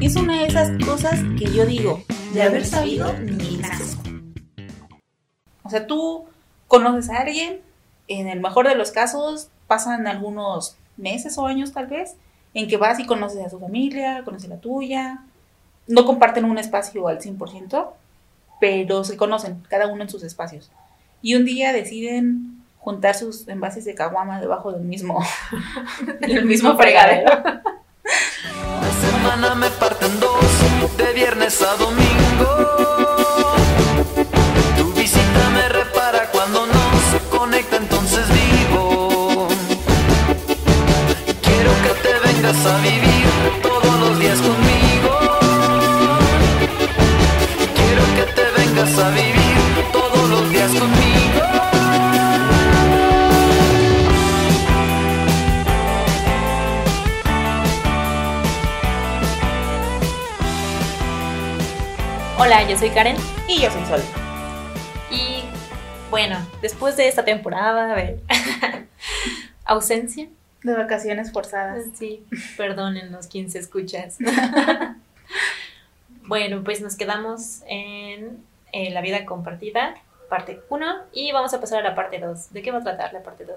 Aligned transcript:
Es 0.00 0.16
una 0.16 0.38
de 0.40 0.46
esas 0.46 0.82
cosas 0.82 1.20
que 1.38 1.44
yo 1.52 1.66
digo, 1.66 2.02
de 2.32 2.42
haber 2.42 2.64
sabido, 2.64 3.12
ni 3.18 3.58
nazo. 3.58 3.98
O 5.62 5.68
sea, 5.68 5.86
tú 5.86 6.24
conoces 6.66 7.10
a 7.10 7.18
alguien, 7.18 7.60
en 8.08 8.28
el 8.28 8.40
mejor 8.40 8.66
de 8.66 8.76
los 8.76 8.92
casos 8.92 9.48
pasan 9.66 10.06
algunos 10.06 10.76
meses 10.96 11.36
o 11.36 11.46
años 11.46 11.72
tal 11.72 11.86
vez, 11.88 12.16
en 12.54 12.66
que 12.66 12.78
vas 12.78 12.98
y 12.98 13.04
conoces 13.04 13.44
a 13.44 13.50
su 13.50 13.60
familia, 13.60 14.22
conoces 14.24 14.48
la 14.48 14.56
tuya, 14.56 15.22
no 15.86 16.06
comparten 16.06 16.46
un 16.46 16.56
espacio 16.56 17.08
al 17.08 17.20
100%, 17.20 17.90
pero 18.58 19.04
se 19.04 19.18
conocen, 19.18 19.62
cada 19.68 19.86
uno 19.88 20.04
en 20.04 20.08
sus 20.08 20.22
espacios. 20.22 20.70
Y 21.20 21.34
un 21.34 21.44
día 21.44 21.74
deciden 21.74 22.53
juntar 22.84 23.14
sus 23.14 23.48
envases 23.48 23.86
de 23.86 23.94
caguama 23.94 24.40
debajo 24.40 24.70
del 24.70 24.82
mismo, 24.82 25.24
del 26.20 26.44
mismo 26.44 26.76
fregadero. 26.76 27.30
La 27.32 28.92
semana 29.00 29.54
me 29.54 29.70
parten 29.70 30.20
dos, 30.20 30.98
de 30.98 31.12
viernes 31.14 31.62
a 31.62 31.74
domingo. 31.76 32.50
Tu 34.76 34.92
visita 34.92 35.50
me 35.54 35.66
repara 35.70 36.28
cuando 36.30 36.66
no 36.66 36.82
se 37.10 37.18
conecta, 37.34 37.76
entonces 37.76 38.26
vivo. 38.28 39.48
Quiero 41.40 41.70
que 41.84 41.92
te 42.02 42.28
vengas 42.28 42.66
a 42.66 42.78
vivir 42.82 43.62
todos 43.62 43.98
los 44.00 44.18
días 44.18 44.38
conmigo. 44.40 45.18
Quiero 47.78 48.04
que 48.14 48.32
te 48.34 48.50
vengas 48.60 48.98
a 48.98 49.08
vivir 49.08 49.23
Hola, 62.44 62.68
yo 62.68 62.76
soy 62.76 62.90
Karen. 62.90 63.16
Y 63.48 63.62
yo 63.62 63.70
soy 63.70 63.82
Sol. 63.86 64.02
Y 65.10 65.44
bueno, 66.10 66.36
después 66.60 66.94
de 66.94 67.08
esta 67.08 67.24
temporada 67.24 67.96
de 67.96 68.20
ausencia, 69.64 70.28
De 70.62 70.74
vacaciones 70.74 71.32
forzadas. 71.32 71.84
sí, 71.94 72.22
perdónennos 72.58 73.28
quien 73.28 73.50
se 73.50 73.60
escuchas. 73.60 74.18
bueno, 76.26 76.62
pues 76.62 76.82
nos 76.82 76.96
quedamos 76.96 77.62
en 77.66 78.44
eh, 78.72 78.90
la 78.90 79.00
vida 79.00 79.24
compartida, 79.24 79.94
parte 80.28 80.60
1, 80.68 80.86
y 81.14 81.32
vamos 81.32 81.54
a 81.54 81.62
pasar 81.62 81.78
a 81.78 81.88
la 81.88 81.94
parte 81.94 82.18
2. 82.18 82.52
¿De 82.52 82.60
qué 82.60 82.70
va 82.70 82.80
a 82.80 82.84
tratar 82.84 83.14
la 83.14 83.22
parte 83.22 83.46
2? 83.46 83.56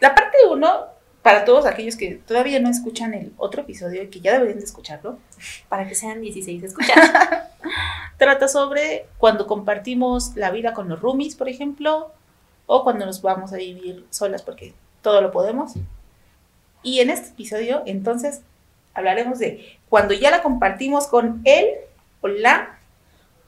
La 0.00 0.16
parte 0.16 0.36
1, 0.50 0.80
para 1.22 1.44
todos 1.44 1.64
aquellos 1.64 1.94
que 1.94 2.16
todavía 2.26 2.58
no 2.58 2.70
escuchan 2.70 3.14
el 3.14 3.32
otro 3.36 3.62
episodio 3.62 4.02
y 4.02 4.08
que 4.08 4.18
ya 4.18 4.32
deberían 4.32 4.58
de 4.58 4.64
escucharlo, 4.64 5.20
Para 5.68 5.86
que 5.86 5.94
sean 5.94 6.20
16 6.20 6.64
escuchas. 6.64 7.10
Trata 8.16 8.48
sobre 8.48 9.06
cuando 9.18 9.46
compartimos 9.46 10.36
la 10.36 10.50
vida 10.50 10.72
con 10.72 10.88
los 10.88 11.00
roomies, 11.00 11.36
por 11.36 11.48
ejemplo, 11.48 12.12
o 12.66 12.82
cuando 12.84 13.06
nos 13.06 13.22
vamos 13.22 13.52
a 13.52 13.56
vivir 13.56 14.06
solas 14.10 14.42
porque 14.42 14.74
todo 15.02 15.20
lo 15.20 15.30
podemos. 15.30 15.74
Y 16.82 17.00
en 17.00 17.10
este 17.10 17.30
episodio, 17.30 17.82
entonces, 17.86 18.42
hablaremos 18.94 19.38
de 19.38 19.78
cuando 19.88 20.14
ya 20.14 20.30
la 20.30 20.42
compartimos 20.42 21.06
con 21.06 21.42
él 21.44 21.66
o 22.20 22.28
la 22.28 22.78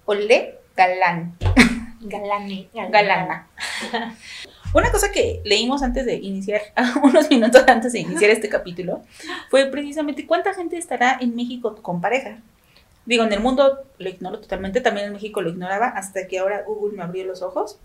o 0.05 0.15
le 0.15 0.59
galán, 0.77 1.37
Galane. 2.01 2.69
galana. 2.91 3.49
Una 4.75 4.91
cosa 4.93 5.11
que 5.11 5.41
leímos 5.45 5.83
antes 5.83 6.05
de 6.05 6.17
iniciar, 6.17 6.61
unos 7.03 7.31
minutos 7.31 7.65
antes 7.67 7.93
de 7.93 8.01
iniciar 8.01 8.31
este 8.31 8.49
capítulo, 8.49 9.03
fue 9.51 9.67
precisamente 9.67 10.27
cuánta 10.27 10.53
gente 10.53 10.77
estará 10.77 11.17
en 11.21 11.35
México 11.35 11.75
con 11.81 12.01
pareja. 12.01 12.39
Digo, 13.09 13.25
en 13.25 13.33
el 13.33 13.41
mundo 13.41 13.87
lo 13.97 14.09
ignoro 14.11 14.39
totalmente, 14.39 14.83
también 14.83 15.07
en 15.07 15.15
México 15.15 15.41
lo 15.41 15.49
ignoraba, 15.49 15.87
hasta 15.87 16.29
que 16.29 16.41
ahora 16.41 16.65
Google 16.67 16.95
me 16.95 17.03
abrió 17.03 17.25
los 17.25 17.41
ojos. 17.41 17.79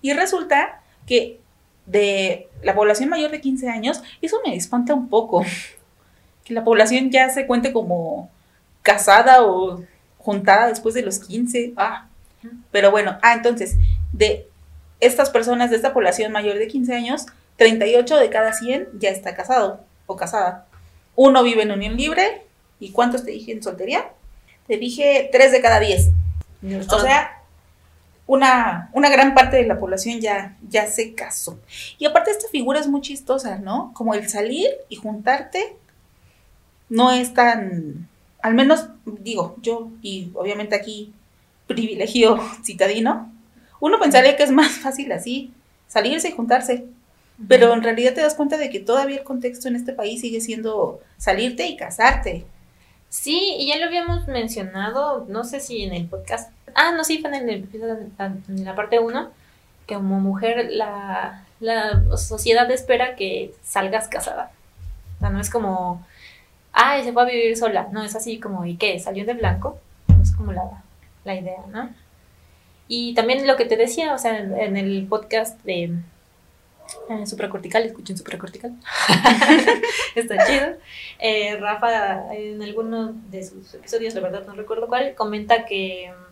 Y 0.00 0.12
resulta 0.12 0.80
que 1.08 1.40
de 1.86 2.48
la 2.62 2.76
población 2.76 3.08
mayor 3.08 3.32
de 3.32 3.40
15 3.40 3.68
años, 3.68 4.00
eso 4.22 4.36
me 4.46 4.54
espanta 4.54 4.94
un 4.94 5.08
poco. 5.08 5.44
Que 6.44 6.54
la 6.54 6.62
población 6.62 7.10
ya 7.10 7.30
se 7.30 7.46
cuente 7.46 7.72
como 7.72 8.30
casada 8.82 9.42
o 9.44 9.82
juntada 10.18 10.68
después 10.68 10.94
de 10.94 11.02
los 11.02 11.18
15. 11.18 11.72
Ah, 11.76 12.06
pero 12.70 12.90
bueno, 12.90 13.18
ah, 13.22 13.32
entonces, 13.32 13.76
de 14.12 14.46
estas 15.00 15.30
personas 15.30 15.70
de 15.70 15.76
esta 15.76 15.92
población 15.92 16.30
mayor 16.30 16.58
de 16.58 16.68
15 16.68 16.94
años, 16.94 17.26
38 17.56 18.18
de 18.18 18.30
cada 18.30 18.52
100 18.52 18.88
ya 19.00 19.08
está 19.08 19.34
casado 19.34 19.80
o 20.06 20.16
casada. 20.16 20.66
Uno 21.16 21.42
vive 21.42 21.62
en 21.62 21.72
unión 21.72 21.96
libre. 21.96 22.42
¿Y 22.78 22.92
cuántos 22.92 23.24
te 23.24 23.30
dije 23.30 23.50
en 23.50 23.62
soltería? 23.62 24.12
Te 24.66 24.76
dije 24.76 25.28
3 25.32 25.52
de 25.52 25.60
cada 25.60 25.80
10. 25.80 26.10
O 26.90 26.98
sea, 27.00 27.42
una, 28.26 28.90
una 28.92 29.10
gran 29.10 29.34
parte 29.34 29.56
de 29.56 29.66
la 29.66 29.78
población 29.78 30.20
ya, 30.20 30.56
ya 30.68 30.86
se 30.86 31.14
casó. 31.14 31.58
Y 31.98 32.06
aparte 32.06 32.30
esta 32.30 32.48
figura 32.48 32.80
es 32.80 32.88
muy 32.88 33.00
chistosa, 33.00 33.58
¿no? 33.58 33.92
Como 33.94 34.14
el 34.14 34.28
salir 34.28 34.70
y 34.88 34.96
juntarte 34.96 35.76
no 36.88 37.10
es 37.10 37.34
tan, 37.34 38.08
al 38.40 38.54
menos 38.54 38.88
digo, 39.04 39.56
yo 39.60 39.90
y 40.00 40.30
obviamente 40.34 40.74
aquí 40.74 41.12
privilegio 41.66 42.38
citadino, 42.64 43.32
uno 43.80 43.98
pensaría 43.98 44.36
que 44.36 44.42
es 44.44 44.50
más 44.50 44.72
fácil 44.72 45.12
así, 45.12 45.52
salirse 45.88 46.28
y 46.28 46.32
juntarse. 46.32 46.86
Pero 47.48 47.74
en 47.74 47.82
realidad 47.82 48.14
te 48.14 48.20
das 48.20 48.34
cuenta 48.34 48.56
de 48.56 48.70
que 48.70 48.78
todavía 48.78 49.18
el 49.18 49.24
contexto 49.24 49.66
en 49.66 49.74
este 49.74 49.92
país 49.92 50.20
sigue 50.20 50.40
siendo 50.40 51.00
salirte 51.18 51.66
y 51.66 51.76
casarte. 51.76 52.46
Sí, 53.14 53.54
y 53.60 53.68
ya 53.68 53.76
lo 53.76 53.84
habíamos 53.86 54.26
mencionado, 54.26 55.24
no 55.28 55.44
sé 55.44 55.60
si 55.60 55.84
en 55.84 55.94
el 55.94 56.08
podcast. 56.08 56.50
Ah, 56.74 56.90
no, 56.96 57.04
sí, 57.04 57.18
fue 57.20 57.30
en 57.30 57.48
el 57.48 57.68
en 58.18 58.64
la 58.64 58.74
parte 58.74 58.98
1, 58.98 59.30
que 59.86 59.94
como 59.94 60.18
mujer 60.18 60.66
la, 60.72 61.44
la 61.60 62.02
sociedad 62.16 62.68
espera 62.72 63.14
que 63.14 63.54
salgas 63.62 64.08
casada. 64.08 64.50
O 65.16 65.20
sea, 65.20 65.30
no 65.30 65.40
es 65.40 65.48
como, 65.48 66.04
ay, 66.72 67.04
se 67.04 67.12
fue 67.12 67.22
a 67.22 67.26
vivir 67.26 67.56
sola. 67.56 67.86
No, 67.92 68.02
es 68.02 68.16
así 68.16 68.40
como, 68.40 68.66
¿y 68.66 68.76
qué? 68.76 68.98
¿Salió 68.98 69.24
de 69.24 69.34
blanco? 69.34 69.78
Es 70.20 70.32
como 70.32 70.52
la, 70.52 70.82
la 71.24 71.36
idea, 71.36 71.62
¿no? 71.68 71.90
Y 72.88 73.14
también 73.14 73.46
lo 73.46 73.54
que 73.54 73.64
te 73.64 73.76
decía, 73.76 74.12
o 74.12 74.18
sea, 74.18 74.38
en, 74.38 74.58
en 74.58 74.76
el 74.76 75.06
podcast 75.06 75.62
de 75.62 75.94
eh, 77.10 77.26
Supracortical, 77.26 77.82
escuchen 77.84 78.16
Supracortical. 78.16 78.72
Está 80.14 80.46
chido. 80.46 80.66
Eh, 81.18 81.56
Rafa, 81.58 82.34
en 82.34 82.62
alguno 82.62 83.12
de 83.30 83.44
sus 83.44 83.74
episodios, 83.74 84.14
la 84.14 84.20
verdad 84.20 84.46
no 84.46 84.54
recuerdo 84.54 84.86
cuál, 84.88 85.14
comenta 85.14 85.64
que 85.66 86.10
mm, 86.12 86.24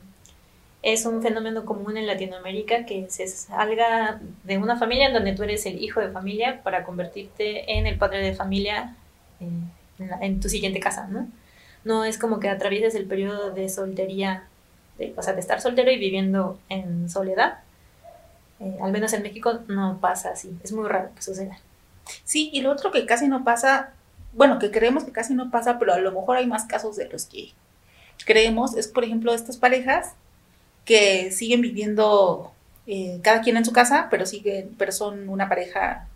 es 0.83 1.07
un 1.07 1.23
fenómeno 1.23 1.65
común 1.65 1.97
en 1.97 2.07
Latinoamérica 2.07 2.85
que 2.87 3.09
se 3.11 3.27
salga 3.29 4.21
de 4.45 4.59
una 4.59 4.77
familia 4.79 5.09
en 5.09 5.15
donde 5.15 5.33
tú 5.35 5.43
eres 5.45 5.65
el 5.67 5.83
hijo 5.83 6.01
de 6.01 6.11
familia 6.11 6.63
para 6.63 6.85
convertirte 6.85 7.73
en 7.79 7.87
el 7.87 7.99
padre 7.99 8.19
de 8.19 8.35
familia 8.35 8.97
en, 9.41 9.71
la- 9.99 10.19
en 10.21 10.41
tu 10.41 10.49
siguiente 10.49 10.81
casa, 10.81 11.07
¿no? 11.09 11.29
No 11.85 12.05
es 12.05 12.19
como 12.19 12.39
que 12.41 12.49
atravieses 12.49 12.95
el 12.95 13.07
periodo 13.07 13.51
de 13.51 13.69
soltería, 13.69 14.45
de, 14.99 15.15
o 15.17 15.23
sea, 15.23 15.35
de 15.35 15.41
estar 15.41 15.61
soltero 15.61 15.91
y 15.91 15.99
viviendo 15.99 16.59
en 16.69 17.09
soledad. 17.11 17.59
Eh, 18.63 18.79
al 18.81 18.93
menos 18.93 19.13
en 19.13 19.23
México 19.23 19.61
no 19.67 19.99
pasa 20.01 20.31
así. 20.31 20.57
Es 20.63 20.73
muy 20.73 20.89
raro 20.89 21.11
que 21.15 21.23
suceda. 21.23 21.59
Sí, 22.25 22.51
y 22.53 22.61
lo 22.61 22.71
otro 22.71 22.93
que 22.93 23.07
casi 23.07 23.29
no 23.29 23.45
pasa, 23.45 23.93
bueno, 24.33 24.59
que 24.59 24.71
creemos 24.71 25.05
que 25.05 25.13
casi 25.13 25.35
no 25.35 25.51
pasa, 25.51 25.79
pero 25.79 25.93
a 25.93 25.99
lo 25.99 26.13
mejor 26.13 26.37
hay 26.37 26.47
más 26.47 26.65
casos 26.65 26.97
de 26.97 27.09
los 27.09 27.27
que 27.27 27.53
creemos, 28.25 28.77
es 28.77 28.87
por 28.87 29.03
ejemplo 29.05 29.35
estas 29.35 29.57
parejas 29.57 30.13
que 30.85 31.33
siguen 31.33 31.61
viviendo 31.61 32.53
eh, 32.87 33.19
cada 33.23 33.41
quien 33.41 33.57
en 33.57 33.65
su 33.65 33.73
casa, 33.73 34.09
pero 34.11 34.27
siguen, 34.27 34.75
pero 34.79 34.93
son 34.93 35.29
una 35.29 35.49
pareja, 35.49 36.09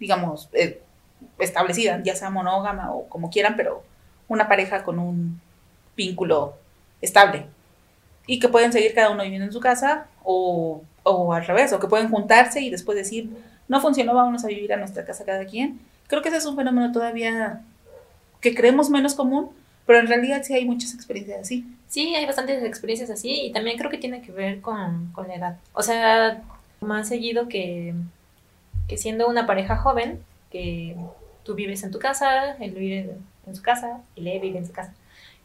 digamos, 0.00 0.48
eh, 0.52 0.82
establecida, 1.38 2.02
ya 2.02 2.16
sea 2.16 2.30
monógama 2.30 2.92
o 2.92 3.08
como 3.08 3.30
quieran, 3.30 3.54
pero 3.56 3.82
una 4.28 4.48
pareja 4.48 4.82
con 4.82 4.98
un 4.98 5.40
vínculo 5.96 6.56
estable. 7.00 7.46
Y 8.26 8.40
que 8.40 8.48
pueden 8.48 8.72
seguir 8.72 8.94
cada 8.94 9.10
uno 9.10 9.22
viviendo 9.22 9.46
en 9.46 9.52
su 9.52 9.60
casa 9.60 10.08
o, 10.26 10.82
o 11.04 11.32
al 11.32 11.46
revés, 11.46 11.72
o 11.72 11.78
que 11.78 11.86
pueden 11.86 12.10
juntarse 12.10 12.60
y 12.60 12.68
después 12.68 12.98
decir, 12.98 13.30
no 13.68 13.80
funcionó, 13.80 14.12
vámonos 14.12 14.44
a 14.44 14.48
vivir 14.48 14.72
a 14.72 14.76
nuestra 14.76 15.04
casa 15.04 15.24
cada 15.24 15.46
quien. 15.46 15.80
Creo 16.08 16.20
que 16.20 16.28
ese 16.28 16.38
es 16.38 16.46
un 16.46 16.56
fenómeno 16.56 16.90
todavía 16.92 17.62
que 18.40 18.54
creemos 18.54 18.90
menos 18.90 19.14
común, 19.14 19.50
pero 19.86 20.00
en 20.00 20.08
realidad 20.08 20.42
sí 20.42 20.52
hay 20.52 20.64
muchas 20.64 20.94
experiencias 20.94 21.40
así. 21.40 21.64
Sí, 21.88 22.14
hay 22.16 22.26
bastantes 22.26 22.62
experiencias 22.64 23.08
así 23.08 23.46
y 23.46 23.52
también 23.52 23.78
creo 23.78 23.90
que 23.90 23.98
tiene 23.98 24.20
que 24.20 24.32
ver 24.32 24.60
con, 24.60 25.12
con 25.12 25.28
la 25.28 25.36
edad. 25.36 25.56
O 25.72 25.82
sea, 25.82 26.42
más 26.80 27.08
seguido 27.08 27.48
que, 27.48 27.94
que 28.88 28.98
siendo 28.98 29.28
una 29.28 29.46
pareja 29.46 29.76
joven, 29.76 30.20
que 30.50 30.96
tú 31.44 31.54
vives 31.54 31.84
en 31.84 31.92
tu 31.92 32.00
casa, 32.00 32.56
él 32.58 32.72
vive 32.72 33.16
en 33.46 33.54
su 33.54 33.62
casa, 33.62 34.00
y 34.16 34.28
él 34.28 34.40
vive 34.40 34.58
en 34.58 34.66
su 34.66 34.72
casa, 34.72 34.92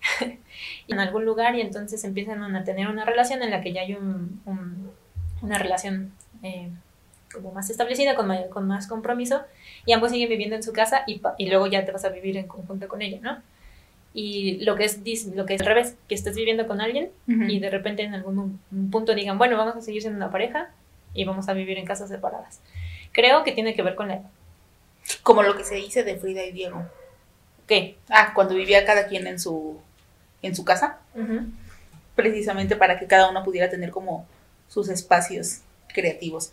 en 0.88 1.00
algún 1.00 1.26
lugar 1.26 1.56
y 1.56 1.62
entonces 1.62 2.04
empiezan 2.04 2.44
a 2.56 2.64
tener 2.64 2.88
una 2.88 3.06
relación 3.06 3.42
en 3.44 3.52
la 3.52 3.62
que 3.62 3.74
ya 3.74 3.82
hay 3.82 3.94
un, 3.94 4.42
un- 4.46 4.92
una 5.42 5.58
relación 5.58 6.12
eh, 6.44 6.70
como 7.34 7.52
más 7.52 7.70
establecida, 7.70 8.16
con, 8.16 8.28
mayor- 8.28 8.50
con 8.50 8.68
más 8.68 8.88
compromiso 8.88 9.42
y 9.86 9.94
ambos 9.94 10.12
siguen 10.12 10.30
viviendo 10.30 10.56
en 10.56 10.64
su 10.64 10.74
casa 10.74 11.04
y, 11.08 11.22
y 11.38 11.50
luego 11.50 11.68
ya 11.68 11.86
te 11.86 11.92
vas 11.92 12.06
a 12.06 12.10
vivir 12.10 12.38
en 12.38 12.48
conjunto 12.48 12.88
con 12.88 13.02
ella, 13.02 13.20
¿no? 13.22 13.38
Y 14.14 14.58
lo 14.66 14.76
que 14.76 14.84
es, 14.86 15.00
lo 15.36 15.46
que 15.46 15.54
es 15.56 15.62
al 15.62 15.68
revés, 15.68 15.96
que 16.10 16.16
estés 16.16 16.36
viviendo 16.36 16.68
con 16.68 16.82
alguien 16.82 17.12
y 17.50 17.60
de 17.60 17.70
repente 17.70 18.04
en 18.04 18.14
algún 18.14 18.60
un 18.72 18.92
punto 18.92 19.16
digan, 19.16 19.38
bueno, 19.38 19.58
vamos 19.58 19.76
a 19.78 19.82
seguir 19.82 20.02
siendo 20.02 20.18
una 20.18 20.32
pareja 20.32 20.70
y 21.14 21.24
vamos 21.24 21.48
a 21.48 21.54
vivir 21.54 21.78
en 21.78 21.86
casas 21.86 22.10
separadas. 22.10 22.60
Creo 23.14 23.44
que 23.44 23.54
tiene 23.54 23.74
que 23.74 23.84
ver 23.84 23.96
con 23.96 24.10
la. 24.10 24.22
Como 25.24 25.44
lo 25.44 25.56
que 25.58 25.64
se 25.64 25.76
dice 25.76 26.04
de 26.04 26.18
Frida 26.18 26.44
y 26.44 26.52
Diego. 26.52 26.84
¿Qué? 27.68 27.98
Ah, 28.10 28.34
cuando 28.36 28.54
vivía 28.56 28.86
cada 28.86 29.08
quien 29.08 29.28
en 29.28 29.40
su, 29.40 29.80
en 30.42 30.56
su 30.56 30.66
casa, 30.66 31.00
precisamente 32.16 32.76
para 32.76 33.00
que 33.00 33.08
cada 33.08 33.30
uno 33.30 33.44
pudiera 33.44 33.70
tener 33.70 33.92
como 33.92 34.26
sus 34.68 34.90
espacios 34.90 35.60
creativos. 35.94 36.52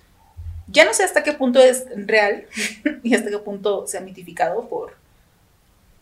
Ya 0.66 0.84
no 0.84 0.92
sé 0.92 1.02
hasta 1.02 1.22
qué 1.22 1.32
punto 1.32 1.60
es 1.60 1.86
real 1.94 2.44
y 3.02 3.14
hasta 3.14 3.30
qué 3.30 3.38
punto 3.38 3.86
se 3.86 3.96
ha 3.96 4.00
mitificado 4.00 4.68
por, 4.68 4.94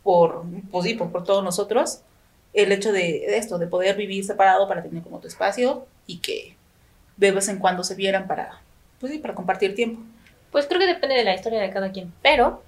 por, 0.02 0.44
pues 0.70 0.84
sí, 0.84 0.94
por, 0.94 1.12
por 1.12 1.24
todos 1.24 1.44
nosotros 1.44 2.00
el 2.52 2.72
hecho 2.72 2.90
de, 2.90 3.00
de 3.00 3.36
esto, 3.36 3.58
de 3.58 3.66
poder 3.66 3.96
vivir 3.96 4.24
separado 4.24 4.66
para 4.66 4.82
tener 4.82 5.02
como 5.02 5.20
tu 5.20 5.28
espacio 5.28 5.86
y 6.06 6.18
que 6.18 6.56
de 7.16 7.30
vez 7.30 7.48
en 7.48 7.58
cuando 7.58 7.84
se 7.84 7.94
vieran 7.94 8.26
para, 8.26 8.60
pues 8.98 9.12
sí, 9.12 9.18
para 9.18 9.34
compartir 9.34 9.74
tiempo. 9.74 10.02
Pues 10.50 10.66
creo 10.66 10.80
que 10.80 10.86
depende 10.86 11.16
de 11.16 11.24
la 11.24 11.34
historia 11.34 11.60
de 11.60 11.70
cada 11.70 11.92
quien, 11.92 12.12
pero 12.22 12.62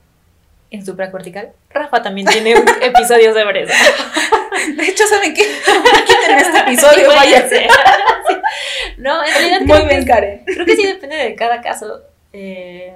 en 0.70 0.85
supracortical, 0.85 1.53
Rafa 1.70 2.03
también 2.03 2.26
tiene 2.32 2.55
un 2.55 2.69
episodio 2.82 3.32
sobre 3.32 3.62
eso. 3.62 3.73
De 4.76 4.88
hecho, 4.88 5.06
¿saben 5.06 5.34
qué? 5.34 5.43
Quiten 6.06 6.38
este 6.38 6.58
episodio, 6.60 7.08
váyanse. 7.08 7.69
Sí. 8.28 8.34
No, 8.99 9.25
en 9.25 9.32
realidad 9.32 9.60
Muy 9.60 9.76
creo 9.76 9.88
bien, 9.88 10.05
Karen. 10.06 10.43
Creo 10.44 10.66
que 10.66 10.76
sí 10.76 10.87
depende 10.87 11.16
de 11.16 11.34
cada 11.34 11.60
caso. 11.62 12.02
eh, 12.32 12.94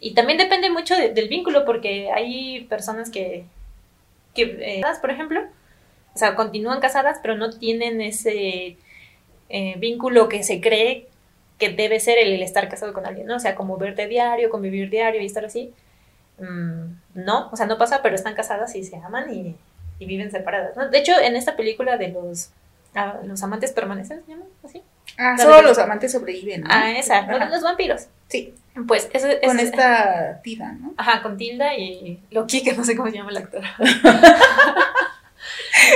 y 0.00 0.14
también 0.14 0.38
depende 0.38 0.70
mucho 0.70 0.94
de- 0.96 1.08
del 1.12 1.28
vínculo, 1.28 1.64
porque 1.64 2.10
hay 2.12 2.60
personas 2.68 3.10
que, 3.10 3.44
que 4.34 4.42
eh, 4.60 4.82
por 5.00 5.10
ejemplo, 5.10 5.40
o 6.14 6.18
sea, 6.18 6.36
continúan 6.36 6.78
casadas, 6.80 7.18
pero 7.22 7.36
no 7.36 7.50
tienen 7.50 8.00
ese 8.00 8.76
eh, 9.48 9.74
vínculo 9.78 10.28
que 10.28 10.44
se 10.44 10.60
cree 10.60 11.08
que 11.58 11.70
debe 11.70 11.98
ser 11.98 12.18
el, 12.18 12.32
el 12.34 12.42
estar 12.42 12.68
casado 12.68 12.92
con 12.92 13.04
alguien, 13.06 13.26
¿no? 13.26 13.34
O 13.36 13.40
sea, 13.40 13.56
como 13.56 13.76
verte 13.78 14.06
diario, 14.06 14.50
convivir 14.50 14.90
diario 14.90 15.20
y 15.20 15.26
estar 15.26 15.44
así. 15.44 15.72
Mm, 16.38 16.92
no, 17.14 17.48
o 17.50 17.56
sea, 17.56 17.66
no 17.66 17.78
pasa, 17.78 18.00
pero 18.02 18.14
están 18.14 18.34
casadas 18.34 18.76
y 18.76 18.84
se 18.84 18.96
aman 18.96 19.34
y, 19.34 19.56
y 19.98 20.06
viven 20.06 20.30
separadas, 20.30 20.76
¿no? 20.76 20.88
De 20.88 20.98
hecho, 20.98 21.12
en 21.20 21.36
esta 21.36 21.56
película 21.56 21.96
de 21.96 22.08
los, 22.08 22.50
ah, 22.94 23.18
los 23.24 23.42
amantes 23.42 23.72
permanecen, 23.72 24.22
¿se 24.24 24.30
llama 24.32 24.44
así? 24.64 24.82
Ah, 25.18 25.34
La 25.36 25.42
solo 25.44 25.62
los 25.62 25.78
amantes 25.78 26.12
sobreviven. 26.12 26.62
¿no? 26.62 26.68
Ah, 26.70 26.92
esa, 26.92 27.22
¿no? 27.22 27.38
Los 27.48 27.62
vampiros. 27.62 28.06
Sí, 28.28 28.54
Pues 28.86 29.08
eso 29.12 29.26
es. 29.28 29.40
con 29.46 29.58
esta 29.58 30.40
tida, 30.42 30.72
¿no? 30.72 30.92
Ajá, 30.96 31.22
con 31.22 31.36
Tilda 31.36 31.74
y 31.76 32.20
Loki, 32.30 32.62
que 32.62 32.74
no 32.74 32.84
sé 32.84 32.94
cómo 32.96 33.10
se 33.10 33.16
llama 33.16 33.30
el 33.30 33.38
actor. 33.38 33.62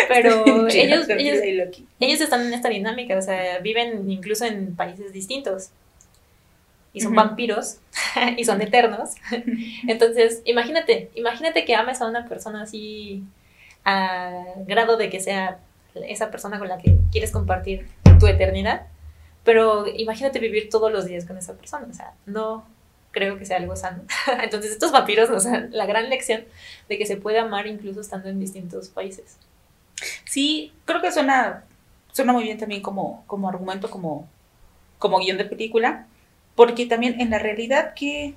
Pero 0.09 0.69
Sí, 0.71 0.81
ellos, 0.81 1.07
ellos, 1.09 1.39
Loki. 1.67 1.87
ellos 2.01 2.21
están 2.21 2.47
en 2.47 2.55
esta 2.55 2.69
dinámica, 2.69 3.17
o 3.17 3.23
sea, 3.23 3.59
viven 3.59 4.11
incluso 4.11 4.45
en 4.45 4.75
países 4.77 5.13
distintos. 5.13 5.71
Y 6.95 7.01
son 7.01 7.15
vampiros 7.15 7.79
y 8.37 8.45
son 8.45 8.61
eternos. 8.61 9.11
Entonces, 9.89 10.43
imagínate, 10.45 11.11
imagínate 11.15 11.65
que 11.65 11.75
ames 11.75 12.01
a 12.01 12.07
una 12.07 12.27
persona 12.29 12.63
así 12.63 13.23
a 13.85 14.45
grado 14.67 14.97
de 14.97 15.11
que 15.11 15.21
sea 15.21 15.59
esa 15.95 16.31
persona 16.31 16.59
con 16.59 16.69
la 16.69 16.79
que 16.79 16.99
quieres 17.11 17.31
compartir 17.31 17.89
tu 18.19 18.27
eternidad. 18.27 18.87
Pero 19.45 19.87
imagínate 19.87 20.39
vivir 20.39 20.69
todos 20.71 20.93
los 20.93 21.07
días 21.07 21.25
con 21.25 21.37
esa 21.37 21.55
persona. 21.55 21.87
O 21.91 21.95
sea, 21.95 22.15
no 22.27 22.65
creo 23.11 23.39
que 23.39 23.45
sea 23.45 23.59
algo 23.59 23.77
sano. 23.77 24.03
Entonces, 24.43 24.73
estos 24.73 24.93
vampiros 24.93 25.31
nos 25.31 25.45
dan 25.45 25.71
la 25.73 25.87
gran 25.87 26.09
lección 26.09 26.45
de 26.89 26.99
que 26.99 27.07
se 27.07 27.17
puede 27.17 27.39
amar 27.39 27.67
incluso 27.67 28.01
estando 28.01 28.29
en 28.29 28.41
distintos 28.41 28.89
países. 28.89 29.37
Sí, 30.25 30.73
creo 30.85 31.01
que 31.01 31.13
suena, 31.13 31.65
suena 32.13 32.33
muy 32.33 32.45
bien 32.45 32.59
también 32.59 32.83
como, 32.83 33.23
como 33.27 33.49
argumento, 33.49 33.91
como, 33.91 34.29
como 34.99 35.19
guion 35.19 35.39
de 35.39 35.45
película, 35.45 36.07
porque 36.57 36.87
también 36.87 37.21
en 37.21 37.31
la 37.31 37.39
realidad, 37.39 37.93
¿qué, 37.95 38.35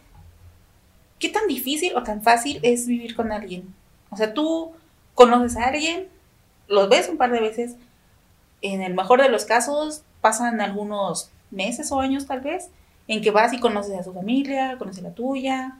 ¿qué 1.19 1.29
tan 1.29 1.47
difícil 1.47 1.95
o 1.95 2.03
tan 2.03 2.21
fácil 2.21 2.59
es 2.61 2.85
vivir 2.85 3.15
con 3.15 3.31
alguien? 3.31 3.73
O 4.11 4.17
sea, 4.17 4.33
tú 4.33 4.73
conoces 5.15 5.57
a 5.57 5.65
alguien, 5.65 6.07
los 6.67 6.89
ves 6.89 7.09
un 7.09 7.17
par 7.17 7.31
de 7.31 7.39
veces, 7.39 7.75
en 8.61 8.81
el 8.81 8.93
mejor 8.93 9.21
de 9.21 9.29
los 9.29 9.45
casos 9.45 10.03
pasan 10.21 10.61
algunos 10.61 11.31
meses 11.51 11.91
o 11.91 11.99
años 11.99 12.27
tal 12.27 12.41
vez, 12.41 12.69
en 13.07 13.21
que 13.21 13.31
vas 13.31 13.53
y 13.53 13.59
conoces 13.59 13.97
a 13.97 14.03
su 14.03 14.13
familia, 14.13 14.75
conoces 14.77 15.03
la 15.03 15.11
tuya, 15.11 15.77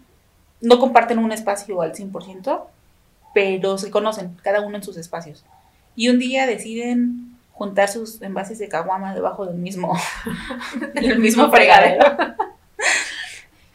no 0.62 0.80
comparten 0.80 1.20
un 1.20 1.32
espacio 1.32 1.82
al 1.82 1.94
100%, 1.94 2.64
pero 3.34 3.78
se 3.78 3.92
conocen, 3.92 4.38
cada 4.42 4.62
uno 4.62 4.78
en 4.78 4.84
sus 4.84 4.98
espacios. 4.98 5.44
Y 5.96 6.10
un 6.10 6.20
día 6.20 6.46
deciden 6.46 7.38
juntar 7.54 7.90
sus 7.90 8.22
envases 8.22 8.60
de 8.60 8.70
caguama 8.70 9.14
debajo 9.14 9.46
del 9.46 9.56
mismo, 9.56 9.98
del 10.94 11.20
mismo 11.20 11.50
fregadero. 11.50 12.18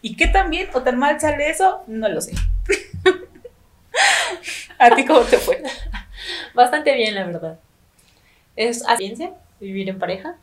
¿Y 0.02 0.16
qué 0.16 0.26
tan 0.26 0.50
bien 0.50 0.68
o 0.72 0.82
tan 0.82 0.98
mal 0.98 1.20
sale 1.20 1.50
eso? 1.50 1.82
No 1.86 2.08
lo 2.08 2.20
sé. 2.20 2.32
¿A 4.80 4.94
ti 4.96 5.04
cómo 5.04 5.20
te 5.20 5.36
fue? 5.36 5.62
Bastante 6.54 6.94
bien, 6.94 7.14
la 7.14 7.26
verdad. 7.26 7.58
Es 8.56 8.82
ciencia 8.96 9.32
vivir 9.60 9.90
en 9.90 9.98
pareja. 9.98 10.36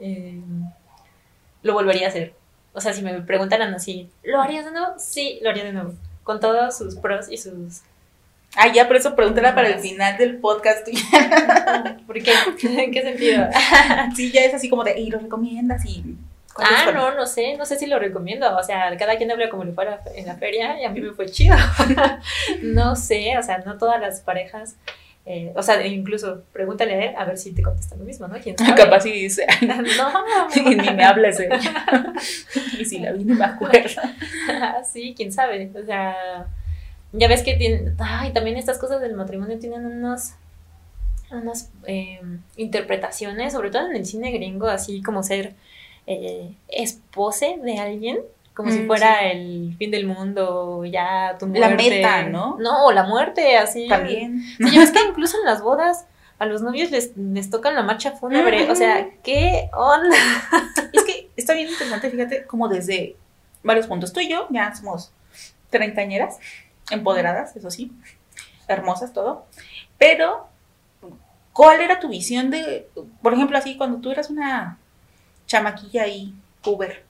Eh, 0.00 0.40
lo 1.62 1.72
volvería 1.72 2.06
a 2.06 2.10
hacer. 2.10 2.34
O 2.72 2.80
sea, 2.80 2.92
si 2.92 3.02
me 3.02 3.22
preguntaran 3.22 3.72
así, 3.72 4.10
¿lo 4.24 4.40
harías 4.40 4.64
de 4.64 4.72
nuevo? 4.72 4.94
Sí, 4.98 5.38
lo 5.40 5.50
haría 5.50 5.64
de 5.64 5.72
nuevo. 5.72 5.94
Con 6.24 6.40
todos 6.40 6.76
sus 6.76 6.96
pros 6.96 7.30
y 7.30 7.38
sus... 7.38 7.82
Ah, 8.56 8.72
ya, 8.72 8.88
por 8.88 8.96
eso 8.96 9.14
pregúntala 9.14 9.54
para 9.54 9.68
el 9.68 9.78
final 9.78 10.18
del 10.18 10.38
podcast. 10.38 10.86
¿Por 12.06 12.22
qué? 12.22 12.32
¿En 12.62 12.90
qué 12.90 13.02
sentido? 13.02 13.46
Sí, 14.16 14.32
ya 14.32 14.42
es 14.42 14.54
así 14.54 14.68
como 14.68 14.82
de, 14.82 14.98
y 14.98 15.10
lo 15.10 15.20
recomiendas 15.20 15.84
y... 15.86 16.16
¿cuántos 16.56 16.78
Ah, 16.78 16.84
fueron? 16.84 17.02
no, 17.02 17.14
no 17.14 17.26
sé, 17.26 17.56
no 17.56 17.64
sé 17.66 17.78
si 17.78 17.86
lo 17.86 17.98
recomiendo. 17.98 18.56
O 18.56 18.62
sea, 18.62 18.96
cada 18.96 19.16
quien 19.16 19.30
habla 19.30 19.48
como 19.50 19.64
le 19.64 19.72
fuera 19.72 20.02
en 20.14 20.26
la 20.26 20.36
feria 20.36 20.80
y 20.80 20.84
a 20.84 20.90
mí 20.90 21.00
me 21.00 21.12
fue 21.12 21.26
chido. 21.26 21.54
no 22.62 22.96
sé, 22.96 23.36
o 23.38 23.42
sea, 23.42 23.58
no 23.58 23.78
todas 23.78 24.00
las 24.00 24.20
parejas. 24.20 24.76
eh, 25.26 25.52
o 25.56 25.62
sea, 25.62 25.84
incluso 25.86 26.42
pregúntale 26.52 26.94
a 26.94 27.04
él 27.10 27.14
a 27.16 27.24
ver 27.24 27.36
si 27.36 27.52
te 27.52 27.62
contesta 27.62 27.96
lo 27.96 28.04
mismo, 28.04 28.28
¿no? 28.28 28.36
¿Quién 28.38 28.56
sabe? 28.58 28.74
Capaz 28.74 29.06
y 29.06 29.12
dice, 29.12 29.44
"Ay, 29.60 29.68
no, 29.68 30.70
y 30.70 30.74
ni 30.76 30.90
me 30.90 31.04
hables 31.04 31.40
ella. 31.40 31.60
y 32.78 32.84
si 32.84 32.98
la 33.00 33.12
vi, 33.12 33.24
ni 33.24 33.34
me 33.34 33.44
acuerdo. 33.44 34.02
sí, 34.90 35.14
quién 35.16 35.32
sabe. 35.32 35.70
O 35.80 35.84
sea, 35.84 36.46
ya 37.12 37.28
ves 37.28 37.42
que 37.42 37.54
tienen. 37.54 37.96
Ay, 37.98 38.32
también 38.32 38.56
estas 38.56 38.78
cosas 38.78 39.00
del 39.00 39.14
matrimonio 39.14 39.58
tienen 39.58 39.84
unos. 39.86 40.32
Unas 41.28 41.72
eh, 41.88 42.20
interpretaciones, 42.56 43.52
sobre 43.52 43.70
todo 43.72 43.90
en 43.90 43.96
el 43.96 44.06
cine 44.06 44.30
gringo, 44.30 44.68
así 44.68 45.02
como 45.02 45.24
ser 45.24 45.54
eh, 46.06 46.54
espose 46.68 47.58
de 47.62 47.78
alguien, 47.78 48.18
como 48.54 48.70
si 48.70 48.80
Mm, 48.80 48.86
fuera 48.86 49.30
el 49.30 49.74
fin 49.78 49.90
del 49.90 50.06
mundo, 50.06 50.84
ya 50.84 51.36
tu 51.38 51.46
muerte. 51.46 51.68
La 51.68 51.76
meta, 51.76 52.22
¿no? 52.24 52.56
No, 52.58 52.86
o 52.86 52.92
la 52.92 53.02
muerte, 53.02 53.56
así. 53.58 53.86
También. 53.88 54.42
Sí, 54.56 54.70
ya 54.72 54.80
ves 54.80 54.92
que 54.92 55.02
incluso 55.02 55.36
en 55.38 55.44
las 55.44 55.62
bodas 55.62 56.06
a 56.38 56.46
los 56.46 56.62
novios 56.62 56.90
les, 56.90 57.16
les 57.16 57.50
tocan 57.50 57.74
la 57.74 57.82
marcha 57.82 58.12
fúnebre. 58.12 58.70
O 58.70 58.74
sea, 58.74 59.08
¿qué 59.22 59.68
onda? 59.72 60.16
Es 60.92 61.04
que 61.04 61.28
está 61.36 61.52
bien 61.52 61.68
interesante, 61.68 62.10
fíjate, 62.10 62.46
como 62.46 62.68
desde 62.68 63.16
varios 63.62 63.86
puntos. 63.86 64.12
Tú 64.12 64.20
y 64.20 64.28
yo 64.28 64.46
ya 64.50 64.74
somos 64.74 65.12
treintañeras, 65.70 66.38
empoderadas, 66.90 67.54
eso 67.56 67.70
sí, 67.70 67.92
hermosas, 68.68 69.12
todo. 69.12 69.44
Pero, 69.98 70.46
¿cuál 71.52 71.80
era 71.80 72.00
tu 72.00 72.08
visión 72.08 72.50
de, 72.50 72.88
por 73.22 73.34
ejemplo, 73.34 73.58
así, 73.58 73.76
cuando 73.76 73.98
tú 73.98 74.10
eras 74.10 74.30
una 74.30 74.78
chamaquilla 75.46 76.02
ahí, 76.02 76.34
puber? 76.62 77.04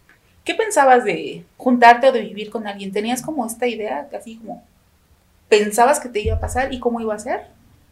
¿Qué 0.45 0.55
pensabas 0.55 1.05
de 1.05 1.45
juntarte 1.57 2.09
o 2.09 2.13
de 2.13 2.21
vivir 2.21 2.51
con 2.51 2.67
alguien? 2.67 2.93
¿Tenías 2.93 3.21
como 3.21 3.45
esta 3.45 3.67
idea, 3.67 4.09
así 4.17 4.37
como, 4.37 4.63
pensabas 5.49 6.01
que 6.01 6.09
te 6.09 6.21
iba 6.21 6.37
a 6.37 6.41
pasar 6.41 6.73
y 6.73 6.79
cómo 6.79 7.01
iba 7.01 7.15
a 7.15 7.19
ser? 7.19 7.47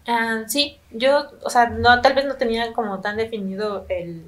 Ah, 0.07 0.43
sí, 0.47 0.79
yo, 0.91 1.31
o 1.43 1.51
sea, 1.51 1.69
no, 1.69 2.01
tal 2.03 2.15
vez 2.15 2.27
no 2.27 2.37
tenía 2.37 2.73
como 2.73 3.01
tan 3.01 3.17
definido 3.17 3.87
el, 3.89 4.23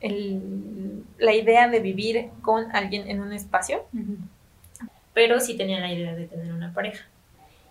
el, 0.00 1.04
la 1.18 1.34
idea 1.34 1.68
de 1.68 1.80
vivir 1.80 2.30
con 2.42 2.74
alguien 2.74 3.10
en 3.10 3.20
un 3.20 3.32
espacio, 3.32 3.84
pero 5.12 5.40
sí 5.40 5.56
tenía 5.56 5.80
la 5.80 5.92
idea 5.92 6.14
de 6.14 6.26
tener 6.26 6.52
una 6.52 6.72
pareja. 6.72 7.04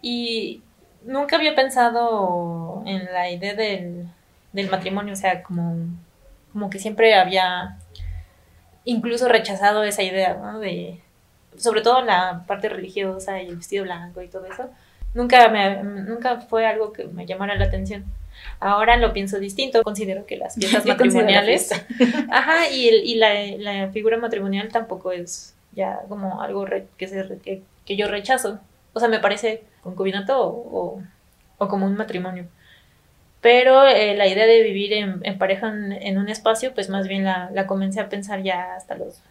Y 0.02 0.62
nunca 1.06 1.38
había 1.38 1.56
pensado 1.56 2.84
en 2.86 3.06
la 3.06 3.32
idea 3.32 3.54
del, 3.54 4.08
del 4.52 4.70
matrimonio, 4.70 5.14
o 5.14 5.18
sea, 5.18 5.42
como, 5.42 5.88
como 6.56 6.70
que 6.70 6.80
siempre 6.80 7.16
había 7.16 7.76
incluso 8.86 9.28
rechazado 9.28 9.84
esa 9.84 10.04
idea, 10.04 10.36
¿no? 10.36 10.60
De, 10.60 11.00
sobre 11.58 11.82
todo 11.82 12.02
la 12.02 12.44
parte 12.48 12.70
religiosa 12.70 13.42
y 13.42 13.48
el 13.48 13.58
vestido 13.58 13.84
blanco 13.84 14.22
y 14.22 14.28
todo 14.30 14.46
eso. 14.46 14.70
Nunca, 15.14 15.50
me, 15.50 15.84
nunca 15.84 16.38
fue 16.42 16.66
algo 16.66 16.94
que 16.94 17.04
me 17.06 17.26
llamara 17.26 17.56
la 17.56 17.66
atención. 17.66 18.06
Ahora 18.62 18.96
lo 18.98 19.12
pienso 19.12 19.38
distinto. 19.40 19.84
Considero 19.84 20.26
que 20.26 20.38
las 20.38 20.56
la 20.86 20.94
matrimoniales. 20.94 21.72
Ajá, 22.32 22.70
y, 22.70 22.88
el- 22.88 23.04
y 23.06 23.16
la, 23.16 23.34
la 23.58 23.90
figura 23.92 24.18
matrimonial 24.18 24.70
tampoco 24.70 25.12
es 25.12 25.54
ya 25.74 26.00
como 26.08 26.42
algo 26.42 26.66
re- 26.66 26.88
que, 26.98 27.08
se, 27.10 27.38
que 27.44 27.62
que 27.86 27.96
yo 27.98 28.08
rechazo. 28.08 28.60
O 28.94 29.00
sea, 29.00 29.10
me 29.10 29.20
parece 29.20 29.64
concubinato 29.84 30.42
o, 30.42 31.02
o 31.58 31.68
como 31.68 31.86
un 31.86 31.96
matrimonio. 31.98 32.46
Pero 33.46 33.86
eh, 33.86 34.16
la 34.16 34.26
idea 34.26 34.48
de 34.48 34.64
vivir 34.64 34.92
en, 34.94 35.20
en 35.22 35.38
pareja 35.38 35.68
en, 35.68 35.92
en, 35.92 36.18
un 36.18 36.30
espacio, 36.30 36.74
pues 36.74 36.90
más 36.90 37.08
bien 37.08 37.24
la, 37.24 37.52
la, 37.54 37.68
comencé 37.68 38.00
a 38.00 38.10
pensar 38.10 38.42
ya 38.42 38.74
hasta 38.74 38.96
los, 38.96 39.22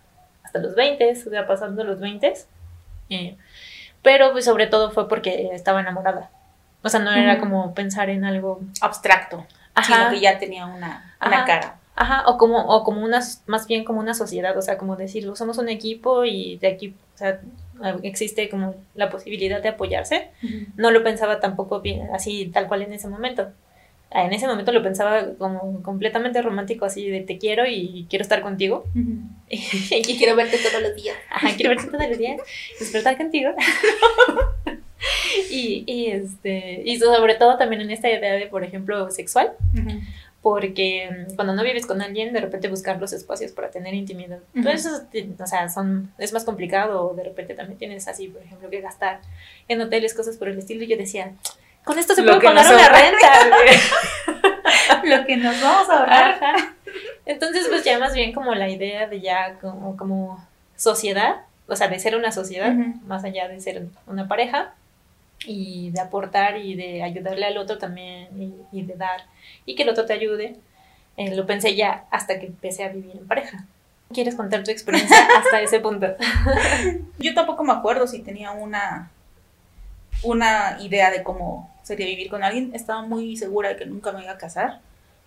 hasta 0.44 0.60
los 0.60 0.76
20, 0.76 1.10
o 1.10 1.30
sea, 1.30 1.48
pasando 1.48 1.82
los 1.82 1.98
20. 1.98 2.32
Eh, 3.10 3.36
pero 4.02 4.30
pues 4.30 4.44
sobre 4.44 4.68
todo 4.68 4.92
fue 4.92 5.08
porque 5.08 5.50
estaba 5.52 5.80
enamorada. 5.80 6.30
O 6.84 6.88
sea, 6.88 7.00
no 7.00 7.10
era 7.10 7.40
como 7.40 7.74
pensar 7.74 8.08
en 8.08 8.24
algo 8.24 8.60
abstracto, 8.80 9.44
Ajá. 9.74 9.92
sino 9.96 10.10
que 10.10 10.20
ya 10.20 10.38
tenía 10.38 10.66
una, 10.66 11.16
una 11.20 11.38
Ajá. 11.38 11.44
cara. 11.44 11.76
Ajá, 11.96 12.22
o 12.28 12.38
como, 12.38 12.58
o 12.68 12.84
como 12.84 13.02
una, 13.02 13.20
más 13.46 13.66
bien 13.66 13.82
como 13.82 13.98
una 13.98 14.14
sociedad, 14.14 14.56
o 14.56 14.62
sea, 14.62 14.78
como 14.78 14.94
decirlo, 14.94 15.34
somos 15.34 15.58
un 15.58 15.68
equipo 15.68 16.24
y 16.24 16.58
de 16.58 16.68
aquí, 16.68 16.94
o 17.16 17.18
sea, 17.18 17.40
existe 18.04 18.48
como 18.48 18.76
la 18.94 19.10
posibilidad 19.10 19.60
de 19.60 19.70
apoyarse. 19.70 20.30
No 20.76 20.92
lo 20.92 21.02
pensaba 21.02 21.40
tampoco 21.40 21.80
bien, 21.80 22.10
así 22.14 22.46
tal 22.54 22.68
cual 22.68 22.82
en 22.82 22.92
ese 22.92 23.08
momento. 23.08 23.48
En 24.14 24.32
ese 24.32 24.46
momento 24.46 24.70
lo 24.72 24.82
pensaba 24.82 25.34
como 25.38 25.82
completamente 25.82 26.40
romántico, 26.40 26.84
así 26.84 27.08
de 27.08 27.20
te 27.20 27.38
quiero 27.38 27.66
y 27.66 28.06
quiero 28.08 28.22
estar 28.22 28.42
contigo. 28.42 28.84
Uh 28.94 28.98
-huh. 29.50 30.08
y 30.08 30.16
quiero 30.16 30.36
verte 30.36 30.58
todos 30.58 30.82
los 30.82 30.94
días. 30.94 31.16
Ajá, 31.30 31.48
quiero 31.56 31.70
verte 31.70 31.90
todos 31.90 32.08
los 32.08 32.18
días, 32.18 32.40
despertar 32.78 33.16
contigo. 33.16 33.50
y, 35.50 35.84
y, 35.86 36.06
este, 36.06 36.82
y 36.84 36.96
sobre 36.98 37.34
todo 37.34 37.58
también 37.58 37.82
en 37.82 37.90
esta 37.90 38.08
idea 38.08 38.34
de, 38.34 38.46
por 38.46 38.62
ejemplo, 38.62 39.10
sexual. 39.10 39.52
Uh 39.74 39.78
-huh 39.78 40.00
porque 40.44 41.08
cuando 41.36 41.54
no 41.54 41.64
vives 41.64 41.86
con 41.86 42.02
alguien, 42.02 42.34
de 42.34 42.40
repente 42.40 42.68
buscar 42.68 43.00
los 43.00 43.14
espacios 43.14 43.52
para 43.52 43.70
tener 43.70 43.94
intimidad. 43.94 44.40
Uh 44.40 44.40
-huh. 44.40 44.58
Entonces, 44.58 45.02
o 45.40 45.46
sea, 45.46 45.70
son, 45.70 46.12
es 46.18 46.34
más 46.34 46.44
complicado, 46.44 47.14
de 47.14 47.24
repente 47.24 47.54
también 47.54 47.78
tienes 47.78 48.06
así, 48.08 48.28
por 48.28 48.42
ejemplo, 48.42 48.68
que 48.68 48.82
gastar 48.82 49.22
en 49.68 49.80
hoteles, 49.80 50.12
cosas 50.12 50.36
por 50.36 50.50
el 50.50 50.58
estilo, 50.58 50.84
y 50.84 50.86
yo 50.86 50.98
decía, 50.98 51.32
con 51.84 51.98
esto 51.98 52.14
se 52.14 52.22
puede 52.22 52.40
pagar 52.40 52.74
una 52.74 52.88
renta. 52.88 53.30
Lo 55.04 55.26
que 55.26 55.36
nos 55.36 55.60
vamos 55.60 55.88
a 55.90 55.98
ahorrar. 55.98 56.30
Ajá. 56.42 56.74
Entonces, 57.26 57.66
pues 57.68 57.84
ya 57.84 57.98
más 57.98 58.14
bien 58.14 58.32
como 58.32 58.54
la 58.54 58.68
idea 58.68 59.06
de 59.06 59.20
ya 59.20 59.54
como, 59.60 59.96
como 59.96 60.46
sociedad, 60.76 61.36
o 61.66 61.76
sea, 61.76 61.88
de 61.88 61.98
ser 61.98 62.16
una 62.16 62.32
sociedad, 62.32 62.72
uh 62.72 62.78
-huh. 62.78 63.00
más 63.02 63.24
allá 63.24 63.48
de 63.48 63.60
ser 63.60 63.86
una 64.06 64.28
pareja, 64.28 64.74
y 65.46 65.90
de 65.90 66.00
aportar 66.00 66.56
y 66.58 66.74
de 66.74 67.02
ayudarle 67.02 67.46
al 67.46 67.58
otro 67.58 67.78
también 67.78 68.28
y, 68.40 68.78
y 68.78 68.82
de 68.82 68.94
dar 68.94 69.24
y 69.66 69.74
que 69.74 69.82
el 69.82 69.88
otro 69.88 70.06
te 70.06 70.12
ayude. 70.12 70.56
Eh, 71.16 71.34
lo 71.34 71.46
pensé 71.46 71.76
ya 71.76 72.04
hasta 72.10 72.40
que 72.40 72.46
empecé 72.46 72.84
a 72.84 72.88
vivir 72.88 73.16
en 73.16 73.26
pareja. 73.26 73.64
¿Quieres 74.12 74.34
contar 74.34 74.64
tu 74.64 74.70
experiencia 74.70 75.16
hasta 75.38 75.60
ese 75.60 75.80
punto? 75.80 76.06
Yo 77.18 77.34
tampoco 77.34 77.62
me 77.64 77.72
acuerdo 77.72 78.06
si 78.06 78.20
tenía 78.20 78.50
una, 78.50 79.10
una 80.22 80.78
idea 80.80 81.10
de 81.10 81.22
cómo 81.22 81.72
sería 81.84 82.06
vivir 82.06 82.28
con 82.28 82.42
alguien. 82.42 82.72
Estaba 82.74 83.02
muy 83.02 83.36
segura 83.36 83.68
de 83.68 83.76
que 83.76 83.86
nunca 83.86 84.10
me 84.10 84.24
iba 84.24 84.32
a 84.32 84.38
casar, 84.38 84.80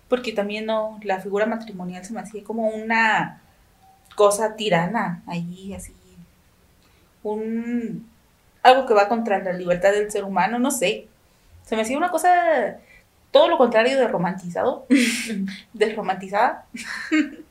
porque 0.08 0.32
también 0.32 0.66
no, 0.66 1.00
la 1.02 1.20
figura 1.20 1.46
matrimonial 1.46 2.04
se 2.04 2.12
me 2.12 2.20
hacía 2.20 2.44
como 2.44 2.68
una 2.68 3.40
cosa 4.14 4.56
tirana 4.56 5.22
ahí, 5.26 5.72
así. 5.72 5.94
Un, 7.22 8.08
algo 8.62 8.86
que 8.86 8.94
va 8.94 9.08
contra 9.08 9.38
la 9.38 9.52
libertad 9.52 9.92
del 9.92 10.10
ser 10.10 10.24
humano, 10.24 10.58
no 10.58 10.70
sé. 10.70 11.08
Se 11.64 11.76
me 11.76 11.82
hacía 11.82 11.96
una 11.96 12.10
cosa 12.10 12.78
todo 13.30 13.48
lo 13.48 13.58
contrario 13.58 13.98
de 13.98 14.08
romantizado, 14.08 14.86
desromantizada. 15.72 16.66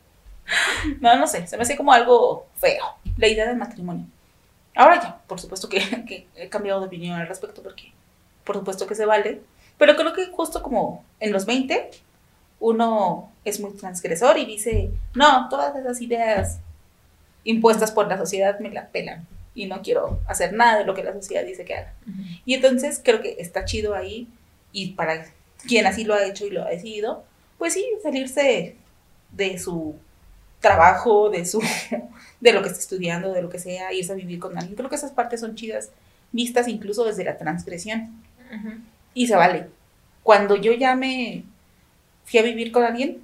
no, 1.01 1.15
no 1.17 1.27
sé, 1.27 1.47
se 1.47 1.57
me 1.57 1.63
hace 1.63 1.77
como 1.77 1.93
algo 1.93 2.47
feo, 2.55 2.83
la 3.17 3.27
idea 3.27 3.47
del 3.47 3.57
matrimonio. 3.57 4.05
Ahora 4.75 5.01
ya, 5.01 5.17
por 5.27 5.39
supuesto 5.39 5.69
que, 5.69 5.79
que, 6.05 6.27
he 6.35 6.49
cambiado 6.49 6.79
de 6.81 6.87
opinión 6.87 7.19
al 7.19 7.27
respecto 7.27 7.63
porque 7.63 7.91
por 8.47 8.55
supuesto 8.55 8.87
que 8.87 8.95
se 8.95 9.05
vale, 9.05 9.41
pero 9.77 9.95
creo 9.95 10.13
que 10.13 10.25
justo 10.27 10.63
como 10.63 11.05
en 11.19 11.31
los 11.31 11.45
20 11.45 11.91
uno 12.59 13.31
es 13.45 13.59
muy 13.59 13.71
transgresor 13.73 14.37
y 14.39 14.45
dice, 14.45 14.89
no, 15.13 15.47
todas 15.49 15.75
esas 15.75 16.01
ideas 16.01 16.59
impuestas 17.43 17.91
por 17.91 18.07
la 18.07 18.17
sociedad 18.17 18.59
me 18.59 18.71
la 18.71 18.87
pelan 18.87 19.27
y 19.53 19.67
no 19.67 19.81
quiero 19.81 20.19
hacer 20.27 20.53
nada 20.53 20.79
de 20.79 20.85
lo 20.85 20.95
que 20.95 21.03
la 21.03 21.13
sociedad 21.13 21.45
dice 21.45 21.65
que 21.65 21.75
haga. 21.75 21.93
Uh 22.07 22.09
-huh. 22.09 22.41
Y 22.45 22.53
entonces 22.55 23.01
creo 23.03 23.21
que 23.21 23.35
está 23.39 23.65
chido 23.65 23.93
ahí 23.93 24.27
y 24.71 24.93
para 24.93 25.25
quien 25.67 25.85
así 25.85 26.03
lo 26.03 26.13
ha 26.13 26.25
hecho 26.25 26.45
y 26.45 26.51
lo 26.51 26.63
ha 26.63 26.69
decidido, 26.69 27.23
pues 27.57 27.73
sí, 27.73 27.85
salirse 28.01 28.75
de 29.31 29.59
su 29.59 29.95
trabajo, 30.59 31.29
de 31.29 31.45
su 31.45 31.61
de 32.41 32.53
lo 32.53 32.61
que 32.61 32.69
está 32.69 32.79
estudiando, 32.79 33.33
de 33.33 33.41
lo 33.41 33.49
que 33.49 33.59
sea, 33.59 33.93
irse 33.93 34.11
a 34.11 34.15
vivir 34.15 34.39
con 34.39 34.57
alguien. 34.57 34.75
Creo 34.75 34.89
que 34.89 34.95
esas 34.95 35.11
partes 35.11 35.41
son 35.41 35.55
chidas, 35.55 35.91
vistas 36.31 36.67
incluso 36.67 37.03
desde 37.03 37.23
la 37.23 37.37
transgresión. 37.37 38.23
Y 39.13 39.27
se 39.27 39.35
vale. 39.35 39.67
Cuando 40.23 40.55
yo 40.55 40.73
ya 40.73 40.95
me 40.95 41.43
fui 42.25 42.39
a 42.39 42.43
vivir 42.43 42.71
con 42.71 42.83
alguien, 42.83 43.23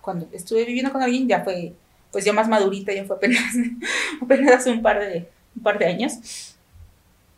cuando 0.00 0.28
estuve 0.32 0.64
viviendo 0.64 0.92
con 0.92 1.02
alguien, 1.02 1.26
ya 1.26 1.42
fue, 1.42 1.72
pues 2.10 2.24
ya 2.24 2.32
más 2.32 2.48
madurita, 2.48 2.92
ya 2.92 3.04
fue 3.04 3.16
apenas, 3.16 3.42
apenas 4.22 4.52
hace 4.56 4.70
un 4.70 4.82
par 4.82 5.00
de, 5.00 5.28
un 5.56 5.62
par 5.62 5.78
de 5.78 5.86
años. 5.86 6.56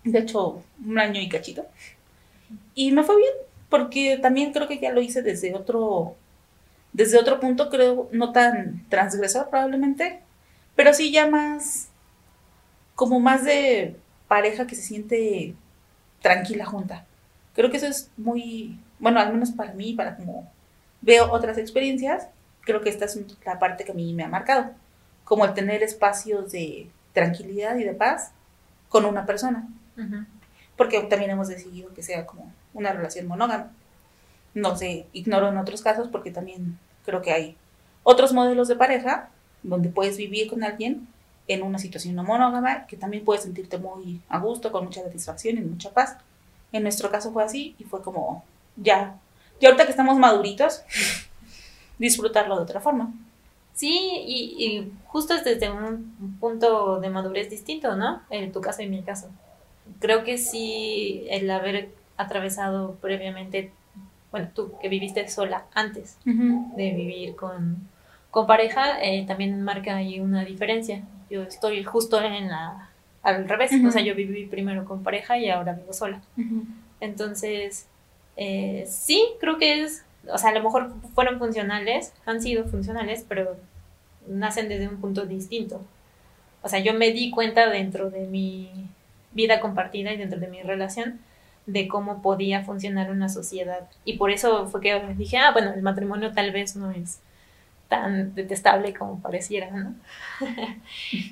De 0.03 0.19
hecho, 0.19 0.63
un 0.85 0.99
año 0.99 1.21
y 1.21 1.29
cachito. 1.29 1.67
Y 2.75 2.93
me 2.93 3.05
fue 3.05 3.17
bien, 3.17 3.33
porque 3.69 4.19
también 4.21 4.53
creo 4.53 4.69
que 4.69 4.79
ya 4.79 4.93
lo 4.93 5.01
hice 5.01 5.23
desde 5.23 5.55
otro, 5.55 6.17
desde 6.93 7.19
otro 7.19 7.41
punto, 7.41 7.71
creo, 7.71 8.09
no 8.13 8.33
tan 8.33 8.85
transgresor 8.89 9.49
probablemente, 9.51 10.21
pero 10.77 10.93
sí 10.93 11.13
ya 11.13 11.27
más, 11.27 11.89
como 12.95 13.21
más 13.21 13.45
de 13.45 13.97
pareja 14.29 14.67
que 14.67 14.75
se 14.75 14.83
siente 14.83 15.55
tranquila 16.21 16.65
junta. 16.65 17.07
Creo 17.55 17.71
que 17.71 17.77
eso 17.77 17.87
es 17.87 18.11
muy, 18.17 18.79
bueno, 18.99 19.21
al 19.21 19.33
menos 19.33 19.53
para 19.53 19.73
mí, 19.73 19.95
para 19.95 20.17
como 20.17 20.51
veo 21.01 21.31
otras 21.31 21.59
experiencias, 21.59 22.29
creo 22.63 22.81
que 22.81 22.91
esta 22.91 23.05
es 23.05 23.19
la 23.45 23.59
parte 23.59 23.85
que 23.85 23.93
a 23.93 23.95
mí 23.95 24.13
me 24.13 24.25
ha 24.25 24.29
marcado, 24.29 24.73
como 25.25 25.45
el 25.45 25.55
tener 25.55 25.83
espacios 25.83 26.53
de 26.53 26.91
tranquilidad 27.13 27.77
y 27.77 27.85
de 27.85 27.95
paz 27.95 28.33
con 28.89 29.05
una 29.05 29.25
persona. 29.25 29.69
Uh 29.97 30.01
-huh. 30.01 30.27
Porque 30.77 31.01
también 31.03 31.31
hemos 31.31 31.49
decidido 31.49 31.95
que 31.95 32.03
sea 32.03 32.27
como 32.27 32.53
una 32.73 32.93
relación 32.93 33.27
monógama. 33.27 33.71
No 34.55 34.77
sé, 34.77 35.07
ignoro 35.13 35.49
en 35.49 35.59
otros 35.59 35.83
casos 35.83 36.09
porque 36.09 36.31
también 36.31 36.79
creo 37.05 37.23
que 37.23 37.33
hay 37.33 37.57
otros 38.03 38.33
modelos 38.33 38.69
de 38.69 38.77
pareja 38.77 39.31
donde 39.63 39.89
puedes 39.89 40.17
vivir 40.17 40.49
con 40.49 40.63
alguien 40.63 41.09
en 41.49 41.63
una 41.63 41.79
situación 41.79 42.15
no 42.15 42.25
monógama 42.25 42.87
que 42.87 42.97
también 42.97 43.25
puedes 43.25 43.43
sentirte 43.43 43.79
muy 43.79 44.21
a 44.29 44.39
gusto, 44.39 44.73
con 44.73 44.85
mucha 44.85 45.03
satisfacción 45.03 45.59
y 45.59 45.61
mucha 45.61 45.91
paz. 45.91 46.17
En 46.75 46.83
nuestro 46.83 47.09
caso 47.09 47.33
fue 47.33 47.45
así 47.45 47.77
y 47.79 47.85
fue 47.85 48.03
como 48.03 48.45
ya, 48.77 49.17
ya 49.61 49.69
ahorita 49.69 49.85
que 49.85 49.93
estamos 49.93 50.19
maduritos, 50.19 50.83
disfrutarlo 51.99 52.57
de 52.57 52.63
otra 52.63 52.81
forma. 52.81 53.13
Sí, 53.75 54.11
y, 54.27 54.57
y, 54.59 54.93
justo 55.07 55.35
es 55.35 55.45
desde 55.45 55.71
un 55.71 56.37
punto 56.41 56.99
de 57.01 57.11
madurez 57.11 57.49
distinto, 57.49 57.95
¿no? 57.95 58.23
En 58.29 58.51
tu 58.51 58.61
caso 58.61 58.83
y 58.83 58.89
mi 58.89 59.03
caso. 59.03 59.31
Creo 60.01 60.25
que 60.25 60.37
sí, 60.37 61.25
el 61.31 61.49
haber 61.49 61.91
atravesado 62.17 62.97
previamente, 63.01 63.71
bueno, 64.33 64.49
tú 64.53 64.73
que 64.83 64.89
viviste 64.89 65.29
sola 65.29 65.67
antes 65.75 66.17
uh 66.27 66.31
-huh. 66.31 66.75
de 66.75 66.93
vivir 66.93 67.37
con, 67.37 67.89
con 68.33 68.49
pareja, 68.49 69.01
eh, 69.01 69.25
también 69.29 69.63
marca 69.63 69.95
ahí 69.95 70.19
una 70.19 70.45
diferencia. 70.45 71.05
Yo 71.31 71.43
estoy 71.43 71.85
justo 71.85 72.21
en 72.21 72.49
la, 72.49 72.91
al 73.25 73.49
revés, 73.49 73.73
uh 73.73 73.77
-huh. 73.77 73.89
o 73.89 73.91
sea, 73.91 74.03
yo 74.03 74.15
viví 74.15 74.47
primero 74.47 74.85
con 74.85 75.03
pareja 75.03 75.37
y 75.39 75.51
ahora 75.51 75.73
vivo 75.73 75.93
sola. 75.93 76.23
Uh 76.37 76.41
-huh. 76.41 76.65
Entonces, 77.01 77.89
eh, 78.37 78.85
sí, 78.87 79.23
creo 79.41 79.59
que 79.59 79.83
es 79.83 80.05
o 80.33 80.39
sea, 80.39 80.51
a 80.51 80.55
lo 80.55 80.63
mejor 80.63 80.93
fueron 81.15 81.39
funcionales, 81.39 82.13
han 82.27 82.41
sido 82.41 82.65
funcionales, 82.65 83.25
pero 83.29 83.57
nacen 84.27 84.69
desde 84.69 84.89
un 84.89 85.01
punto 85.01 85.27
distinto. 85.27 85.83
O 86.63 86.69
sea, 86.69 86.79
yo 86.79 86.95
me 86.95 87.13
di 87.13 87.31
cuenta 87.31 87.69
dentro 87.69 88.11
de 88.11 88.27
mi 88.27 88.71
vida 89.33 89.61
compartida 89.61 90.13
y 90.13 90.17
dentro 90.17 90.41
de 90.41 90.49
mi 90.49 90.63
relación 90.63 91.21
de 91.67 91.89
cómo 91.89 92.23
podía 92.23 92.63
funcionar 92.63 93.11
una 93.11 93.29
sociedad. 93.29 93.89
Y 94.05 94.17
por 94.17 94.31
eso 94.31 94.67
fue 94.69 94.81
que 94.81 95.01
dije, 95.17 95.39
ah, 95.39 95.53
bueno, 95.53 95.73
el 95.75 95.83
matrimonio 95.83 96.33
tal 96.33 96.53
vez 96.53 96.77
no 96.77 96.91
es 96.91 97.21
tan 97.95 98.35
detestable 98.35 98.93
como 98.93 99.21
pareciera, 99.21 99.71
¿no? 99.71 99.95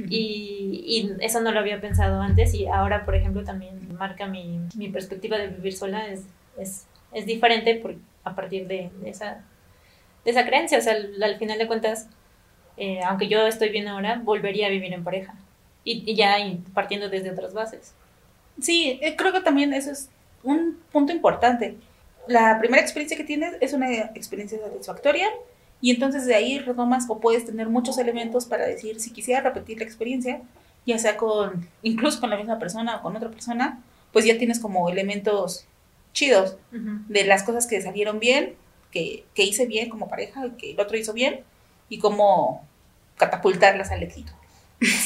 y, 0.09 0.85
y, 0.87 1.13
eso 1.21 1.41
no 1.41 1.51
lo 1.51 1.61
había 1.61 1.81
pensado 1.81 2.21
antes 2.21 2.55
y 2.55 2.67
ahora, 2.67 3.05
por 3.05 3.15
ejemplo, 3.15 3.43
también 3.45 3.97
marca 3.97 4.27
mi, 4.27 4.61
mi 4.77 4.89
perspectiva 4.89 5.39
de 5.39 5.49
vivir 5.49 5.75
sola, 5.75 6.07
es, 6.07 6.23
es, 6.57 6.87
es 7.13 7.27
diferente 7.27 7.75
porque 7.83 7.99
a 8.25 8.35
partir 8.35 8.67
de, 8.69 8.91
de, 9.01 9.11
esa, 9.11 9.43
de 10.25 10.31
esa 10.31 10.47
creencia. 10.47 10.79
O 10.79 10.81
sea, 10.81 10.95
al, 10.95 11.23
al 11.23 11.37
final 11.39 11.59
de 11.59 11.67
cuentas, 11.67 12.09
eh, 12.77 13.01
aunque 13.05 13.29
yo 13.29 13.47
estoy 13.47 13.71
bien 13.71 13.89
ahora, 13.89 14.21
volvería 14.23 14.67
a 14.69 14.71
vivir 14.71 14.93
en 14.93 15.05
pareja. 15.05 15.35
Y, 15.85 16.05
y 16.09 16.15
ya 16.15 16.37
partiendo 16.75 17.09
desde 17.09 17.33
otras 17.33 17.55
bases. 17.55 17.95
Sí, 18.61 19.01
eh, 19.03 19.17
creo 19.17 19.33
que 19.33 19.41
también 19.41 19.73
eso 19.73 19.91
es 19.91 20.11
un 20.45 20.79
punto 20.93 21.13
importante. 21.13 21.77
La 22.29 22.59
primera 22.61 22.81
experiencia 22.81 23.17
que 23.17 23.25
tienes 23.25 23.57
es 23.61 23.73
una 23.73 23.91
experiencia 24.15 24.59
satisfactoria 24.61 25.29
y 25.83 25.91
entonces 25.91 26.25
de 26.25 26.35
ahí 26.35 26.59
retomas 26.61 27.05
o 27.11 27.19
puedes 27.21 27.45
tener 27.45 27.69
muchos 27.69 27.99
elementos 27.99 28.47
para 28.47 28.65
decir 28.67 28.99
si 29.01 29.11
quisiera 29.11 29.43
repetir 29.43 29.79
la 29.79 29.85
experiencia, 29.85 30.41
ya 30.87 30.99
sea 30.99 31.19
con, 31.19 31.69
incluso 31.83 32.21
con 32.21 32.31
la 32.31 32.37
misma 32.39 32.59
persona 32.59 32.97
o 32.97 33.03
con 33.03 33.15
otra 33.17 33.31
persona, 33.31 33.83
pues 34.13 34.25
ya 34.25 34.39
tienes 34.39 34.59
como 34.61 34.89
elementos 34.89 35.67
chidos 36.15 36.57
Ujú. 36.73 37.01
de 37.09 37.25
las 37.25 37.43
cosas 37.43 37.67
que 37.67 37.81
salieron 37.83 38.19
bien, 38.21 38.55
que, 38.91 39.25
que 39.35 39.43
hice 39.45 39.67
bien 39.67 39.89
como 39.91 40.09
pareja 40.09 40.47
y 40.47 40.51
que 40.53 40.71
el 40.73 40.81
otro 40.81 40.97
hizo 40.97 41.13
bien, 41.13 41.41
y 41.89 41.99
cómo 41.99 42.67
catapultarlas 43.17 43.91
al 43.91 44.03
éxito. 44.03 44.33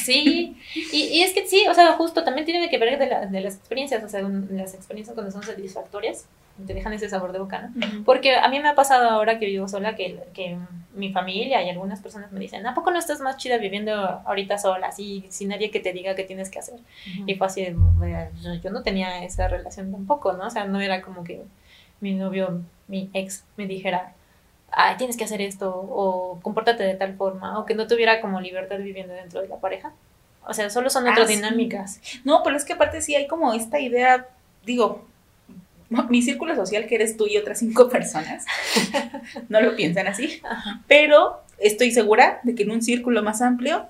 Sí, 0.03 0.57
y, 0.73 0.97
y 1.03 1.21
es 1.21 1.33
que 1.33 1.45
sí, 1.47 1.65
o 1.69 1.73
sea, 1.73 1.93
justo 1.93 2.23
también 2.23 2.45
tiene 2.45 2.69
que 2.69 2.77
ver 2.79 2.97
de, 2.97 3.05
la- 3.07 3.25
de 3.27 3.41
las 3.41 3.55
experiencias, 3.55 4.03
o 4.03 4.09
sea, 4.09 4.25
un- 4.25 4.47
las 4.51 4.73
experiencias 4.73 5.13
cuando 5.13 5.31
son 5.31 5.43
satisfactorias, 5.43 6.25
te 6.65 6.73
dejan 6.73 6.93
ese 6.93 7.09
sabor 7.09 7.31
de 7.33 7.39
boca, 7.39 7.69
¿no? 7.73 8.03
Porque 8.05 8.35
a 8.35 8.47
mí 8.49 8.59
me 8.59 8.69
ha 8.69 8.75
pasado 8.75 9.09
ahora 9.09 9.37
que 9.39 9.45
vivo 9.45 9.67
sola 9.67 9.95
que, 9.95 10.19
que 10.33 10.57
mi 10.95 11.11
familia 11.13 11.61
y 11.61 11.69
algunas 11.69 11.99
personas 12.01 12.31
me 12.31 12.39
dicen, 12.39 12.65
¿a 12.65 12.73
poco 12.73 12.89
no 12.91 12.97
estás 12.97 13.19
más 13.21 13.37
chida 13.37 13.57
viviendo 13.57 13.93
ahorita 13.93 14.57
sola, 14.57 14.87
así, 14.87 15.25
sin 15.29 15.49
nadie 15.49 15.69
que 15.69 15.79
te 15.79 15.93
diga 15.93 16.15
qué 16.15 16.23
tienes 16.23 16.49
que 16.49 16.59
hacer? 16.59 16.79
Y 17.27 17.35
fue 17.35 17.47
así, 17.47 17.63
de, 17.63 17.73
"Vaya, 17.75 18.31
yo, 18.41 18.55
yo 18.55 18.69
no 18.71 18.81
tenía 18.81 19.23
esa 19.23 19.47
relación 19.47 19.91
tampoco, 19.91 20.33
¿no? 20.33 20.47
O 20.47 20.49
sea, 20.49 20.65
no 20.65 20.81
era 20.81 21.01
como 21.01 21.23
que 21.23 21.43
mi 22.01 22.13
novio, 22.15 22.61
mi 22.87 23.09
ex, 23.13 23.43
me 23.57 23.67
dijera, 23.67 24.13
ay, 24.71 24.95
tienes 24.97 25.17
que 25.17 25.23
hacer 25.23 25.41
esto, 25.41 25.69
o 25.75 26.39
compórtate 26.41 26.83
de 26.83 26.95
tal 26.95 27.15
forma, 27.15 27.59
o 27.59 27.65
que 27.65 27.75
no 27.75 27.87
tuviera 27.87 28.19
como 28.21 28.41
libertad 28.41 28.77
viviendo 28.79 29.13
dentro 29.13 29.41
de 29.41 29.47
la 29.47 29.57
pareja. 29.57 29.91
O 30.49 30.53
sea, 30.53 30.69
solo 30.69 30.89
son 30.89 31.07
Ah, 31.07 31.11
otras 31.11 31.27
sí. 31.27 31.35
dinámicas. 31.35 32.01
No, 32.23 32.41
pero 32.43 32.55
es 32.55 32.65
que 32.65 32.73
aparte 32.73 33.01
sí 33.01 33.13
hay 33.15 33.27
como 33.27 33.53
esta 33.53 33.79
idea, 33.79 34.27
digo, 34.65 35.05
mi 35.89 36.21
círculo 36.21 36.55
social 36.55 36.85
que 36.87 36.95
eres 36.95 37.17
tú 37.17 37.27
y 37.27 37.37
otras 37.37 37.59
cinco 37.59 37.89
personas, 37.89 38.45
no 39.49 39.61
lo 39.61 39.75
piensan 39.75 40.07
así, 40.07 40.41
Ajá. 40.49 40.81
pero 40.87 41.41
estoy 41.57 41.91
segura 41.91 42.39
de 42.43 42.55
que 42.55 42.63
en 42.63 42.71
un 42.71 42.81
círculo 42.81 43.23
más 43.23 43.41
amplio, 43.41 43.85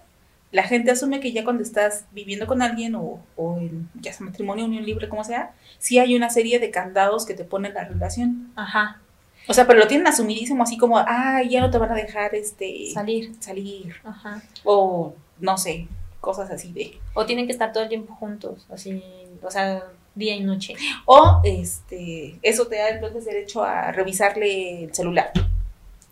la 0.52 0.64
gente 0.64 0.92
asume 0.92 1.20
que 1.20 1.34
ya 1.34 1.44
cuando 1.44 1.64
estás 1.64 2.06
viviendo 2.12 2.48
con 2.48 2.62
alguien 2.62 2.96
o, 2.96 3.20
o 3.36 3.58
en 3.58 3.90
ya 3.96 4.14
sea 4.14 4.26
matrimonio, 4.26 4.66
unión 4.66 4.86
libre, 4.86 5.10
como 5.10 5.24
sea, 5.24 5.52
sí 5.78 6.00
hay 6.00 6.16
una 6.16 6.30
serie 6.30 6.60
de 6.60 6.72
candados 6.72 7.26
que 7.26 7.34
te 7.34 7.44
ponen 7.44 7.74
la 7.74 7.84
relación. 7.84 8.52
Ajá. 8.56 9.02
O 9.50 9.54
sea, 9.54 9.66
pero 9.68 9.80
lo 9.80 9.88
tienen 9.88 10.08
asumidísimo 10.08 10.64
así 10.64 10.78
como, 10.78 10.98
ah, 10.98 11.42
ya 11.44 11.62
no 11.62 11.72
te 11.72 11.78
van 11.78 11.92
a 11.92 11.96
dejar 11.96 12.36
este 12.36 12.92
Salir. 12.94 13.32
salir 13.40 13.96
Ajá. 14.04 14.42
o 14.64 15.16
no 15.40 15.58
sé, 15.58 15.88
cosas 16.20 16.50
así 16.52 16.72
de 16.74 16.98
O 17.14 17.26
tienen 17.26 17.46
que 17.46 17.52
estar 17.54 17.72
todo 17.72 17.84
el 17.84 17.90
tiempo 17.90 18.14
juntos, 18.16 18.66
así, 18.70 19.02
o 19.42 19.52
sea, 19.52 19.84
día 20.18 20.36
y 20.36 20.42
noche. 20.42 20.76
O 21.06 21.42
este, 21.44 22.38
eso 22.42 22.68
te 22.68 22.78
da 22.78 22.90
entonces 22.90 23.26
derecho 23.26 23.64
a 23.64 23.92
revisarle 23.92 24.86
el 24.86 24.94
celular. 24.94 25.32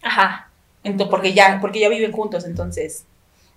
Ajá. 0.02 0.50
Entonces, 0.84 1.10
porque 1.10 1.34
ya, 1.34 1.60
porque 1.60 1.80
ya 1.80 1.90
viven 1.90 2.12
juntos, 2.12 2.46
entonces 2.46 3.06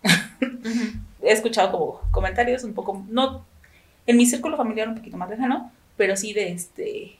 he 1.22 1.32
escuchado 1.32 1.70
como 1.70 2.00
comentarios 2.10 2.64
un 2.64 2.72
poco, 2.72 3.04
no, 3.08 3.44
en 4.06 4.16
mi 4.16 4.24
círculo 4.24 4.56
familiar 4.56 4.88
un 4.88 4.94
poquito 4.94 5.18
más 5.18 5.28
lejano, 5.28 5.70
pero 5.96 6.16
sí 6.16 6.32
de 6.32 6.52
este, 6.52 7.17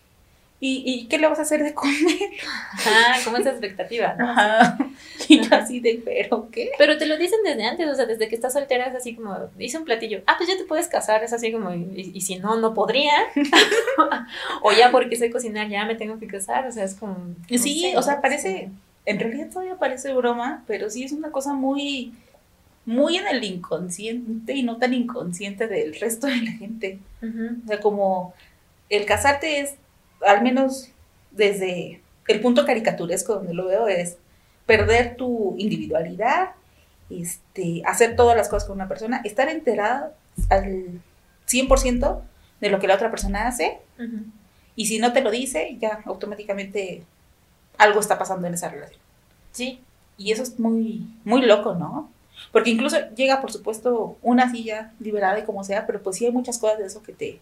¿y, 0.61 0.83
y 0.85 1.07
qué 1.07 1.19
le 1.19 1.29
vas 1.29 1.39
a 1.39 1.43
hacer 1.43 1.63
de 1.63 1.75
comer? 1.75 1.97
Ajá, 2.73 3.17
como 3.25 3.37
esa 3.37 3.51
expectativa, 3.51 4.15
¿no? 4.15 4.31
Ajá. 4.31 4.79
Y 5.29 5.41
yo 5.43 5.55
así 5.55 5.81
de, 5.81 6.01
¿pero 6.03 6.49
qué? 6.51 6.71
Pero 6.79 6.97
te 6.97 7.05
lo 7.05 7.19
dicen 7.19 7.41
desde 7.45 7.65
antes, 7.65 7.87
o 7.87 7.95
sea, 7.95 8.07
desde 8.07 8.29
que 8.29 8.35
estás 8.35 8.55
soltera 8.55 8.87
es 8.87 8.95
así 8.95 9.15
como, 9.15 9.37
hice 9.59 9.77
un 9.77 9.85
platillo, 9.85 10.23
ah, 10.27 10.35
pues 10.39 10.49
ya 10.49 10.57
te 10.57 10.65
puedes 10.65 10.89
casar, 10.89 11.23
es 11.23 11.33
así 11.35 11.53
como, 11.53 11.75
y, 11.75 12.13
y 12.15 12.21
si 12.23 12.37
no, 12.39 12.57
no 12.57 12.73
podría. 12.73 13.13
o 14.63 14.73
ya 14.73 14.91
porque 14.91 15.17
sé 15.17 15.31
cocinar, 15.31 15.69
ya 15.69 15.85
me 15.85 15.97
tengo 15.97 16.19
que 16.19 16.29
casar, 16.29 16.67
o 16.67 16.73
sea, 16.73 16.85
es 16.85 16.95
como... 16.95 17.15
no 17.15 17.59
Sí, 17.59 17.81
sé, 17.81 17.97
o 17.99 18.03
sea, 18.03 18.23
parece, 18.23 18.71
en 19.05 19.19
realidad 19.19 19.51
todavía 19.51 19.77
parece 19.77 20.15
broma, 20.15 20.65
pero 20.67 20.89
sí 20.89 21.05
es 21.05 21.13
una 21.13 21.31
cosa 21.31 21.53
muy, 21.53 22.15
muy 22.87 23.17
en 23.19 23.27
el 23.27 23.45
inconsciente 23.45 24.55
y 24.55 24.63
no 24.63 24.79
tan 24.79 24.95
inconsciente 24.95 25.67
del 25.67 25.99
resto 26.01 26.27
de 26.27 26.37
la 26.37 26.53
gente. 26.53 27.01
O 27.23 27.67
sea, 27.67 27.81
como 27.81 28.33
el 28.89 29.05
casarte 29.05 29.61
es, 29.61 29.75
al 30.27 30.43
menos 30.43 30.91
desde 31.31 32.01
el 32.27 32.41
punto 32.41 32.65
caricaturesco 32.67 33.35
donde 33.35 33.55
lo 33.55 33.67
veo, 33.67 33.89
es 33.89 34.17
perder 34.67 35.17
tu 35.17 35.55
individualidad, 35.59 36.51
este, 37.11 37.83
hacer 37.87 38.17
todas 38.17 38.37
las 38.37 38.49
cosas 38.49 38.69
con 38.69 38.77
una 38.77 38.89
persona, 38.89 39.23
estar 39.25 39.49
enterada 39.49 40.13
al 40.51 41.01
100% 41.49 42.21
de 42.61 42.71
lo 42.71 42.79
que 42.79 42.87
la 42.87 42.95
otra 42.95 43.11
persona 43.11 43.49
hace, 43.49 43.79
y 44.77 44.87
si 44.87 44.99
no 44.99 45.13
te 45.13 45.23
lo 45.23 45.31
dice, 45.31 45.77
ya 45.81 46.03
automáticamente 46.05 47.03
algo 47.79 48.01
está 48.01 48.19
pasando 48.19 48.47
en 48.47 48.55
esa 48.55 48.69
relación. 48.69 49.01
Sí, 49.53 49.81
Y 50.17 50.33
eso 50.33 50.43
es 50.43 50.59
muy, 50.59 51.07
muy 51.25 51.43
loco, 51.43 51.75
¿no? 51.75 52.11
Porque 52.53 52.71
incluso 52.71 52.97
llega, 53.15 53.41
por 53.41 53.53
supuesto, 53.53 54.19
una 54.23 54.51
silla 54.51 54.93
liberada 55.01 55.39
y 55.39 55.45
como 55.45 55.65
sea, 55.65 55.87
pero 55.87 56.03
pues 56.03 56.17
sí 56.17 56.27
hay 56.27 56.33
muchas 56.33 56.59
cosas 56.59 56.79
de 56.79 56.87
eso 56.87 57.03
que 57.03 57.13
te, 57.13 57.41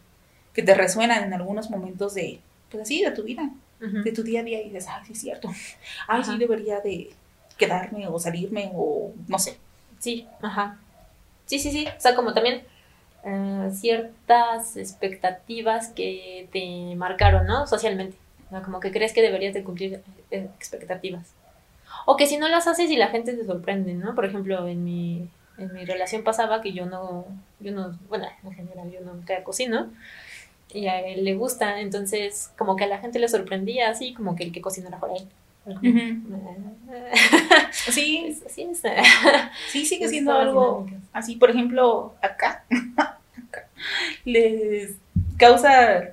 que 0.53 0.63
te 0.63 0.75
resuenan 0.75 1.25
en 1.25 1.35
algunos 1.35 1.71
momentos 1.71 2.15
de, 2.15 2.41
pues 2.71 2.83
así, 2.83 3.03
de 3.03 3.11
tu 3.13 3.23
vida, 3.23 3.51
de 3.81 4.13
tu 4.13 4.23
día 4.23 4.41
a 4.41 4.45
día 4.45 4.61
y 4.61 4.65
dices, 4.71 4.87
ay, 4.89 5.03
sí 5.07 5.13
es 5.13 5.21
cierto. 5.21 5.49
Ay, 6.09 6.21
Ajá. 6.21 6.33
sí 6.33 6.39
debería 6.39 6.81
de 6.81 7.11
quedarme 7.59 8.07
o 8.09 8.19
salirme 8.19 8.71
o 8.75 9.13
no 9.29 9.39
sé. 9.39 9.57
Sí, 9.99 10.27
ajá. 10.43 10.79
Sí, 11.47 11.59
sí, 11.59 11.71
sí. 11.71 11.87
O 11.87 12.01
sea, 12.01 12.15
como 12.15 12.35
también 12.35 12.63
eh, 13.25 13.71
ciertas 13.73 14.77
expectativas 14.77 15.89
que 15.89 16.49
te 16.53 16.95
marcaron, 16.97 17.47
¿no? 17.47 17.67
Socialmente. 17.67 18.17
O 18.47 18.51
sea, 18.51 18.63
como 18.63 18.81
que 18.81 18.93
crees 18.93 19.13
que 19.13 19.23
deberías 19.23 19.55
de 19.55 19.65
cumplir 19.65 20.01
eh, 20.31 20.49
expectativas. 20.59 21.33
O 22.05 22.17
que 22.17 22.27
si 22.27 22.37
no 22.37 22.49
las 22.49 22.67
haces 22.67 22.91
y 22.91 22.97
la 22.97 23.09
gente 23.09 23.35
se 23.37 23.45
sorprende, 23.45 23.95
¿no? 23.95 24.15
Por 24.15 24.25
ejemplo, 24.25 24.67
en 24.69 24.85
mi, 24.85 25.29
en 25.59 25.73
mi 25.73 25.85
relación 25.85 26.23
pasaba 26.23 26.61
que 26.61 26.73
yo 26.73 26.87
no, 26.87 27.25
yo 27.61 27.73
no, 27.73 27.99
bueno, 28.09 28.27
en 28.45 28.53
general 28.53 28.91
yo 28.91 29.01
nunca 29.01 29.43
cocino. 29.43 29.91
Y 30.77 30.87
a 30.89 31.01
él 31.01 31.25
le 31.25 31.35
gusta, 31.35 31.81
entonces 31.81 32.53
como 32.59 32.77
que 32.77 32.85
a 32.85 32.89
la 32.89 32.99
gente 32.99 33.19
le 33.19 33.29
sorprendía 33.29 33.89
así, 33.91 34.13
como 34.15 34.37
que 34.37 34.45
el 34.45 34.53
que 34.53 34.61
cocinara 34.61 34.99
fuera 34.99 35.15
él. 35.17 35.29
Sí, 37.73 38.27
Es- 38.29 38.43
Así 38.47 38.63
es. 38.71 38.83
sí 39.73 39.87
sigue 39.87 40.09
siendo 40.09 40.33
algo 40.33 40.87
así, 41.13 41.37
por 41.37 41.51
ejemplo, 41.51 42.15
acá, 42.23 42.65
acá, 42.97 43.69
les 44.25 44.95
causa 45.39 46.11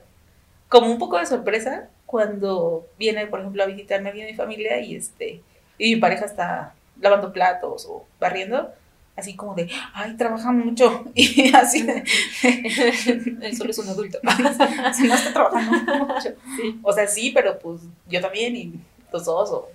como 0.69 0.87
un 0.91 0.97
poco 0.97 1.17
de 1.19 1.25
sorpresa 1.25 1.87
cuando 2.05 2.87
viene, 2.97 3.27
por 3.27 3.39
ejemplo, 3.41 3.63
a 3.63 3.67
visitarme 3.67 4.11
de 4.11 4.25
mi 4.25 4.33
familia 4.33 4.79
y 4.79 4.95
este 4.95 5.41
y 5.77 5.95
mi 5.95 6.01
pareja 6.01 6.25
está 6.25 6.73
lavando 7.01 7.33
platos 7.33 7.85
o 7.89 8.05
barriendo, 8.19 8.71
así 9.15 9.35
como 9.35 9.53
de, 9.55 9.69
ay, 9.93 10.15
trabaja 10.17 10.51
mucho 10.51 11.05
y 11.13 11.53
así 11.53 11.83
de, 11.83 12.03
Él 13.41 13.57
solo 13.57 13.71
es 13.71 13.77
un 13.77 13.89
adulto. 13.89 14.19
si 14.93 15.07
no 15.07 15.15
está 15.15 15.33
trabajando 15.33 16.05
mucho. 16.05 16.29
Sí. 16.57 16.79
O 16.81 16.91
sea, 16.93 17.07
sí, 17.07 17.31
pero 17.33 17.59
pues 17.59 17.81
yo 18.07 18.21
también 18.21 18.55
y 18.55 18.73
los 19.11 19.25
dos 19.25 19.51
o, 19.51 19.69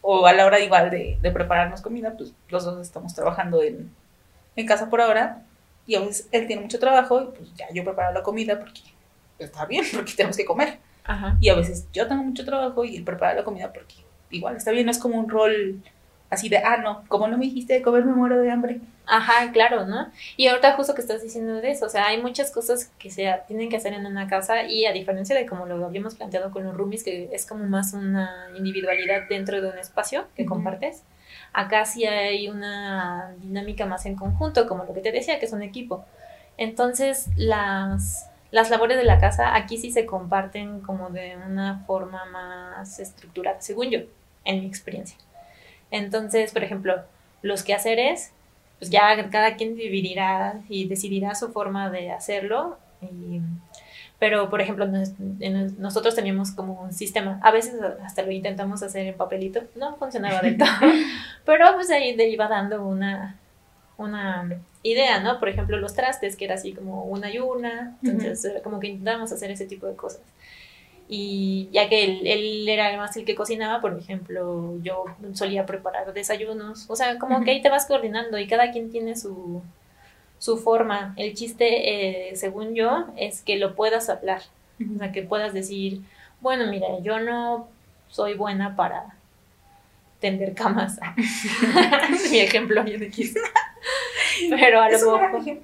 o 0.00 0.26
a 0.26 0.32
la 0.32 0.46
hora 0.46 0.60
igual 0.60 0.90
de, 0.90 1.18
de 1.20 1.30
prepararnos 1.30 1.80
comida, 1.80 2.14
pues 2.16 2.32
los 2.48 2.64
dos 2.64 2.80
estamos 2.80 3.14
trabajando 3.14 3.62
en, 3.62 3.90
en 4.56 4.66
casa 4.66 4.88
por 4.88 5.00
ahora 5.00 5.42
y 5.86 5.96
a 5.96 6.00
veces 6.00 6.28
él 6.30 6.46
tiene 6.46 6.62
mucho 6.62 6.78
trabajo 6.78 7.20
y 7.22 7.26
pues 7.36 7.52
ya 7.54 7.66
yo 7.72 7.84
preparo 7.84 8.12
la 8.12 8.22
comida 8.22 8.58
porque 8.58 8.80
está 9.38 9.66
bien, 9.66 9.84
porque 9.92 10.12
tenemos 10.12 10.36
que 10.36 10.44
comer. 10.44 10.78
Ajá. 11.04 11.36
Y 11.40 11.48
a 11.48 11.56
veces 11.56 11.88
yo 11.92 12.06
tengo 12.06 12.22
mucho 12.22 12.44
trabajo 12.44 12.84
y 12.84 12.96
él 12.96 13.02
prepara 13.02 13.34
la 13.34 13.44
comida 13.44 13.72
porque 13.72 13.94
igual 14.30 14.56
está 14.56 14.70
bien, 14.70 14.86
no 14.86 14.92
es 14.92 14.98
como 14.98 15.18
un 15.18 15.28
rol 15.28 15.82
así 16.32 16.48
de, 16.48 16.56
ah, 16.56 16.78
no, 16.78 17.04
como 17.08 17.28
no 17.28 17.36
me 17.36 17.44
dijiste 17.44 17.74
de 17.74 17.82
comer, 17.82 18.06
me 18.06 18.14
muero 18.14 18.40
de 18.40 18.50
hambre. 18.50 18.80
Ajá, 19.06 19.52
claro, 19.52 19.84
¿no? 19.84 20.10
Y 20.38 20.46
ahorita 20.46 20.72
justo 20.72 20.94
que 20.94 21.02
estás 21.02 21.22
diciendo 21.22 21.56
de 21.56 21.70
eso, 21.70 21.84
o 21.84 21.88
sea, 21.90 22.06
hay 22.06 22.22
muchas 22.22 22.50
cosas 22.50 22.90
que 22.98 23.10
se 23.10 23.30
tienen 23.46 23.68
que 23.68 23.76
hacer 23.76 23.92
en 23.92 24.06
una 24.06 24.26
casa 24.28 24.64
y 24.64 24.86
a 24.86 24.92
diferencia 24.92 25.36
de 25.36 25.44
como 25.44 25.66
lo 25.66 25.84
habíamos 25.84 26.14
planteado 26.14 26.50
con 26.50 26.64
los 26.64 26.74
roomies, 26.74 27.04
que 27.04 27.28
es 27.32 27.44
como 27.44 27.64
más 27.64 27.92
una 27.92 28.48
individualidad 28.56 29.28
dentro 29.28 29.60
de 29.60 29.68
un 29.68 29.76
espacio 29.76 30.24
que 30.34 30.46
compartes, 30.46 31.02
acá 31.52 31.84
sí 31.84 32.06
hay 32.06 32.48
una 32.48 33.34
dinámica 33.38 33.84
más 33.84 34.06
en 34.06 34.16
conjunto, 34.16 34.66
como 34.66 34.84
lo 34.84 34.94
que 34.94 35.02
te 35.02 35.12
decía, 35.12 35.38
que 35.38 35.44
es 35.44 35.52
un 35.52 35.62
equipo. 35.62 36.06
Entonces, 36.56 37.28
las, 37.36 38.30
las 38.50 38.70
labores 38.70 38.96
de 38.96 39.04
la 39.04 39.18
casa 39.18 39.54
aquí 39.54 39.76
sí 39.76 39.92
se 39.92 40.06
comparten 40.06 40.80
como 40.80 41.10
de 41.10 41.36
una 41.36 41.84
forma 41.86 42.24
más 42.24 42.98
estructurada, 42.98 43.60
según 43.60 43.90
yo, 43.90 44.00
en 44.46 44.60
mi 44.60 44.66
experiencia. 44.66 45.18
Entonces, 45.92 46.50
por 46.52 46.64
ejemplo, 46.64 46.96
los 47.42 47.62
quehaceres, 47.62 48.32
pues 48.80 48.90
ya 48.90 49.30
cada 49.30 49.54
quien 49.54 49.76
dividirá 49.76 50.54
y 50.68 50.88
decidirá 50.88 51.36
su 51.36 51.52
forma 51.52 51.88
de 51.90 52.10
hacerlo. 52.10 52.78
y- 53.02 53.40
pero, 54.18 54.48
por 54.50 54.60
ejemplo, 54.60 54.86
nos- 54.86 55.10
en- 55.40 55.80
nosotros 55.80 56.14
teníamos 56.14 56.52
como 56.52 56.80
un 56.80 56.92
sistema. 56.92 57.40
A 57.42 57.50
veces 57.50 57.74
hasta 58.04 58.22
lo 58.22 58.30
intentamos 58.30 58.80
hacer 58.84 59.06
en 59.08 59.14
papelito. 59.16 59.62
No 59.74 59.96
funcionaba 59.96 60.40
del 60.40 60.56
todo. 60.58 60.68
pero 61.44 61.74
pues 61.74 61.90
ahí 61.90 62.14
le 62.14 62.28
iba 62.28 62.46
dando 62.46 62.84
una, 62.86 63.36
una 63.98 64.48
idea, 64.84 65.18
¿no? 65.20 65.40
Por 65.40 65.48
ejemplo, 65.48 65.76
los 65.76 65.94
trastes, 65.94 66.36
que 66.36 66.44
era 66.44 66.54
así 66.54 66.72
como 66.72 67.04
una 67.04 67.30
y 67.32 67.38
una. 67.40 67.96
Entonces, 68.04 68.62
como 68.62 68.78
que 68.78 68.86
intentábamos 68.88 69.32
hacer 69.32 69.50
ese 69.50 69.66
tipo 69.66 69.86
de 69.86 69.96
cosas. 69.96 70.20
Y 71.14 71.68
ya 71.72 71.90
que 71.90 72.04
él, 72.04 72.26
él 72.26 72.66
era 72.66 72.96
más 72.96 73.14
el 73.18 73.26
que 73.26 73.34
cocinaba, 73.34 73.82
por 73.82 73.98
ejemplo, 73.98 74.78
yo 74.82 75.04
solía 75.34 75.66
preparar 75.66 76.14
desayunos. 76.14 76.86
O 76.88 76.96
sea, 76.96 77.18
como 77.18 77.44
que 77.44 77.50
ahí 77.50 77.60
te 77.60 77.68
vas 77.68 77.84
coordinando 77.84 78.38
y 78.38 78.46
cada 78.46 78.72
quien 78.72 78.90
tiene 78.90 79.14
su, 79.14 79.60
su 80.38 80.56
forma. 80.56 81.12
El 81.18 81.34
chiste, 81.34 82.30
eh, 82.30 82.36
según 82.36 82.74
yo, 82.74 83.08
es 83.18 83.42
que 83.42 83.58
lo 83.58 83.74
puedas 83.74 84.08
hablar. 84.08 84.40
O 84.80 84.98
sea, 84.98 85.12
que 85.12 85.22
puedas 85.22 85.52
decir, 85.52 86.00
bueno, 86.40 86.66
mira, 86.68 86.88
yo 87.02 87.20
no 87.20 87.68
soy 88.08 88.32
buena 88.32 88.74
para 88.74 89.14
tender 90.18 90.54
camas. 90.54 90.98
Mi 92.30 92.38
ejemplo, 92.38 92.86
yo 92.86 92.98
quise. 93.10 93.38
Pero 94.48 94.80
a 94.80 94.88
lo 94.88 94.98
mejor... 94.98 95.58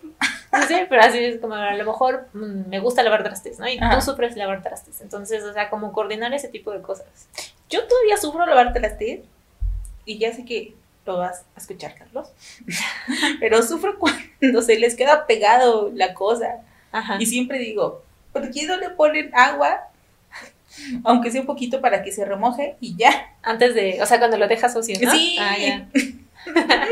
ejemplo. 0.53 0.77
Sí, 0.77 0.87
pero 0.89 1.03
así 1.03 1.19
es 1.19 1.41
como 1.41 1.55
a 1.55 1.75
lo 1.75 1.85
mejor 1.85 2.29
mm, 2.33 2.69
me 2.69 2.81
gusta 2.81 3.03
lavar 3.03 3.23
trastes, 3.23 3.59
¿no? 3.59 3.69
Y 3.69 3.79
Ajá. 3.79 3.97
tú 3.97 4.05
sufres 4.05 4.37
lavar 4.37 4.63
trastes. 4.63 5.01
Entonces, 5.01 5.45
o 5.45 5.53
sea, 5.53 5.71
como 5.71 5.93
coordinar 5.93 6.33
ese 6.35 6.49
tipo 6.49 6.73
de 6.73 6.83
cosas. 6.83 7.07
Yo 7.69 7.87
todavía 7.87 8.17
sufro 8.17 8.47
lavarte 8.47 8.81
las 8.81 8.99
teas 8.99 9.21
y 10.05 10.19
ya 10.19 10.33
sé 10.33 10.45
que 10.45 10.75
lo 11.05 11.19
vas 11.19 11.45
a 11.55 11.61
escuchar, 11.61 11.95
Carlos. 11.95 12.29
Pero 13.41 13.63
sufro 13.63 13.99
cuando 13.99 14.63
se 14.63 14.79
les 14.79 14.95
queda 14.95 15.27
pegado 15.27 15.91
la 15.95 16.15
cosa. 16.15 16.63
Ajá. 16.93 17.17
Y 17.21 17.27
siempre 17.27 17.59
digo, 17.59 18.03
¿por 18.33 18.51
qué 18.51 18.67
no 18.67 18.77
le 18.77 18.91
ponen 18.91 19.31
agua? 19.35 19.89
Aunque 21.05 21.31
sea 21.31 21.41
un 21.41 21.47
poquito 21.47 21.81
para 21.81 22.03
que 22.03 22.13
se 22.13 22.25
remoje 22.25 22.77
y 22.81 22.97
ya. 22.97 23.35
Antes 23.43 23.75
de, 23.75 24.03
o 24.03 24.07
sea, 24.07 24.19
cuando 24.19 24.37
lo 24.37 24.49
dejas 24.49 24.73
sucio, 24.73 24.97
¿no? 25.03 25.11
Sí. 25.11 25.37
Ah, 25.41 25.57
ya. 25.59 25.89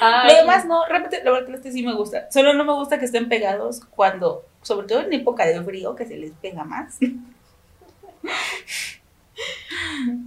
Lo 0.00 0.34
demás 0.34 0.64
no, 0.66 0.86
realmente 0.86 1.22
lavarte 1.24 1.52
las 1.52 1.62
teas 1.62 1.74
sí 1.74 1.82
me 1.82 1.94
gusta. 1.94 2.30
Solo 2.30 2.54
no 2.54 2.64
me 2.64 2.72
gusta 2.74 2.98
que 2.98 3.04
estén 3.04 3.28
pegados 3.28 3.80
cuando, 3.90 4.44
sobre 4.62 4.86
todo 4.86 5.00
en 5.00 5.12
época 5.12 5.46
de 5.46 5.62
frío, 5.62 5.94
que 5.96 6.06
se 6.06 6.16
les 6.16 6.32
pega 6.32 6.64
más. 6.64 6.98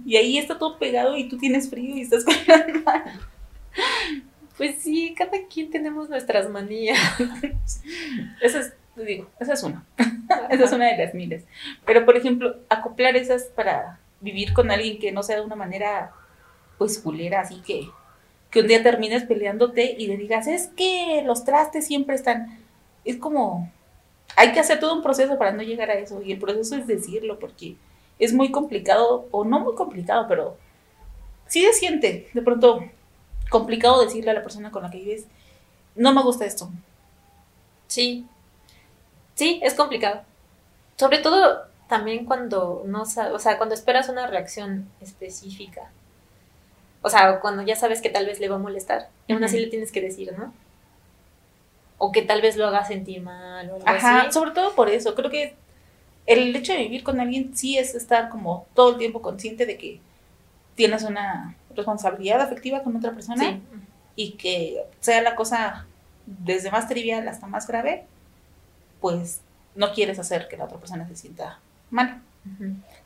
Y 0.04 0.16
ahí 0.16 0.38
está 0.38 0.58
todo 0.58 0.78
pegado 0.78 1.16
y 1.16 1.28
tú 1.28 1.36
tienes 1.36 1.68
frío 1.68 1.96
y 1.96 2.02
estás 2.02 2.24
con 2.24 2.34
manos. 2.84 3.20
Pues 4.56 4.82
sí, 4.82 5.14
cada 5.16 5.46
quien 5.48 5.70
tenemos 5.70 6.08
nuestras 6.08 6.48
manías. 6.48 6.98
Esa 8.40 8.60
es, 8.60 8.74
te 8.94 9.04
digo, 9.04 9.30
esa 9.40 9.54
es 9.54 9.62
una. 9.62 9.84
Esa 10.50 10.64
es 10.64 10.72
una 10.72 10.86
de 10.86 11.04
las 11.04 11.14
miles. 11.14 11.44
Pero, 11.84 12.04
por 12.04 12.16
ejemplo, 12.16 12.56
acoplar 12.68 13.16
esas 13.16 13.44
para 13.44 13.98
vivir 14.20 14.52
con 14.52 14.70
alguien 14.70 14.98
que 14.98 15.12
no 15.12 15.22
sea 15.22 15.36
de 15.36 15.46
una 15.46 15.56
manera, 15.56 16.12
pues, 16.78 16.98
culera, 16.98 17.40
así 17.40 17.60
que, 17.62 17.88
que 18.52 18.60
un 18.60 18.68
día 18.68 18.82
termines 18.82 19.24
peleándote 19.24 19.96
y 19.98 20.06
le 20.06 20.18
digas, 20.18 20.46
es 20.46 20.68
que 20.68 21.22
los 21.24 21.44
trastes 21.44 21.86
siempre 21.86 22.14
están. 22.14 22.58
Es 23.04 23.16
como, 23.16 23.72
hay 24.36 24.52
que 24.52 24.60
hacer 24.60 24.78
todo 24.78 24.94
un 24.94 25.02
proceso 25.02 25.38
para 25.38 25.52
no 25.52 25.62
llegar 25.62 25.90
a 25.90 25.94
eso. 25.94 26.20
Y 26.22 26.32
el 26.32 26.38
proceso 26.38 26.76
es 26.76 26.86
decirlo, 26.86 27.38
porque 27.38 27.76
es 28.18 28.34
muy 28.34 28.52
complicado, 28.52 29.26
o 29.30 29.44
no 29.44 29.58
muy 29.58 29.74
complicado, 29.74 30.26
pero 30.28 30.58
sí 31.46 31.62
se 31.62 31.72
siente 31.72 32.28
de 32.32 32.42
pronto 32.42 32.84
complicado 33.48 34.04
decirle 34.04 34.30
a 34.30 34.34
la 34.34 34.42
persona 34.42 34.70
con 34.70 34.82
la 34.82 34.90
que 34.90 34.98
vives, 34.98 35.26
no 35.94 36.12
me 36.12 36.22
gusta 36.22 36.44
esto. 36.44 36.70
Sí. 37.86 38.26
Sí, 39.34 39.60
es 39.62 39.72
complicado. 39.72 40.24
Sobre 40.96 41.18
todo 41.18 41.62
también 41.88 42.26
cuando 42.26 42.82
no 42.86 43.02
o 43.02 43.38
sea, 43.38 43.56
cuando 43.56 43.74
esperas 43.74 44.10
una 44.10 44.26
reacción 44.26 44.90
específica. 45.00 45.90
O 47.02 47.10
sea, 47.10 47.40
cuando 47.40 47.62
ya 47.62 47.74
sabes 47.76 48.00
que 48.00 48.08
tal 48.10 48.26
vez 48.26 48.38
le 48.40 48.48
va 48.48 48.56
a 48.56 48.60
molestar, 48.60 49.08
y 49.26 49.32
aún 49.32 49.42
así 49.44 49.58
le 49.58 49.66
tienes 49.66 49.90
que 49.92 50.00
decir, 50.00 50.32
¿no? 50.38 50.52
O 51.98 52.12
que 52.12 52.22
tal 52.22 52.40
vez 52.42 52.56
lo 52.56 52.66
haga 52.66 52.84
sentir 52.84 53.20
mal 53.22 53.70
o 53.70 53.74
algo 53.74 53.88
Ajá, 53.88 54.22
así. 54.22 54.32
sobre 54.32 54.52
todo 54.52 54.74
por 54.74 54.88
eso. 54.88 55.14
Creo 55.14 55.30
que 55.30 55.54
el 56.26 56.54
hecho 56.54 56.72
de 56.72 56.78
vivir 56.80 57.02
con 57.02 57.20
alguien 57.20 57.56
sí 57.56 57.76
es 57.78 57.94
estar 57.94 58.28
como 58.28 58.66
todo 58.74 58.90
el 58.92 58.98
tiempo 58.98 59.22
consciente 59.22 59.66
de 59.66 59.76
que 59.76 60.00
tienes 60.74 61.02
una 61.02 61.54
responsabilidad 61.74 62.40
afectiva 62.40 62.82
con 62.82 62.96
otra 62.96 63.12
persona 63.12 63.44
Sí. 63.50 63.60
y 64.16 64.32
que 64.32 64.82
sea 65.00 65.22
la 65.22 65.34
cosa 65.36 65.86
desde 66.26 66.70
más 66.70 66.88
trivial 66.88 67.26
hasta 67.28 67.46
más 67.46 67.66
grave, 67.66 68.04
pues 69.00 69.40
no 69.74 69.92
quieres 69.92 70.18
hacer 70.18 70.48
que 70.48 70.56
la 70.56 70.64
otra 70.64 70.78
persona 70.78 71.06
se 71.08 71.16
sienta 71.16 71.58
mal. 71.90 72.20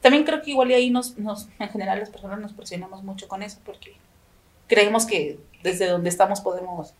También 0.01 0.25
creo 0.25 0.40
que 0.42 0.51
igual 0.51 0.70
y 0.70 0.75
ahí 0.75 0.90
nos, 0.90 1.18
nos, 1.18 1.49
en 1.59 1.68
general 1.68 1.99
las 2.01 2.11
personas 2.11 2.38
nos 2.40 2.53
presionamos 2.53 3.03
mucho 3.03 3.29
con 3.29 3.42
eso 3.42 3.59
porque 3.64 3.94
creemos 4.66 5.05
que 5.07 5.38
desde 5.62 5.88
donde 5.88 6.09
estamos 6.09 6.40
podemos 6.40 6.94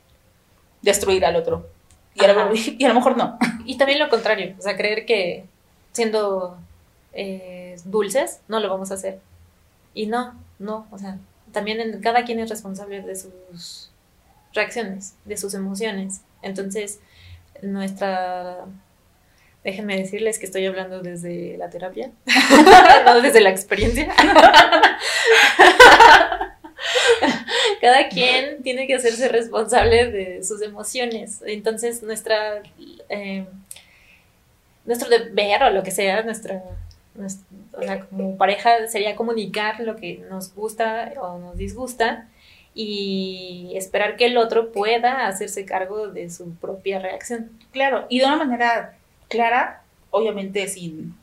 destruir 0.83 1.25
al 1.25 1.37
otro. 1.37 1.69
Y 2.15 2.25
a, 2.25 2.33
lo, 2.33 2.55
y 2.55 2.85
a 2.85 2.89
lo 2.89 2.95
mejor 2.95 3.17
no. 3.17 3.39
Y 3.65 3.77
también 3.79 3.99
lo 3.99 4.09
contrario, 4.09 4.55
o 4.59 4.63
sea, 4.63 4.77
creer 4.77 5.05
que 5.07 5.45
siendo 5.93 6.57
eh, 7.13 7.77
dulces 7.85 8.41
no 8.49 8.61
lo 8.61 8.69
vamos 8.71 8.91
a 8.91 8.95
hacer. 8.95 9.21
Y 9.95 10.07
no, 10.07 10.35
no, 10.59 10.87
o 10.91 10.99
sea, 10.99 11.19
también 11.53 11.81
en- 11.81 12.01
cada 12.01 12.25
quien 12.25 12.39
es 12.41 12.49
responsable 12.51 13.03
de 13.03 13.17
sus 13.17 13.91
reacciones, 14.53 15.15
de 15.25 15.37
sus 15.37 15.55
emociones. 15.55 16.21
Entonces, 16.43 17.01
nuestra... 17.63 18.65
Déjenme 19.67 19.97
decirles 19.97 20.39
que 20.39 20.47
estoy 20.47 20.65
hablando 20.65 21.01
desde 21.03 21.57
la 21.59 21.69
terapia, 21.69 22.13
no 23.05 23.21
desde 23.21 23.41
la 23.41 23.51
experiencia. 23.51 24.15
Cada 27.81 28.09
quien 28.09 28.63
tiene 28.63 28.87
que 28.87 28.95
hacerse 28.95 29.29
responsable 29.29 30.11
de 30.13 30.45
sus 30.45 30.63
emociones. 30.63 31.43
Entonces, 31.45 32.03
nuestra, 32.05 32.63
eh, 33.09 33.45
nuestro 34.85 35.09
deber 35.09 35.65
o 35.65 35.71
lo 35.71 35.83
que 35.83 35.91
sea, 35.91 36.23
nuestra, 36.23 36.63
nues- 37.19 37.41
o 37.73 37.83
sea, 37.83 38.01
como 38.01 38.37
pareja 38.37 38.87
sería 38.87 39.17
comunicar 39.17 39.81
lo 39.81 39.97
que 39.97 40.19
nos 40.31 40.55
gusta 40.55 41.13
o 41.21 41.39
nos 41.39 41.57
disgusta 41.57 42.29
y 42.73 43.73
esperar 43.75 44.17
que 44.17 44.27
el 44.27 44.37
otro 44.37 44.71
pueda 44.71 45.27
hacerse 45.27 45.65
cargo 45.65 46.07
de 46.07 46.31
su 46.31 46.55
propia 46.55 47.01
reacción 47.01 47.51
Claro, 47.73 48.07
y 48.11 48.21
de 48.21 48.27
una 48.27 48.37
manera 48.37 48.95
clara, 49.29 49.83
obviamente 50.11 50.67
sin, 50.69 51.15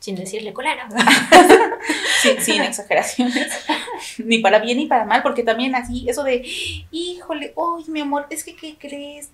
sin 0.00 0.16
decirle 0.16 0.52
colera. 0.52 0.88
sin, 2.22 2.40
sin 2.40 2.62
exageraciones, 2.62 3.52
ni 4.24 4.38
para 4.38 4.58
bien 4.58 4.78
ni 4.78 4.86
para 4.86 5.04
mal, 5.04 5.22
porque 5.22 5.42
también 5.42 5.74
así, 5.74 6.08
eso 6.08 6.22
de, 6.24 6.44
híjole, 6.90 7.52
uy, 7.56 7.84
mi 7.88 8.00
amor, 8.00 8.26
es 8.30 8.44
que, 8.44 8.54
¿qué 8.56 8.76
crees? 8.78 9.30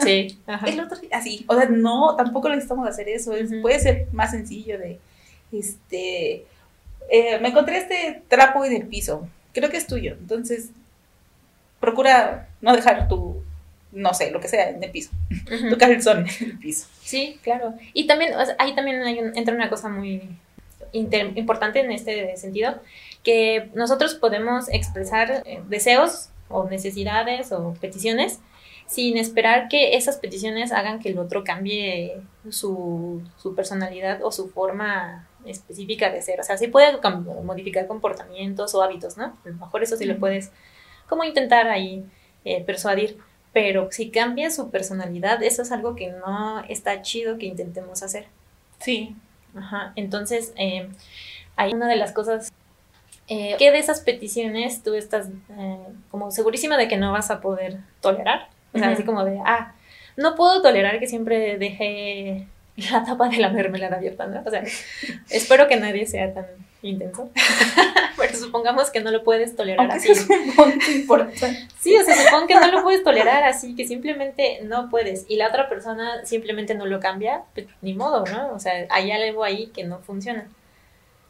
Sí, 0.00 0.38
ajá. 0.46 0.66
El 0.66 0.80
otro, 0.80 0.98
así, 1.12 1.44
o 1.48 1.54
sea, 1.56 1.66
no, 1.66 2.16
tampoco 2.16 2.48
necesitamos 2.48 2.88
hacer 2.88 3.08
eso, 3.08 3.32
es- 3.34 3.54
puede 3.62 3.78
ser 3.78 4.08
más 4.12 4.32
sencillo 4.32 4.78
de, 4.78 4.98
este, 5.52 6.44
eh, 7.08 7.38
me 7.40 7.48
encontré 7.48 7.78
este 7.78 8.22
trapo 8.28 8.64
en 8.64 8.72
el 8.74 8.86
piso, 8.88 9.28
creo 9.54 9.70
que 9.70 9.76
es 9.76 9.86
tuyo, 9.86 10.16
entonces, 10.20 10.70
procura 11.80 12.48
no 12.60 12.74
dejar 12.74 13.08
tu, 13.08 13.42
no 13.96 14.14
sé, 14.14 14.30
lo 14.30 14.40
que 14.40 14.48
sea 14.48 14.70
en 14.70 14.82
el 14.82 14.90
piso, 14.90 15.10
Ujú. 15.52 15.70
tu 15.70 15.78
calzón 15.78 16.26
en 16.40 16.50
el 16.50 16.58
piso. 16.58 16.86
Sí, 17.02 17.38
claro. 17.42 17.74
Y 17.94 18.06
también, 18.06 18.34
o 18.34 18.44
sea, 18.44 18.54
ahí 18.58 18.74
también 18.74 19.02
hay 19.02 19.18
un- 19.20 19.36
entra 19.36 19.54
una 19.54 19.68
cosa 19.70 19.88
muy 19.88 20.22
inter- 20.92 21.32
importante 21.36 21.80
en 21.80 21.90
este 21.90 22.36
sentido, 22.36 22.80
que 23.22 23.70
nosotros 23.74 24.14
podemos 24.14 24.68
expresar 24.68 25.42
eh, 25.44 25.60
deseos 25.68 26.28
o 26.48 26.64
necesidades 26.68 27.50
o 27.52 27.74
peticiones 27.80 28.38
sin 28.86 29.16
esperar 29.16 29.66
que 29.68 29.96
esas 29.96 30.16
peticiones 30.18 30.70
hagan 30.70 31.00
que 31.00 31.08
el 31.08 31.18
otro 31.18 31.42
cambie 31.42 32.20
su, 32.50 33.20
su 33.36 33.54
personalidad 33.56 34.22
o 34.22 34.30
su 34.30 34.48
forma 34.50 35.26
específica 35.44 36.10
de 36.10 36.22
ser. 36.22 36.38
O 36.38 36.44
sea, 36.44 36.56
sí 36.56 36.68
puede 36.68 36.92
modificar 37.42 37.88
comportamientos 37.88 38.74
o 38.76 38.82
hábitos, 38.82 39.16
¿no? 39.16 39.24
A 39.44 39.48
lo 39.48 39.54
mejor 39.54 39.82
eso 39.82 39.96
sí 39.96 40.04
lo 40.04 40.18
puedes 40.18 40.52
como 41.08 41.24
intentar 41.24 41.66
ahí 41.66 42.04
eh, 42.44 42.62
persuadir. 42.64 43.18
Pero 43.56 43.88
si 43.90 44.10
cambia 44.10 44.50
su 44.50 44.70
personalidad, 44.70 45.42
eso 45.42 45.62
es 45.62 45.72
algo 45.72 45.96
que 45.96 46.08
no 46.10 46.62
está 46.68 47.00
chido 47.00 47.38
que 47.38 47.46
intentemos 47.46 48.02
hacer. 48.02 48.26
Sí, 48.80 49.16
Ajá. 49.56 49.94
Entonces, 49.96 50.52
eh, 50.56 50.90
hay 51.56 51.72
una 51.72 51.88
de 51.88 51.96
las 51.96 52.12
cosas 52.12 52.52
eh, 53.28 53.56
que 53.58 53.70
de 53.70 53.78
esas 53.78 54.02
peticiones 54.02 54.82
tú 54.82 54.92
estás 54.92 55.28
eh, 55.58 55.78
como 56.10 56.30
segurísima 56.32 56.76
de 56.76 56.86
que 56.86 56.98
no 56.98 57.12
vas 57.12 57.30
a 57.30 57.40
poder 57.40 57.78
tolerar. 58.02 58.50
O 58.74 58.78
sea, 58.78 58.88
Ujú. 58.88 58.94
así 58.94 59.04
como 59.04 59.24
de, 59.24 59.40
ah, 59.46 59.72
no 60.18 60.34
puedo 60.34 60.60
tolerar 60.60 61.00
que 61.00 61.06
siempre 61.06 61.56
deje 61.56 62.46
la 62.76 63.06
tapa 63.06 63.30
de 63.30 63.38
la 63.38 63.48
mermelada 63.48 63.96
abierta, 63.96 64.26
¿no? 64.26 64.42
O 64.44 64.50
sea, 64.50 64.64
espero 65.30 65.66
que 65.66 65.76
nadie 65.76 66.06
sea 66.06 66.34
tan 66.34 66.44
intenso. 66.82 67.30
Supongamos 68.36 68.90
que 68.90 69.00
no 69.00 69.10
lo 69.10 69.24
puedes 69.24 69.56
tolerar 69.56 69.90
aunque 69.90 70.12
así. 70.12 70.12
es 70.12 70.28
un 70.28 70.54
punto 70.54 70.90
importante. 70.90 71.68
Sí, 71.80 71.96
o 71.96 72.04
sea, 72.04 72.14
supongo 72.16 72.46
que 72.46 72.54
no 72.54 72.70
lo 72.70 72.82
puedes 72.82 73.02
tolerar 73.02 73.44
así, 73.44 73.74
que 73.74 73.86
simplemente 73.86 74.60
no 74.62 74.88
puedes. 74.90 75.24
Y 75.28 75.36
la 75.36 75.48
otra 75.48 75.68
persona 75.68 76.24
simplemente 76.24 76.74
no 76.74 76.86
lo 76.86 77.00
cambia, 77.00 77.42
pues 77.54 77.66
ni 77.82 77.94
modo, 77.94 78.24
¿no? 78.26 78.52
O 78.52 78.58
sea, 78.58 78.86
hay 78.90 79.10
algo 79.10 79.44
ahí 79.44 79.68
que 79.68 79.84
no 79.84 79.98
funciona. 79.98 80.48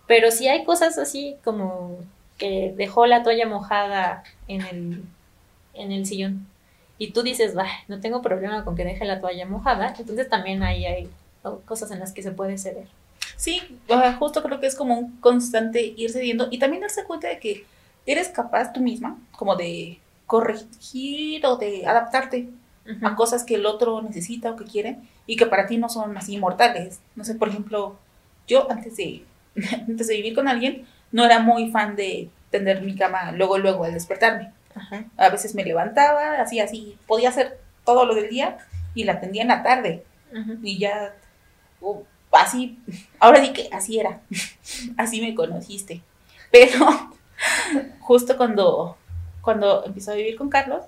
Pero 0.07 0.31
si 0.31 0.49
hay 0.49 0.65
cosas 0.65 0.99
así 0.99 1.37
como 1.45 1.99
que 2.39 2.73
dejó 2.77 3.07
la 3.07 3.23
toalla 3.23 3.47
mojada 3.47 4.23
en 4.49 4.61
el, 4.63 5.03
en 5.75 5.93
el 5.93 6.07
sillón 6.07 6.47
y 6.99 7.13
tú 7.13 7.23
dices, 7.23 7.55
"Bah, 7.55 7.71
no 7.89 8.01
tengo 8.01 8.23
problema 8.23 8.65
con 8.65 8.77
que 8.77 8.85
deje 8.85 9.05
la 9.05 9.21
toalla 9.21 9.47
mojada, 9.47 9.95
entonces 9.99 10.29
también 10.29 10.63
ahí 10.63 10.87
hay 10.87 11.11
cosas 11.65 11.91
en 11.91 12.01
las 12.01 12.13
que 12.13 12.23
se 12.23 12.33
puede 12.33 12.59
ceder. 12.59 12.89
Sí, 13.37 13.61
justo 14.19 14.43
creo 14.43 14.61
que 14.61 14.67
es 14.67 14.75
como 14.75 14.99
un 14.99 15.21
constante 15.21 15.95
ir 15.97 16.11
cediendo 16.11 16.49
y 16.51 16.59
también 16.59 16.83
darse 16.83 17.05
cuenta 17.05 17.29
de 17.29 17.39
que 17.39 17.67
eres 18.07 18.29
capaz 18.29 18.73
tú 18.73 18.81
misma 18.81 19.19
como 19.33 19.57
de 19.57 19.99
corregir 20.27 21.45
o 21.47 21.57
de 21.57 21.87
adaptarte 21.87 22.49
a 23.03 23.15
cosas 23.17 23.45
que 23.45 23.57
el 23.57 23.67
otro 23.67 24.01
necesita 24.01 24.53
o 24.53 24.57
que 24.57 24.65
quiere 24.65 24.99
y 25.27 25.37
que 25.37 25.47
para 25.47 25.67
ti 25.67 25.77
no 25.77 25.89
son 25.89 26.17
así 26.17 26.39
mortales. 26.39 27.01
No 27.15 27.25
sé, 27.25 27.35
por 27.35 27.49
ejemplo, 27.49 27.99
yo 28.47 28.71
antes 28.71 28.97
de, 28.97 29.25
antes 29.89 30.07
de 30.07 30.17
vivir 30.17 30.35
con 30.35 30.49
alguien 30.49 30.87
no 31.13 31.25
era 31.25 31.41
muy 31.41 31.71
fan 31.71 31.97
de 31.97 32.31
tender 32.51 32.83
mi 32.83 32.95
cama 32.95 33.33
luego, 33.33 33.59
luego 33.59 33.85
al 33.85 33.95
despertarme. 33.95 34.53
Ajá. 34.75 35.05
A 35.17 35.31
veces 35.31 35.55
me 35.55 35.65
levantaba, 35.65 36.41
así, 36.41 36.61
así, 36.61 36.97
podía 37.07 37.31
hacer 37.31 37.59
todo 37.85 38.05
lo 38.05 38.15
del 38.15 38.29
día 38.29 38.59
y 38.95 39.05
la 39.05 39.15
atendía 39.15 39.43
en 39.43 39.49
la 39.49 39.63
tarde 39.63 40.05
y 40.63 40.79
ya, 40.79 41.15
uh, 41.81 42.03
así, 42.33 42.79
ahora 43.19 43.41
di 43.41 43.53
que 43.53 43.69
así 43.73 43.99
era, 43.99 44.21
así 44.97 45.21
me 45.21 45.35
conociste. 45.35 46.03
Pero 46.51 46.87
justo 48.01 48.37
cuando, 48.37 48.97
cuando 49.43 49.85
empezó 49.85 50.13
a 50.13 50.15
vivir 50.15 50.37
con 50.37 50.49
Carlos, 50.49 50.85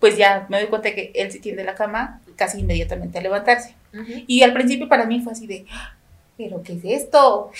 pues 0.00 0.16
ya 0.16 0.46
me 0.48 0.58
doy 0.60 0.68
cuenta 0.68 0.94
que 0.94 1.12
él 1.14 1.32
se 1.32 1.38
tiende 1.38 1.64
la 1.64 1.74
cama 1.74 2.20
casi 2.36 2.60
inmediatamente 2.60 3.18
a 3.18 3.22
levantarse. 3.22 3.74
Y 4.26 4.42
al 4.42 4.52
principio 4.52 4.88
para 4.88 5.06
mí 5.06 5.20
fue 5.20 5.32
así 5.32 5.46
de, 5.46 5.66
"Ah, 5.70 5.94
¿pero 6.36 6.62
qué 6.62 6.74
es 6.74 6.84
esto? 6.84 7.50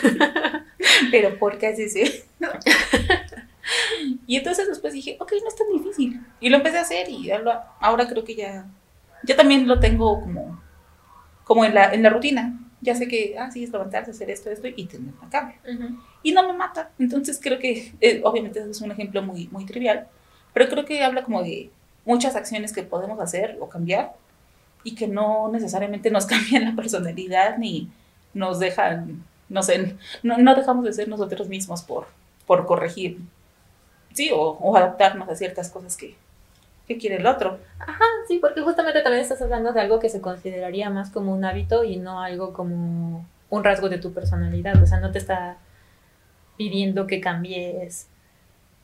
¿Pero 1.10 1.38
por 1.38 1.58
qué 1.58 1.68
haces 1.68 1.94
eso? 1.96 2.24
y 4.26 4.36
entonces 4.36 4.68
después 4.68 4.92
dije, 4.94 5.16
ok, 5.20 5.32
no 5.42 5.48
es 5.48 5.56
tan 5.56 5.68
difícil. 5.72 6.20
Y 6.40 6.48
lo 6.48 6.56
empecé 6.56 6.78
a 6.78 6.82
hacer 6.82 7.08
y 7.08 7.30
ahora 7.30 8.08
creo 8.08 8.24
que 8.24 8.34
ya, 8.34 8.66
ya 9.22 9.36
también 9.36 9.68
lo 9.68 9.78
tengo 9.80 10.20
como, 10.20 10.60
como 11.52 11.66
en, 11.66 11.74
la, 11.74 11.92
en 11.92 12.02
la 12.02 12.08
rutina. 12.08 12.58
Ya 12.80 12.94
sé 12.94 13.06
que, 13.06 13.36
ah, 13.38 13.50
sí, 13.50 13.62
es 13.62 13.70
levantarse, 13.70 14.10
hacer 14.10 14.30
esto, 14.30 14.48
esto 14.48 14.68
y 14.68 14.86
tener 14.86 15.12
la 15.22 15.28
cama. 15.28 15.54
Ujú. 15.70 15.98
Y 16.22 16.32
no 16.32 16.46
me 16.46 16.54
mata. 16.54 16.90
Entonces 16.98 17.38
creo 17.42 17.58
que, 17.58 17.92
eh, 18.00 18.22
obviamente, 18.24 18.58
eso 18.58 18.70
es 18.70 18.80
un 18.80 18.90
ejemplo 18.90 19.20
muy, 19.20 19.48
muy 19.48 19.66
trivial, 19.66 20.08
pero 20.54 20.70
creo 20.70 20.86
que 20.86 21.04
habla 21.04 21.24
como 21.24 21.42
de 21.42 21.68
muchas 22.06 22.36
acciones 22.36 22.72
que 22.72 22.84
podemos 22.84 23.20
hacer 23.20 23.58
o 23.60 23.68
cambiar 23.68 24.14
y 24.82 24.94
que 24.94 25.06
no 25.06 25.50
necesariamente 25.52 26.10
nos 26.10 26.24
cambian 26.32 26.64
la 26.64 26.74
personalidad 26.74 27.58
ni 27.58 27.90
nos 28.32 28.58
dejan, 28.58 29.22
no 29.50 29.62
sé, 29.62 29.96
no, 30.22 30.38
no 30.38 30.54
dejamos 30.54 30.86
de 30.86 30.94
ser 30.94 31.06
nosotros 31.06 31.48
mismos 31.50 31.82
por, 31.82 32.06
por 32.46 32.64
corregir, 32.64 33.18
sí, 34.14 34.30
o, 34.32 34.40
o 34.40 34.74
adaptarnos 34.74 35.28
a 35.28 35.36
ciertas 35.36 35.68
cosas 35.68 35.98
que, 35.98 36.16
que 36.88 36.98
quiere 36.98 37.16
el 37.16 37.26
otro. 37.26 37.58
Ajá, 37.78 38.04
sí, 38.28 38.38
porque 38.38 38.60
justamente 38.60 39.02
también 39.02 39.22
estás 39.22 39.40
hablando 39.42 39.72
de 39.72 39.80
algo 39.80 39.98
que 40.00 40.08
se 40.08 40.20
consideraría 40.20 40.90
más 40.90 41.10
como 41.10 41.32
un 41.32 41.44
hábito 41.44 41.84
y 41.84 41.96
no 41.96 42.20
algo 42.20 42.52
como 42.52 43.26
un 43.50 43.64
rasgo 43.64 43.88
de 43.88 43.98
tu 43.98 44.12
personalidad. 44.12 44.82
O 44.82 44.86
sea, 44.86 44.98
no 45.00 45.12
te 45.12 45.18
está 45.18 45.58
pidiendo 46.56 47.06
que 47.06 47.20
cambies, 47.20 48.08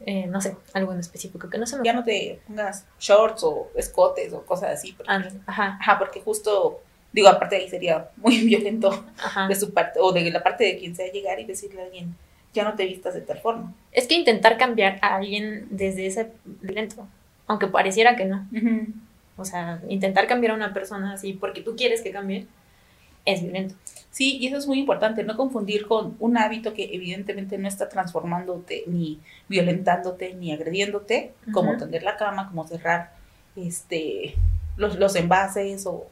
eh, 0.00 0.26
no 0.26 0.40
sé, 0.40 0.56
algo 0.74 0.92
en 0.92 1.00
específico, 1.00 1.48
que 1.50 1.58
no 1.58 1.66
se 1.66 1.76
me 1.76 1.84
Ya 1.84 1.92
no 1.92 2.04
te 2.04 2.40
pongas 2.46 2.86
shorts 2.98 3.42
o 3.44 3.70
escotes 3.74 4.32
o 4.32 4.42
cosas 4.44 4.70
así. 4.72 4.92
porque- 4.92 5.10
Ajá, 5.46 5.76
Ajá, 5.80 5.98
porque 5.98 6.20
justo, 6.20 6.80
digo, 7.12 7.28
aparte 7.28 7.56
ahí 7.56 7.68
sería 7.68 8.10
muy 8.16 8.38
violento 8.44 8.90
ajá. 9.18 9.48
de 9.48 9.54
su 9.54 9.72
parte 9.72 9.98
o 10.00 10.12
de 10.12 10.30
la 10.30 10.42
parte 10.42 10.64
de 10.64 10.78
quien 10.78 10.94
sea 10.94 11.10
llegar 11.12 11.38
y 11.40 11.44
decirle 11.44 11.82
a 11.82 11.84
alguien, 11.86 12.16
ya 12.54 12.64
no 12.64 12.74
te 12.74 12.84
vistas 12.86 13.14
de 13.14 13.20
tal 13.20 13.38
forma. 13.38 13.74
Es 13.92 14.06
que 14.06 14.14
intentar 14.14 14.56
cambiar 14.56 14.98
a 15.02 15.16
alguien 15.16 15.66
desde 15.70 16.06
ese 16.06 16.32
violento, 16.44 17.06
aunque 17.48 17.66
pareciera 17.66 18.14
que 18.14 18.26
no. 18.26 18.46
O 19.36 19.44
sea, 19.44 19.80
intentar 19.88 20.26
cambiar 20.26 20.52
a 20.52 20.56
una 20.56 20.72
persona 20.72 21.14
así 21.14 21.32
porque 21.32 21.60
tú 21.60 21.74
quieres 21.76 22.02
que 22.02 22.12
cambie, 22.12 22.46
es 23.24 23.42
violento. 23.42 23.74
Sí, 24.10 24.38
y 24.38 24.46
eso 24.46 24.56
es 24.56 24.66
muy 24.66 24.78
importante, 24.78 25.22
no 25.22 25.36
confundir 25.36 25.86
con 25.86 26.16
un 26.18 26.38
hábito 26.38 26.72
que 26.74 26.94
evidentemente 26.94 27.58
no 27.58 27.68
está 27.68 27.88
transformándote, 27.88 28.84
ni 28.86 29.20
violentándote, 29.48 30.34
ni 30.34 30.52
agrediéndote, 30.52 31.34
como 31.52 31.76
tender 31.76 32.02
la 32.02 32.16
cama, 32.16 32.48
como 32.48 32.66
cerrar 32.66 33.12
este, 33.54 34.34
los, 34.76 34.98
los 34.98 35.14
envases 35.14 35.86
o 35.86 36.06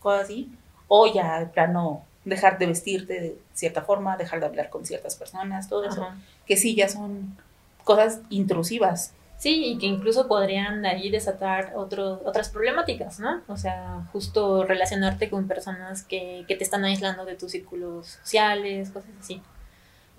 cosas 0.00 0.24
así, 0.24 0.50
o 0.88 1.12
ya 1.12 1.40
de 1.40 1.46
plano 1.46 2.04
dejar 2.24 2.58
de 2.58 2.66
vestirte 2.66 3.20
de 3.20 3.38
cierta 3.54 3.82
forma, 3.82 4.16
dejar 4.16 4.40
de 4.40 4.46
hablar 4.46 4.68
con 4.68 4.84
ciertas 4.84 5.16
personas, 5.16 5.68
todo 5.68 5.84
eso, 5.84 6.08
que 6.46 6.56
sí 6.56 6.74
ya 6.74 6.88
son 6.88 7.36
cosas 7.84 8.20
intrusivas. 8.28 9.14
Sí, 9.40 9.64
y 9.64 9.78
que 9.78 9.86
incluso 9.86 10.28
podrían 10.28 10.84
ahí 10.84 11.08
desatar 11.08 11.72
otro, 11.74 12.20
otras 12.26 12.50
problemáticas, 12.50 13.20
¿no? 13.20 13.40
O 13.48 13.56
sea, 13.56 14.06
justo 14.12 14.66
relacionarte 14.66 15.30
con 15.30 15.48
personas 15.48 16.02
que, 16.02 16.44
que 16.46 16.56
te 16.56 16.62
están 16.62 16.84
aislando 16.84 17.24
de 17.24 17.36
tus 17.36 17.52
círculos 17.52 18.18
sociales, 18.22 18.90
cosas 18.90 19.12
así. 19.18 19.40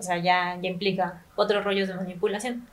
O 0.00 0.02
sea, 0.02 0.18
ya, 0.18 0.58
ya 0.60 0.68
implica 0.68 1.22
otros 1.36 1.62
rollos 1.62 1.86
de 1.86 1.94
manipulación. 1.94 2.66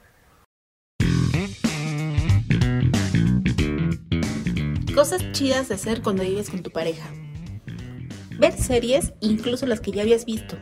Cosas 4.95 5.31
chidas 5.33 5.69
de 5.69 5.75
hacer 5.75 6.01
cuando 6.01 6.23
vives 6.23 6.49
con 6.49 6.63
tu 6.63 6.71
pareja. 6.71 7.07
Ver 8.39 8.53
series, 8.53 9.13
incluso 9.19 9.67
las 9.67 9.81
que 9.81 9.91
ya 9.91 10.01
habías 10.01 10.25
visto. 10.25 10.57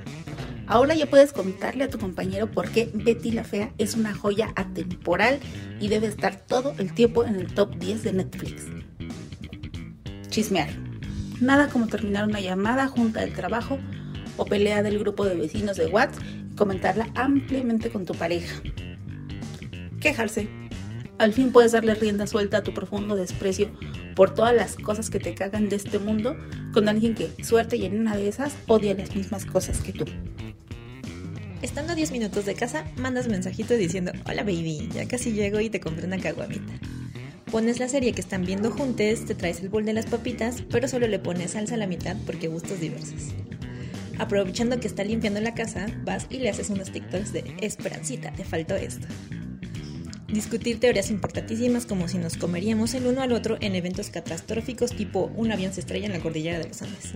Ahora 0.67 0.95
ya 0.95 1.09
puedes 1.09 1.31
contarle 1.31 1.85
a 1.85 1.89
tu 1.89 1.97
compañero 1.97 2.51
por 2.51 2.69
qué 2.69 2.91
Betty 2.93 3.31
la 3.31 3.45
Fea 3.45 3.71
es 3.77 3.95
una 3.95 4.13
joya 4.13 4.51
atemporal 4.57 5.39
y 5.79 5.87
debe 5.87 6.07
estar 6.07 6.35
todo 6.35 6.75
el 6.77 6.93
tiempo 6.93 7.23
en 7.23 7.35
el 7.35 7.53
top 7.53 7.77
10 7.77 8.03
de 8.03 8.13
Netflix. 8.13 8.65
Chismear. 10.29 10.69
Nada 11.39 11.69
como 11.69 11.87
terminar 11.87 12.27
una 12.27 12.41
llamada 12.41 12.87
junta 12.87 13.21
del 13.21 13.33
trabajo 13.33 13.79
o 14.35 14.45
pelea 14.45 14.83
del 14.83 14.99
grupo 14.99 15.25
de 15.25 15.35
vecinos 15.35 15.77
de 15.77 15.87
WhatsApp 15.87 16.21
y 16.51 16.55
comentarla 16.55 17.07
ampliamente 17.15 17.89
con 17.89 18.05
tu 18.05 18.13
pareja. 18.13 18.61
Quejarse. 20.01 20.49
Al 21.17 21.31
fin 21.31 21.51
puedes 21.51 21.71
darle 21.71 21.95
rienda 21.95 22.27
suelta 22.27 22.57
a 22.57 22.63
tu 22.63 22.73
profundo 22.73 23.15
desprecio 23.15 23.71
por 24.15 24.33
todas 24.33 24.53
las 24.53 24.75
cosas 24.75 25.09
que 25.09 25.19
te 25.19 25.33
cagan 25.33 25.69
de 25.69 25.77
este 25.77 25.97
mundo 25.97 26.35
con 26.73 26.89
alguien 26.89 27.15
que, 27.15 27.31
suerte 27.43 27.77
y 27.77 27.85
en 27.85 27.99
una 27.99 28.17
de 28.17 28.27
esas, 28.27 28.55
odia 28.67 28.93
las 28.93 29.15
mismas 29.15 29.45
cosas 29.45 29.79
que 29.79 29.93
tú. 29.93 30.05
Estando 31.63 31.93
a 31.93 31.95
10 31.95 32.11
minutos 32.11 32.45
de 32.45 32.53
casa, 32.53 32.85
mandas 32.97 33.27
mensajito 33.27 33.73
diciendo, 33.73 34.11
hola 34.27 34.43
baby, 34.43 34.89
ya 34.93 35.07
casi 35.07 35.31
llego 35.31 35.59
y 35.59 35.71
te 35.71 35.79
compré 35.79 36.05
una 36.05 36.19
caguamita. 36.19 36.73
Pones 37.51 37.79
la 37.79 37.89
serie 37.89 38.13
que 38.13 38.21
están 38.21 38.45
viendo 38.45 38.69
juntos, 38.69 39.25
te 39.25 39.33
traes 39.33 39.61
el 39.61 39.69
bol 39.69 39.83
de 39.83 39.93
las 39.93 40.05
papitas, 40.05 40.61
pero 40.69 40.87
solo 40.87 41.07
le 41.07 41.17
pones 41.17 41.51
salsa 41.51 41.73
a 41.73 41.77
la 41.77 41.87
mitad 41.87 42.15
porque 42.27 42.47
gustos 42.47 42.79
diversos. 42.79 43.33
Aprovechando 44.19 44.79
que 44.79 44.87
está 44.87 45.03
limpiando 45.03 45.41
la 45.41 45.55
casa, 45.55 45.87
vas 46.03 46.27
y 46.29 46.37
le 46.37 46.49
haces 46.49 46.69
unos 46.69 46.91
TikToks 46.91 47.33
de 47.33 47.55
Esperancita, 47.61 48.31
te 48.33 48.43
faltó 48.43 48.75
esto. 48.75 49.07
Discutir 50.27 50.79
teorías 50.79 51.09
importantísimas 51.09 51.87
como 51.87 52.07
si 52.07 52.19
nos 52.19 52.37
comeríamos 52.37 52.93
el 52.93 53.07
uno 53.07 53.21
al 53.21 53.31
otro 53.31 53.57
en 53.61 53.73
eventos 53.73 54.09
catastróficos 54.11 54.95
tipo 54.95 55.31
un 55.35 55.51
avión 55.51 55.73
se 55.73 55.79
estrella 55.79 56.05
en 56.05 56.13
la 56.13 56.19
cordillera 56.19 56.59
de 56.59 56.67
los 56.67 56.81
Andes. 56.83 57.13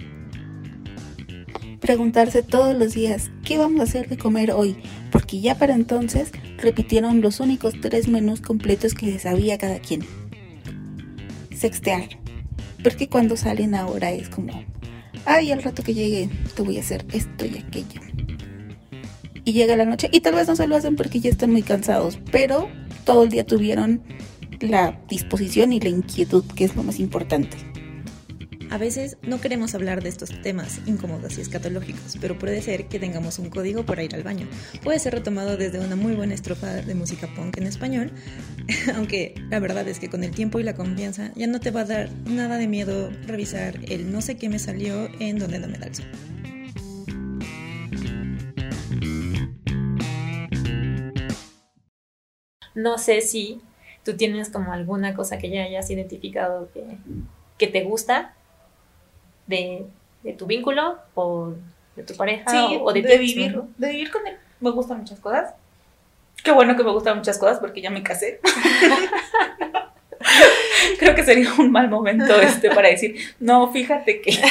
Preguntarse 1.82 2.44
todos 2.44 2.78
los 2.78 2.94
días, 2.94 3.32
¿qué 3.44 3.58
vamos 3.58 3.80
a 3.80 3.84
hacer 3.84 4.08
de 4.08 4.16
comer 4.16 4.52
hoy? 4.52 4.76
Porque 5.12 5.42
ya 5.42 5.58
para 5.58 5.74
entonces 5.74 6.32
repitieron 6.60 7.22
los 7.22 7.40
únicos 7.40 7.74
tres 7.82 8.08
menús 8.08 8.40
completos 8.40 8.94
que 8.94 9.12
se 9.12 9.18
sabía 9.18 9.58
cada 9.58 9.80
quien. 9.80 10.06
Sextear. 11.56 12.04
Porque 12.84 13.10
cuando 13.10 13.36
salen 13.36 13.74
ahora 13.74 14.12
es 14.12 14.30
como, 14.30 14.64
ay, 15.26 15.52
al 15.52 15.64
rato 15.64 15.82
que 15.82 15.96
llegue 15.96 16.30
te 16.56 16.62
voy 16.62 16.78
a 16.78 16.82
hacer 16.82 17.04
esto 17.14 17.46
y 17.46 17.58
aquello. 17.58 18.02
Y 19.44 19.54
llega 19.54 19.76
la 19.76 19.86
noche 19.86 20.08
y 20.12 20.20
tal 20.20 20.36
vez 20.36 20.48
no 20.48 20.56
se 20.56 20.68
lo 20.68 20.76
hacen 20.76 20.96
porque 20.96 21.20
ya 21.20 21.32
están 21.32 21.52
muy 21.52 21.64
cansados, 21.64 22.20
pero 22.32 22.70
todo 23.06 23.24
el 23.24 23.30
día 23.30 23.44
tuvieron 23.44 24.04
la 24.60 25.02
disposición 25.10 25.74
y 25.74 25.80
la 25.80 25.90
inquietud, 25.90 26.44
que 26.56 26.66
es 26.66 26.76
lo 26.76 26.84
más 26.84 27.00
importante. 27.00 27.71
A 28.72 28.78
veces 28.78 29.18
no 29.22 29.42
queremos 29.42 29.76
hablar 29.76 30.02
de 30.02 30.08
estos 30.08 30.30
temas 30.44 30.80
incómodos 30.86 31.38
y 31.38 31.42
escatológicos, 31.42 32.18
pero 32.22 32.40
puede 32.40 32.62
ser 32.62 32.88
que 32.88 33.00
tengamos 33.00 33.38
un 33.38 33.50
código 33.50 33.86
para 33.86 34.02
ir 34.02 34.16
al 34.16 34.24
baño. 34.24 34.48
Puede 34.82 34.98
ser 34.98 35.14
retomado 35.14 35.58
desde 35.58 35.82
una 35.82 35.98
muy 35.98 36.14
buena 36.14 36.36
estrofa 36.36 36.76
de 36.76 36.96
música 36.96 37.28
punk 37.36 37.58
en 37.58 37.68
español, 37.68 38.14
aunque 38.96 39.36
la 39.50 39.60
verdad 39.60 39.86
es 39.90 40.00
que 40.00 40.10
con 40.10 40.24
el 40.24 40.32
tiempo 40.32 40.58
y 40.58 40.64
la 40.64 40.74
confianza 40.74 41.34
ya 41.36 41.48
no 41.48 41.60
te 41.60 41.70
va 41.70 41.82
a 41.82 41.84
dar 41.84 42.10
nada 42.24 42.58
de 42.58 42.70
miedo 42.70 43.12
revisar 43.28 43.78
el 43.90 44.10
no 44.10 44.22
sé 44.22 44.38
qué 44.38 44.48
me 44.48 44.58
salió 44.58 45.10
en 45.20 45.38
donde 45.38 45.60
no 45.60 45.68
me 45.68 45.78
da 45.78 45.88
el 45.88 45.96
sol. 45.96 46.06
No 52.74 52.98
sé 52.98 53.20
si 53.20 53.60
tú 54.06 54.16
tienes 54.16 54.50
como 54.50 54.72
alguna 54.72 55.14
cosa 55.14 55.40
que 55.40 55.50
ya 55.50 55.64
hayas 55.64 55.90
identificado 55.90 56.72
que, 56.72 56.86
que 57.58 57.68
te 57.68 57.84
gusta 57.84 58.34
de, 59.48 59.86
de 60.24 60.34
tu 60.34 60.46
vínculo 60.46 60.98
o 61.16 61.54
de 61.96 62.04
tu 62.04 62.16
pareja 62.16 62.50
Sí, 62.50 62.80
o 62.82 62.92
de, 62.94 63.02
de, 63.02 63.10
ti 63.10 63.18
vivir, 63.18 63.48
mismo, 63.48 63.70
de 63.78 63.90
vivir 63.90 64.12
con 64.12 64.26
él. 64.28 64.38
Me 64.60 64.72
gustan 64.72 65.00
muchas 65.00 65.20
cosas. 65.20 65.54
Qué 66.44 66.52
bueno 66.52 66.76
que 66.76 66.84
me 66.84 66.92
gustan 66.92 67.18
muchas 67.18 67.38
cosas 67.38 67.60
porque 67.60 67.82
ya 67.82 67.90
me 67.90 68.04
casé. 68.04 68.40
Creo 71.00 71.16
que 71.16 71.24
sería 71.24 71.52
un 71.58 71.72
mal 71.72 71.90
momento 71.90 72.40
este 72.40 72.70
para 72.70 72.90
decir, 72.90 73.16
no, 73.40 73.72
fíjate 73.72 74.22
que. 74.22 74.32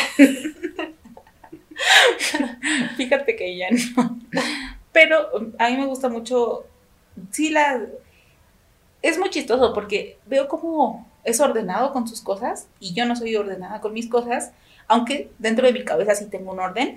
fíjate 2.96 3.36
que 3.36 3.56
ya 3.56 3.68
no. 3.70 4.18
Pero 4.92 5.28
um, 5.36 5.52
a 5.58 5.70
mí 5.70 5.76
me 5.76 5.86
gusta 5.86 6.08
mucho. 6.08 6.64
Sí, 7.30 7.50
la. 7.50 7.80
Es 9.02 9.18
muy 9.18 9.30
chistoso 9.30 9.72
porque 9.72 10.18
veo 10.26 10.46
como 10.48 11.08
es 11.24 11.40
ordenado 11.40 11.92
con 11.92 12.06
sus 12.06 12.20
cosas 12.20 12.68
y 12.80 12.94
yo 12.94 13.06
no 13.06 13.16
soy 13.16 13.36
ordenada 13.36 13.80
con 13.80 13.92
mis 13.94 14.08
cosas, 14.08 14.52
aunque 14.90 15.30
dentro 15.38 15.64
de 15.66 15.72
mi 15.72 15.84
cabeza 15.84 16.16
sí 16.16 16.26
tengo 16.26 16.50
un 16.50 16.58
orden. 16.58 16.96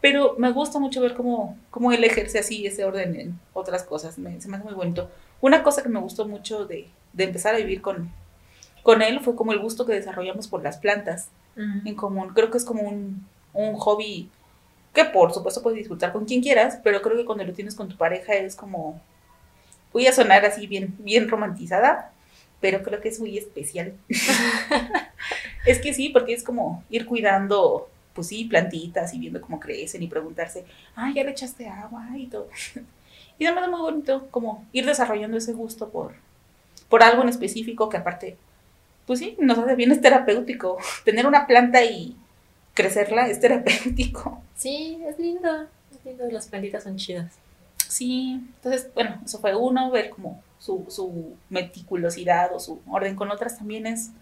Pero 0.00 0.36
me 0.38 0.50
gusta 0.52 0.78
mucho 0.78 1.02
ver 1.02 1.12
cómo, 1.14 1.58
cómo 1.70 1.92
él 1.92 2.02
ejerce 2.02 2.38
así 2.38 2.66
ese 2.66 2.84
orden 2.84 3.14
en 3.20 3.38
otras 3.52 3.82
cosas. 3.82 4.18
Me, 4.18 4.40
se 4.40 4.48
me 4.48 4.56
hace 4.56 4.64
muy 4.64 4.74
bonito. 4.74 5.10
Una 5.42 5.62
cosa 5.62 5.82
que 5.82 5.90
me 5.90 6.00
gustó 6.00 6.26
mucho 6.26 6.64
de, 6.64 6.88
de 7.12 7.24
empezar 7.24 7.54
a 7.54 7.58
vivir 7.58 7.82
con, 7.82 8.10
con 8.82 9.02
él 9.02 9.20
fue 9.20 9.36
como 9.36 9.52
el 9.52 9.58
gusto 9.58 9.84
que 9.84 9.92
desarrollamos 9.92 10.48
por 10.48 10.62
las 10.62 10.78
plantas 10.78 11.28
en 11.56 11.94
común. 11.94 12.32
Creo 12.34 12.50
que 12.50 12.56
es 12.56 12.64
como 12.64 12.82
un, 12.82 13.26
un 13.52 13.74
hobby 13.74 14.30
que 14.94 15.04
por 15.04 15.32
supuesto 15.32 15.62
puedes 15.62 15.78
disfrutar 15.78 16.12
con 16.12 16.24
quien 16.24 16.40
quieras, 16.40 16.78
pero 16.82 17.02
creo 17.02 17.18
que 17.18 17.26
cuando 17.26 17.44
lo 17.44 17.52
tienes 17.52 17.74
con 17.74 17.90
tu 17.90 17.96
pareja 17.98 18.34
es 18.34 18.56
como, 18.56 18.98
voy 19.92 20.06
a 20.06 20.12
sonar 20.12 20.44
así 20.46 20.66
bien, 20.66 20.94
bien 21.00 21.28
romantizada, 21.28 22.12
pero 22.64 22.82
creo 22.82 22.98
que 22.98 23.10
es 23.10 23.20
muy 23.20 23.36
especial. 23.36 23.92
es 25.66 25.78
que 25.80 25.92
sí, 25.92 26.08
porque 26.08 26.32
es 26.32 26.42
como 26.42 26.82
ir 26.88 27.04
cuidando, 27.04 27.90
pues 28.14 28.28
sí, 28.28 28.46
plantitas 28.46 29.12
y 29.12 29.18
viendo 29.18 29.42
cómo 29.42 29.60
crecen 29.60 30.02
y 30.02 30.08
preguntarse, 30.08 30.64
ah, 30.96 31.12
ya 31.14 31.24
le 31.24 31.32
echaste 31.32 31.68
agua 31.68 32.08
y 32.16 32.26
todo. 32.26 32.48
y 33.38 33.44
además 33.44 33.64
es 33.64 33.70
muy 33.70 33.80
bonito 33.82 34.28
como 34.30 34.64
ir 34.72 34.86
desarrollando 34.86 35.36
ese 35.36 35.52
gusto 35.52 35.90
por, 35.90 36.14
por 36.88 37.02
algo 37.02 37.20
en 37.20 37.28
específico 37.28 37.90
que 37.90 37.98
aparte, 37.98 38.38
pues 39.06 39.18
sí, 39.18 39.36
nos 39.38 39.58
hace 39.58 39.74
bien, 39.74 39.92
es 39.92 40.00
terapéutico. 40.00 40.78
Tener 41.04 41.26
una 41.26 41.46
planta 41.46 41.84
y 41.84 42.16
crecerla 42.72 43.28
es 43.28 43.40
terapéutico. 43.40 44.40
Sí, 44.56 45.02
es 45.06 45.18
lindo. 45.18 45.64
Es 45.92 46.02
lindo, 46.02 46.30
las 46.30 46.48
plantitas 46.48 46.84
son 46.84 46.96
chidas. 46.96 47.34
Sí, 47.86 48.40
entonces, 48.56 48.88
bueno, 48.94 49.20
eso 49.22 49.38
fue 49.38 49.54
uno, 49.54 49.90
ver 49.90 50.08
como 50.08 50.42
su, 50.64 50.86
su 50.88 51.36
meticulosidad 51.50 52.54
o 52.54 52.58
su 52.58 52.80
orden 52.90 53.16
con 53.16 53.30
otras 53.30 53.58
también 53.58 53.86
es 53.86 54.12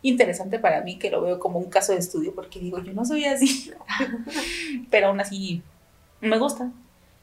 interesante 0.00 0.60
para 0.60 0.80
mí, 0.80 0.96
que 0.96 1.10
lo 1.10 1.20
veo 1.20 1.40
como 1.40 1.58
un 1.58 1.68
caso 1.68 1.90
de 1.90 1.98
estudio, 1.98 2.36
porque 2.36 2.60
digo, 2.60 2.78
yo 2.80 2.92
no 2.92 3.04
soy 3.04 3.24
así, 3.24 3.72
pero 4.90 5.08
aún 5.08 5.18
así 5.20 5.60
me 6.20 6.38
gusta. 6.38 6.70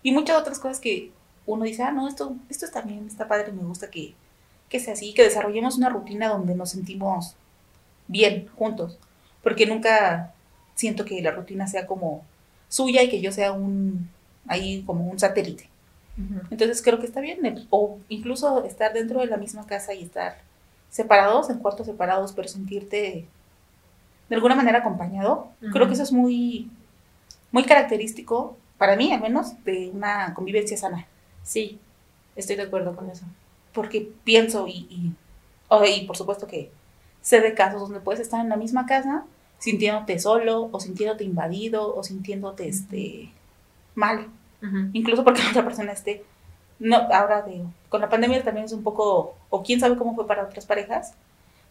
Y 0.04 0.12
muchas 0.12 0.38
otras 0.38 0.60
cosas 0.60 0.82
que 0.82 1.14
uno 1.46 1.64
dice, 1.64 1.84
ah, 1.84 1.94
no, 1.94 2.10
esto, 2.10 2.36
esto 2.50 2.66
está 2.66 2.82
bien, 2.82 3.08
está 3.08 3.30
padre, 3.30 3.54
me 3.54 3.64
gusta 3.64 3.90
que, 3.90 4.14
que 4.68 4.82
sea 4.82 4.94
así, 4.94 5.14
que 5.14 5.24
desarrollemos 5.24 5.78
una 5.78 5.88
rutina 5.88 6.28
donde 6.28 6.54
nos 6.54 6.72
sentimos 6.72 7.38
bien 8.10 8.50
juntos, 8.58 9.00
porque 9.42 9.66
nunca 9.66 10.34
siento 10.74 11.06
que 11.06 11.22
la 11.22 11.32
rutina 11.32 11.66
sea 11.66 11.88
como 11.88 12.26
suya 12.68 13.04
y 13.04 13.10
que 13.10 13.22
yo 13.22 13.32
sea 13.32 13.54
un, 13.54 14.10
ahí 14.48 14.84
como 14.86 15.10
un 15.10 15.18
satélite. 15.18 15.70
Entonces 16.50 16.82
creo 16.82 17.00
que 17.00 17.06
está 17.08 17.22
bien, 17.22 17.68
o 17.72 18.00
incluso 18.10 18.64
estar 18.66 18.94
dentro 18.94 19.20
de 19.22 19.28
la 19.28 19.38
misma 19.38 19.66
casa 19.68 19.94
y 19.94 20.04
estar 20.04 20.38
separados, 20.90 21.50
en 21.50 21.60
cuartos 21.60 21.88
separados, 21.88 22.34
pero 22.34 22.48
sentirte 22.48 23.28
de 24.30 24.36
alguna 24.36 24.56
manera 24.56 24.80
acompañado. 24.80 25.50
Creo 25.70 25.88
que 25.88 25.94
eso 25.94 26.04
es 26.04 26.12
muy, 26.12 26.72
muy 27.52 27.64
característico, 27.66 28.58
para 28.78 28.96
mí 28.96 29.12
al 29.14 29.22
menos, 29.22 29.64
de 29.66 29.90
una 29.94 30.34
convivencia 30.34 30.78
sana. 30.78 31.08
Sí, 31.44 31.80
estoy 32.36 32.56
de 32.58 32.64
acuerdo 32.64 32.96
con 32.96 33.10
eso. 33.10 33.26
Porque 33.74 34.12
pienso 34.24 34.68
y, 34.68 34.88
y, 34.90 35.12
o- 35.70 35.86
y 35.86 36.06
por 36.08 36.18
supuesto 36.18 36.48
que 36.48 36.72
sé 37.22 37.42
de 37.42 37.54
casos 37.56 37.82
donde 37.82 38.00
puedes 38.02 38.22
estar 38.22 38.42
en 38.42 38.50
la 38.50 38.58
misma 38.58 38.86
casa 38.86 39.26
sintiéndote 39.60 40.20
solo 40.20 40.70
o 40.72 40.80
sintiéndote 40.80 41.24
invadido 41.24 41.96
o 41.96 42.04
sintiéndote 42.04 42.68
este, 42.68 43.32
mal. 43.96 44.28
Incluso 44.94 45.24
porque 45.24 45.42
la 45.44 45.50
otra 45.50 45.64
persona 45.64 45.92
esté, 45.92 46.24
no, 46.80 46.98
ahora 47.12 47.46
con 47.90 48.02
la 48.02 48.10
pandemia 48.10 48.44
también 48.44 48.66
es 48.66 48.74
un 48.74 48.84
poco, 48.84 49.36
o 49.50 49.64
quién 49.64 49.80
sabe 49.80 49.98
cómo 49.98 50.16
fue 50.16 50.28
para 50.28 50.44
otras 50.44 50.66
parejas, 50.66 51.14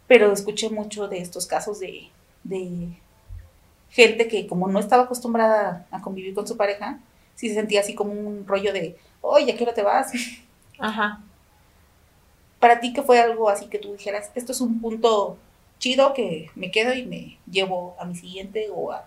pero 0.07 0.33
escuché 0.33 0.71
mucho 0.71 1.09
de 1.09 1.19
estos 1.19 1.47
casos 1.47 1.81
de, 1.81 2.09
de 2.43 2.89
gente 3.91 4.29
que 4.29 4.47
como 4.47 4.69
no 4.69 4.79
estaba 4.79 5.05
acostumbrada 5.05 5.87
a 5.91 6.03
convivir 6.03 6.35
con 6.35 6.47
su 6.47 6.57
pareja, 6.57 6.99
sí 7.35 7.49
se 7.49 7.55
sentía 7.55 7.81
así 7.81 7.95
como 7.95 8.13
un 8.13 8.47
rollo 8.47 8.73
de, 8.73 8.97
oye, 9.21 9.53
¿a 9.53 9.57
qué 9.57 9.65
hora 9.65 9.75
te 9.75 9.83
vas? 9.83 10.13
Ajá. 10.79 11.21
Para 12.61 12.81
ti 12.81 12.93
que 12.93 13.03
fue 13.03 13.21
algo 13.21 13.49
así 13.49 13.67
que 13.67 13.79
tú 13.79 13.93
dijeras, 13.93 14.31
esto 14.35 14.53
es 14.53 14.61
un 14.61 14.81
punto 14.81 15.37
chido 15.79 16.15
que 16.15 16.51
me 16.55 16.71
quedo 16.71 16.95
y 16.95 17.05
me 17.05 17.39
llevo 17.51 17.95
a 17.99 18.05
mi 18.05 18.17
siguiente 18.17 18.69
o 18.75 18.93
a 18.93 19.07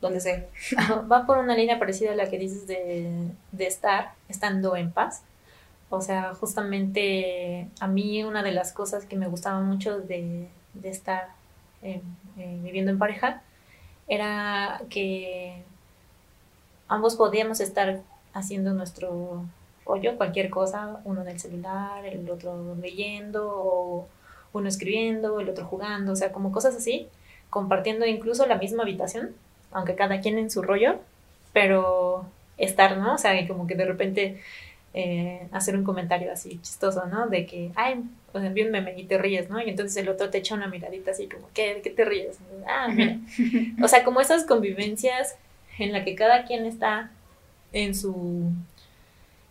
donde 0.00 0.20
sea. 0.20 0.46
Va 1.10 1.26
por 1.26 1.38
una 1.38 1.56
línea 1.56 1.78
parecida 1.78 2.12
a 2.12 2.16
la 2.16 2.30
que 2.30 2.38
dices 2.38 2.66
de, 2.66 3.30
de 3.52 3.66
estar, 3.66 4.12
estando 4.28 4.76
en 4.76 4.92
paz. 4.92 5.22
O 5.90 6.00
sea, 6.00 6.34
justamente 6.34 7.68
a 7.80 7.86
mí 7.86 8.22
una 8.22 8.42
de 8.42 8.52
las 8.52 8.72
cosas 8.72 9.06
que 9.06 9.16
me 9.16 9.28
gustaba 9.28 9.60
mucho 9.60 10.00
de, 10.00 10.48
de 10.74 10.88
estar 10.88 11.28
eh, 11.82 12.02
viviendo 12.36 12.90
en 12.90 12.98
pareja 12.98 13.42
era 14.08 14.82
que 14.90 15.62
ambos 16.88 17.16
podíamos 17.16 17.60
estar 17.60 18.00
haciendo 18.32 18.74
nuestro 18.74 19.44
rollo, 19.84 20.16
cualquier 20.16 20.50
cosa, 20.50 21.00
uno 21.04 21.22
en 21.22 21.28
el 21.28 21.40
celular, 21.40 22.04
el 22.04 22.28
otro 22.30 22.76
leyendo, 22.80 23.48
o 23.48 24.08
uno 24.52 24.68
escribiendo, 24.68 25.40
el 25.40 25.48
otro 25.48 25.66
jugando, 25.66 26.12
o 26.12 26.16
sea, 26.16 26.32
como 26.32 26.52
cosas 26.52 26.76
así, 26.76 27.08
compartiendo 27.50 28.06
incluso 28.06 28.46
la 28.46 28.56
misma 28.56 28.82
habitación, 28.82 29.34
aunque 29.72 29.94
cada 29.94 30.20
quien 30.20 30.38
en 30.38 30.50
su 30.50 30.62
rollo, 30.62 30.98
pero 31.52 32.26
estar, 32.56 32.96
¿no? 32.98 33.14
O 33.14 33.18
sea, 33.18 33.46
como 33.46 33.66
que 33.66 33.74
de 33.74 33.84
repente 33.84 34.40
eh, 34.94 35.46
hacer 35.52 35.76
un 35.76 35.84
comentario 35.84 36.32
así 36.32 36.58
chistoso, 36.62 37.06
¿no? 37.06 37.28
De 37.28 37.46
que, 37.46 37.70
ay, 37.76 38.02
o 38.32 38.40
sea, 38.40 38.48
vi 38.50 38.62
un 38.62 38.70
meme 38.70 38.94
y 38.98 39.04
te 39.04 39.18
ríes, 39.18 39.48
¿no? 39.48 39.60
Y 39.60 39.70
entonces 39.70 39.96
el 39.96 40.08
otro 40.08 40.30
te 40.30 40.38
echa 40.38 40.54
una 40.54 40.66
miradita 40.66 41.12
así 41.12 41.28
como, 41.28 41.48
¿qué, 41.54 41.74
¿De 41.74 41.82
qué 41.82 41.90
te 41.90 42.04
ríes? 42.04 42.38
Ah, 42.66 42.88
mira. 42.88 43.18
O 43.82 43.88
sea, 43.88 44.04
como 44.04 44.20
esas 44.20 44.44
convivencias 44.44 45.36
en 45.78 45.92
la 45.92 46.04
que 46.04 46.14
cada 46.14 46.44
quien 46.44 46.66
está 46.66 47.10
en 47.72 47.94
su, 47.94 48.50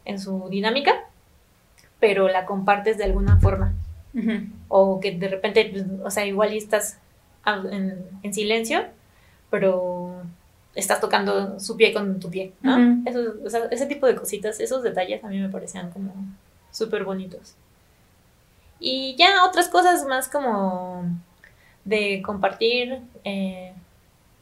en 0.06 0.20
su 0.20 0.50
dinámica, 0.50 1.04
pero 2.00 2.28
la 2.28 2.46
compartes 2.46 2.98
de 2.98 3.06
alguna 3.06 3.40
forma. 3.40 3.74
O 4.68 5.00
que 5.00 5.12
de 5.12 5.28
repente, 5.28 5.70
pues, 5.72 5.86
o 6.04 6.10
sea, 6.10 6.26
igual 6.26 6.52
estás 6.54 6.98
ah, 7.46 7.62
en, 7.72 8.04
en 8.24 8.34
silencio, 8.34 8.84
pero 9.52 10.07
estás 10.78 11.02
tocando 11.02 11.60
su 11.60 11.76
pie 11.76 11.92
con 11.94 12.20
tu 12.20 12.30
pie, 12.30 12.54
¿no? 12.62 12.76
Ujú. 12.78 13.02
Eso, 13.10 13.20
o 13.46 13.50
sea, 13.50 13.66
ese 13.72 13.86
tipo 13.88 14.08
de 14.08 14.16
cositas, 14.16 14.60
esos 14.60 14.84
detalles 14.84 15.24
a 15.24 15.28
mí 15.28 15.40
me 15.40 15.50
parecían 15.50 15.90
como 15.92 16.14
súper 16.72 17.04
bonitos. 17.04 17.56
Y 18.80 19.16
ya 19.18 19.44
otras 19.46 19.68
cosas 19.70 20.06
más 20.06 20.30
como 20.30 21.04
de 21.84 22.22
compartir 22.24 23.00
eh, 23.24 23.74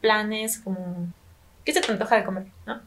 planes, 0.00 0.58
como 0.58 1.06
¿qué 1.64 1.72
se 1.72 1.80
te 1.80 1.90
antoja 1.90 2.16
de 2.16 2.24
comer? 2.24 2.44
¿no? 2.66 2.80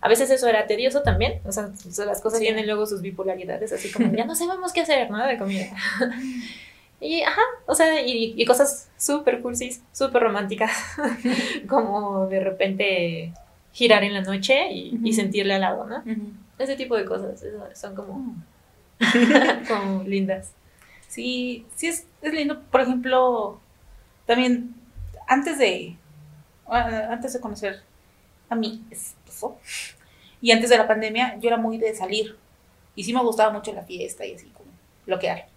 A 0.00 0.08
veces 0.08 0.30
eso 0.30 0.48
era 0.48 0.66
tedioso 0.66 1.02
también, 1.02 1.40
o 1.44 1.52
sea, 1.52 1.66
o 1.66 1.92
sea, 1.92 2.06
las 2.06 2.20
cosas 2.22 2.38
Sí. 2.38 2.46
tienen 2.46 2.66
luego 2.66 2.86
sus 2.86 3.02
bipolaridades, 3.02 3.72
así 3.72 3.92
como 3.92 4.10
ya 4.12 4.24
no 4.26 4.34
sabemos 4.34 4.72
qué 4.72 4.80
hacer, 4.80 5.10
¿no? 5.10 5.24
De 5.26 5.38
comida. 5.38 5.66
Y, 7.00 7.22
ajá, 7.22 7.40
o 7.66 7.74
sea, 7.74 8.00
y, 8.02 8.34
y 8.36 8.44
cosas 8.44 8.90
súper 8.98 9.40
cursis, 9.40 9.82
súper 9.92 10.22
románticas, 10.22 10.70
como 11.68 12.26
de 12.26 12.40
repente 12.40 13.32
girar 13.72 14.04
en 14.04 14.12
la 14.12 14.20
noche 14.20 14.70
y, 14.72 15.12
sentirle 15.12 15.54
al 15.54 15.62
lado, 15.62 15.86
¿no? 15.86 16.02
Ese 16.58 16.76
tipo 16.76 16.96
de 16.96 17.06
cosas 17.06 17.42
son 17.74 17.94
como, 17.94 18.34
Mm. 19.00 19.64
como 19.68 20.02
lindas. 20.04 20.52
Sí, 21.08 21.66
sí 21.74 21.88
es, 21.88 22.06
es 22.22 22.32
lindo. 22.32 22.60
Por 22.70 22.82
ejemplo, 22.82 23.60
también 24.26 24.74
antes 25.26 25.58
de 25.58 25.96
antes 26.66 27.32
de 27.32 27.40
conocer 27.40 27.82
a 28.48 28.54
mi 28.54 28.84
esposo 28.90 29.58
y 30.40 30.52
antes 30.52 30.70
de 30.70 30.78
la 30.78 30.86
pandemia, 30.86 31.36
yo 31.40 31.48
era 31.48 31.56
muy 31.56 31.78
de 31.78 31.94
salir 31.96 32.36
y 32.94 33.02
sí 33.02 33.12
me 33.12 33.22
gustaba 33.22 33.52
mucho 33.52 33.72
la 33.72 33.82
fiesta 33.82 34.24
y 34.24 34.34
así 34.34 34.46
como 34.50 34.70
bloquear. 35.04 35.48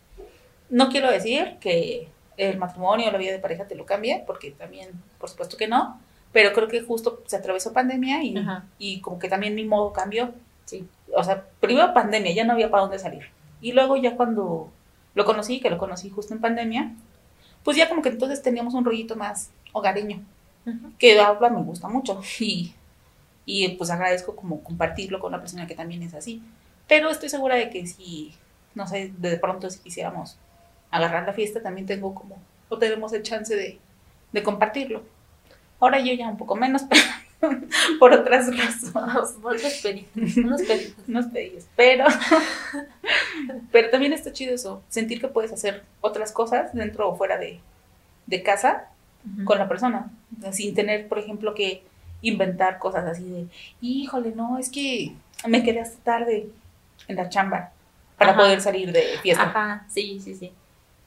No 0.69 0.89
quiero 0.89 1.11
decir 1.11 1.57
que 1.59 2.07
el 2.37 2.57
matrimonio 2.57 3.09
o 3.09 3.11
la 3.11 3.17
vida 3.17 3.31
de 3.31 3.39
pareja 3.39 3.65
te 3.65 3.75
lo 3.75 3.85
cambie, 3.85 4.23
porque 4.25 4.51
también, 4.51 4.89
por 5.19 5.29
supuesto 5.29 5.57
que 5.57 5.67
no, 5.67 5.99
pero 6.31 6.51
creo 6.53 6.67
que 6.67 6.81
justo 6.81 7.21
se 7.27 7.35
atravesó 7.35 7.73
pandemia 7.73 8.23
y, 8.23 8.35
y 8.79 9.01
como 9.01 9.19
que 9.19 9.29
también 9.29 9.53
mi 9.55 9.65
modo 9.65 9.93
cambió 9.93 10.33
Sí. 10.65 10.87
o 11.15 11.23
sea, 11.23 11.45
primero 11.59 11.93
pandemia, 11.93 12.33
ya 12.33 12.45
no 12.45 12.53
había 12.53 12.71
para 12.71 12.83
dónde 12.83 12.97
salir. 12.99 13.23
Y 13.61 13.73
luego 13.73 13.97
ya 13.97 14.15
cuando 14.15 14.71
lo 15.13 15.25
conocí, 15.25 15.59
que 15.59 15.69
lo 15.69 15.77
conocí 15.77 16.09
justo 16.09 16.33
en 16.33 16.41
pandemia, 16.41 16.93
pues 17.63 17.77
ya 17.77 17.89
como 17.89 18.01
que 18.01 18.09
entonces 18.09 18.41
teníamos 18.41 18.73
un 18.73 18.85
rollito 18.85 19.15
más 19.15 19.51
hogareño, 19.73 20.21
que 20.97 21.19
ahora 21.19 21.49
me 21.49 21.61
gusta 21.61 21.87
mucho. 21.89 22.21
Y, 22.39 22.73
y 23.45 23.67
pues 23.75 23.89
agradezco 23.89 24.35
como 24.37 24.63
compartirlo 24.63 25.19
con 25.19 25.33
una 25.33 25.41
persona 25.41 25.67
que 25.67 25.75
también 25.75 26.01
es 26.01 26.13
así. 26.13 26.41
Pero 26.87 27.09
estoy 27.09 27.27
segura 27.29 27.55
de 27.55 27.69
que 27.69 27.85
si, 27.85 28.33
no 28.73 28.87
sé, 28.87 29.11
de 29.17 29.37
pronto 29.37 29.69
si 29.69 29.79
quisiéramos 29.79 30.37
agarrar 30.95 31.25
la 31.25 31.33
fiesta, 31.33 31.61
también 31.61 31.87
tengo 31.87 32.13
como, 32.15 32.37
o 32.69 32.77
tenemos 32.77 33.11
el 33.13 33.23
chance 33.23 33.55
de, 33.55 33.79
de 34.31 34.43
compartirlo. 34.43 35.03
Ahora 35.79 35.99
yo 35.99 36.13
ya 36.13 36.27
un 36.29 36.37
poco 36.37 36.55
menos, 36.55 36.83
pero 37.39 37.57
por 37.99 38.13
otras 38.13 38.47
razones 38.55 38.91
Otros 39.43 39.73
pedidos, 39.83 40.37
unos 40.37 40.61
pedidos. 40.61 40.93
unos 41.07 41.25
pedidos, 41.27 41.65
pero 41.75 42.05
Pero 43.71 43.89
también 43.89 44.13
está 44.13 44.31
chido 44.31 44.53
eso, 44.55 44.81
sentir 44.89 45.19
que 45.19 45.27
puedes 45.27 45.51
hacer 45.51 45.83
otras 46.01 46.31
cosas 46.31 46.73
dentro 46.73 47.09
o 47.09 47.15
fuera 47.15 47.37
de, 47.37 47.59
de 48.27 48.43
casa 48.43 48.85
con 49.45 49.57
la 49.57 49.67
persona, 49.69 50.11
sin 50.51 50.73
tener, 50.75 51.07
por 51.07 51.17
ejemplo, 51.19 51.53
que 51.53 51.83
inventar 52.21 52.77
cosas 52.77 53.05
así 53.05 53.23
de, 53.23 53.47
híjole, 53.81 54.33
no, 54.35 54.57
es 54.57 54.69
que 54.69 55.13
me 55.47 55.63
quedé 55.63 55.79
hasta 55.81 55.97
tarde 56.03 56.47
en 57.07 57.15
la 57.15 57.29
chamba 57.29 57.71
para 58.17 58.31
Ajá. 58.31 58.41
poder 58.41 58.61
salir 58.61 58.91
de 58.91 59.03
fiesta. 59.21 59.43
Ajá, 59.43 59.85
sí, 59.89 60.19
sí, 60.23 60.35
sí. 60.35 60.51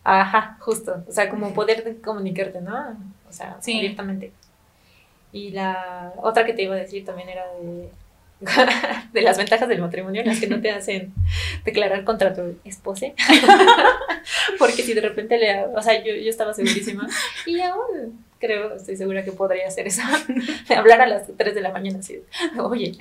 Ajá, 0.09 0.57
justo. 0.61 1.02
O 1.09 1.12
sea, 1.12 1.28
como 1.28 1.52
poder 1.52 1.82
de- 1.82 2.00
comunicarte, 2.00 2.61
¿no? 2.61 2.96
O 3.28 3.32
sea, 3.32 3.57
Sí. 3.61 3.76
abiertamente. 3.78 4.32
Y 5.32 5.50
la 5.50 6.12
otra 6.18 6.44
que 6.46 6.52
te 6.52 6.62
iba 6.62 6.74
a 6.76 6.78
decir 6.78 7.04
también 7.04 7.28
era 7.28 7.44
de, 7.61 7.90
de 9.12 9.20
las 9.22 9.36
ventajas 9.36 9.68
del 9.68 9.80
matrimonio, 9.80 10.22
las 10.24 10.38
que 10.38 10.46
no 10.46 10.61
te 10.61 10.70
hacen 10.70 11.12
declarar 11.64 12.04
contra 12.04 12.32
tu 12.32 12.57
esposa. 12.64 13.07
Porque 14.61 14.82
si 14.84 14.94
de 14.94 15.00
repente 15.00 15.38
le... 15.38 15.64
O 15.66 15.82
sea, 15.82 15.98
yo, 16.04 16.14
yo 16.14 16.30
estaba 16.30 16.54
segurísima 16.54 17.09
y 17.44 17.61
aún 17.61 18.24
creo, 18.38 18.76
estoy 18.76 18.96
segura 18.96 19.24
que 19.24 19.32
podría 19.32 19.66
hacer 19.66 19.88
eso. 19.88 20.02
De 20.68 20.74
hablar 20.76 21.00
a 21.00 21.07
las 21.09 21.24
3 21.36 21.52
de 21.54 21.61
la 21.62 21.72
mañana 21.72 21.98
así, 21.98 22.22
oye, 22.61 22.92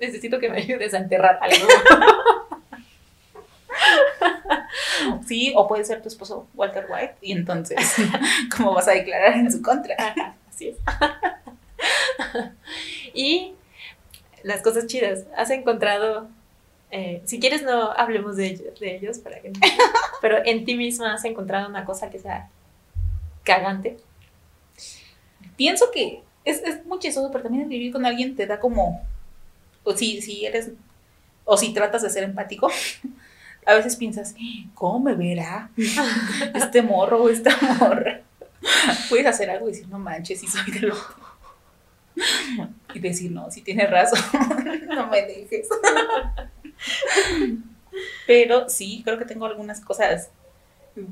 necesito 0.00 0.38
que 0.38 0.48
me 0.48 0.58
ayudes 0.58 0.94
a 0.94 0.98
enterrar 0.98 1.38
algo. 1.42 1.66
Sí, 5.26 5.52
o 5.56 5.66
puede 5.68 5.84
ser 5.84 6.02
tu 6.02 6.08
esposo 6.08 6.46
Walter 6.54 6.86
White, 6.90 7.16
y 7.20 7.32
entonces, 7.32 7.78
¿cómo 8.56 8.74
vas 8.74 8.88
a 8.88 8.92
declarar 8.92 9.34
en 9.34 9.50
su 9.50 9.62
contra? 9.62 9.94
Ajá, 9.98 10.36
así 10.48 10.68
es. 10.68 10.76
y 13.14 13.54
las 14.42 14.62
cosas 14.62 14.86
chidas. 14.86 15.26
¿Has 15.36 15.50
encontrado, 15.50 16.28
eh, 16.92 17.22
si 17.26 17.40
quieres 17.40 17.62
no 17.62 17.92
hablemos 17.92 18.36
de 18.36 18.48
ellos, 18.48 18.80
de 18.80 18.96
ellos 18.96 19.18
para 19.20 19.40
que 19.40 19.50
no- 19.50 19.60
pero 20.22 20.38
en 20.44 20.64
ti 20.64 20.76
misma 20.76 21.14
has 21.14 21.24
encontrado 21.26 21.68
una 21.68 21.84
cosa 21.84 22.10
que 22.10 22.18
sea 22.18 22.50
cagante? 23.44 23.98
Pienso 25.56 25.90
que 25.92 26.22
es, 26.44 26.62
es 26.62 26.84
muy 26.86 26.98
chistoso, 26.98 27.30
pero 27.30 27.44
también 27.44 27.68
vivir 27.68 27.92
con 27.92 28.06
alguien 28.06 28.36
te 28.36 28.46
da 28.46 28.60
como, 28.60 29.00
o 29.84 29.96
si, 29.96 30.22
si 30.22 30.46
eres, 30.46 30.72
o 31.44 31.56
si 31.58 31.74
tratas 31.74 32.02
de 32.02 32.10
ser 32.10 32.24
empático, 32.24 32.70
a 33.68 33.74
veces 33.74 33.96
piensas, 33.96 34.34
¿cómo 34.72 34.98
me 34.98 35.14
verá 35.14 35.70
este 36.54 36.80
morro 36.80 37.24
o 37.24 37.28
esta 37.28 37.54
morra? 37.78 38.22
Puedes 39.10 39.26
hacer 39.26 39.50
algo 39.50 39.68
y 39.68 39.72
decir, 39.72 39.88
no 39.88 39.98
manches, 39.98 40.40
si 40.40 40.46
soy 40.46 40.72
de 40.72 40.86
loco. 40.86 41.14
Y 42.94 42.98
decir, 42.98 43.30
no, 43.30 43.50
si 43.50 43.60
tienes 43.60 43.90
razón, 43.90 44.20
no 44.88 45.08
me 45.08 45.20
dejes. 45.20 45.68
Pero 48.26 48.70
sí, 48.70 49.02
creo 49.04 49.18
que 49.18 49.26
tengo 49.26 49.44
algunas 49.44 49.82
cosas, 49.82 50.30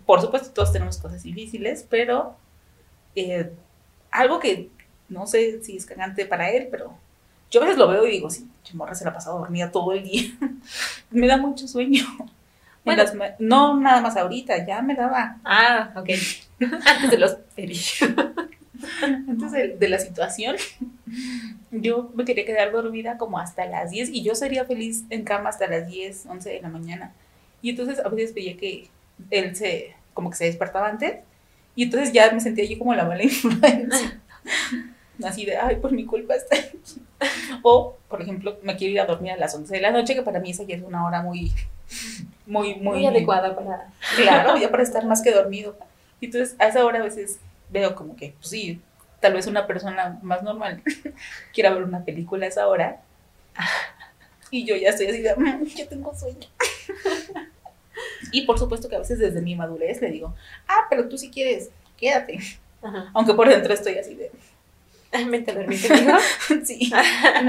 por 0.07 0.22
supuesto 0.22 0.50
todos 0.50 0.72
tenemos 0.72 0.96
cosas 0.96 1.22
difíciles, 1.22 1.86
pero 1.88 2.36
eh, 3.14 3.52
algo 4.11 4.40
que 4.40 4.70
no 5.11 5.26
sé 5.26 5.62
si 5.62 5.76
es 5.76 5.84
cagante 5.84 6.24
para 6.24 6.50
él, 6.50 6.68
pero 6.70 6.96
yo 7.50 7.61
a 7.61 7.64
veces 7.64 7.78
lo 7.78 7.86
veo 7.86 8.07
y 8.07 8.12
digo, 8.12 8.30
sí, 8.30 8.48
morra 8.72 8.94
se 8.94 9.04
la 9.04 9.11
ha 9.11 9.14
pasado 9.14 9.40
dormida 9.40 9.70
todo 9.70 9.92
el 9.92 10.04
día. 10.04 10.30
me 11.11 11.26
da 11.26 11.36
mucho 11.36 11.68
sueño. 11.68 12.04
En 12.87 12.95
Bueno. 12.97 13.03
las 13.03 13.14
no 13.41 13.80
nada 13.80 14.01
más 14.01 14.16
ahorita, 14.16 14.64
ya 14.64 14.80
me 14.80 14.95
daba. 14.95 15.39
Ah, 15.45 15.91
ok. 15.97 16.09
Antes 16.87 17.11
de 17.11 17.18
los. 17.18 17.37
Antes 19.03 19.53
de, 19.53 19.68
de 19.76 19.89
la 19.89 19.99
situación, 19.99 20.57
yo 21.70 22.11
me 22.14 22.24
quería 22.24 22.45
quedar 22.45 22.70
dormida 22.72 23.18
como 23.18 23.39
hasta 23.39 23.66
las 23.66 23.91
10 23.91 24.11
y 24.11 24.22
yo 24.22 24.34
sería 24.34 24.64
feliz 24.64 25.05
en 25.11 25.24
cama 25.24 25.49
hasta 25.51 25.66
las 25.66 25.89
10, 25.89 26.26
11 26.26 26.51
de 26.51 26.61
la 26.61 26.68
mañana. 26.68 27.12
Y 27.62 27.70
entonces 27.70 27.99
a 28.05 28.09
veces 28.09 28.34
veía 28.34 28.57
que 28.57 28.89
él 29.30 29.57
se, 29.57 29.95
como 30.14 30.30
que 30.30 30.37
se 30.37 30.45
despertaba 30.45 30.89
antes 30.89 31.16
y 31.74 31.84
entonces 31.84 32.12
ya 32.12 32.30
me 32.30 32.41
sentía 32.41 32.64
yo 32.64 32.78
como 32.78 32.95
la 32.95 33.05
mala 33.05 33.22
influencia. 33.24 34.20
Así 35.24 35.45
de, 35.47 35.57
ay, 35.57 35.76
por 35.76 35.93
mi 35.93 36.05
culpa 36.05 36.34
está 36.34 36.57
aquí. 36.57 36.78
O, 37.62 37.97
por 38.09 38.20
ejemplo, 38.22 38.59
me 38.62 38.76
quiero 38.76 38.93
ir 38.93 39.01
a 39.01 39.07
dormir 39.07 39.32
a 39.32 39.37
las 39.37 39.55
11 39.55 39.74
de 39.74 39.80
la 39.80 39.91
noche, 39.91 40.14
que 40.14 40.22
para 40.22 40.39
mí 40.41 40.51
esa 40.51 40.62
ya 40.64 40.76
es 40.76 40.82
una 40.82 41.07
hora 41.07 41.22
muy, 41.22 41.51
muy, 42.47 42.74
muy, 42.76 42.99
Muy 42.99 43.07
adecuada 43.07 43.55
para... 43.57 43.89
Claro, 44.16 44.57
ya 44.57 44.70
para 44.70 44.82
estar 44.82 45.05
más 45.05 45.22
que 45.22 45.32
dormido. 45.32 45.76
Y 46.20 46.26
entonces 46.26 46.57
a 46.59 46.68
esa 46.68 46.84
hora 46.84 47.01
a 47.01 47.05
veces 47.05 47.39
veo 47.70 47.95
como 47.95 48.16
que, 48.16 48.34
pues 48.39 48.49
sí, 48.51 48.80
tal 49.20 49.34
vez 49.34 49.47
una 49.47 49.66
persona 49.66 50.18
más 50.22 50.43
normal 50.43 50.82
quiera 51.55 51.70
ver 51.70 51.82
una 51.82 52.05
película 52.05 52.47
a 52.47 52.49
esa 52.49 52.66
hora. 52.68 53.01
Y 54.51 54.64
yo 54.64 54.76
ya 54.76 54.91
estoy 54.91 55.07
así 55.09 55.22
de, 55.22 55.34
"Mm, 55.37 55.64
yo 55.64 55.89
tengo 55.89 56.14
sueño. 56.14 56.47
Y 58.32 58.43
por 58.43 58.59
supuesto 58.59 58.89
que 58.89 58.97
a 58.97 58.99
veces 58.99 59.18
desde 59.18 59.41
mi 59.41 59.55
madurez 59.57 60.01
le 60.03 60.11
digo, 60.11 60.34
ah, 60.68 60.87
pero 60.91 61.09
tú 61.09 61.16
si 61.16 61.30
quieres, 61.30 61.70
quédate. 61.97 62.39
Ajá. 62.82 63.11
Aunque 63.14 63.32
por 63.34 63.49
dentro 63.49 63.72
estoy 63.72 63.95
así 63.97 64.14
de, 64.14 64.30
Vente 65.30 65.51
a 65.51 65.55
dormir 65.55 65.80
conmigo. 65.87 66.12
sí, 66.64 66.91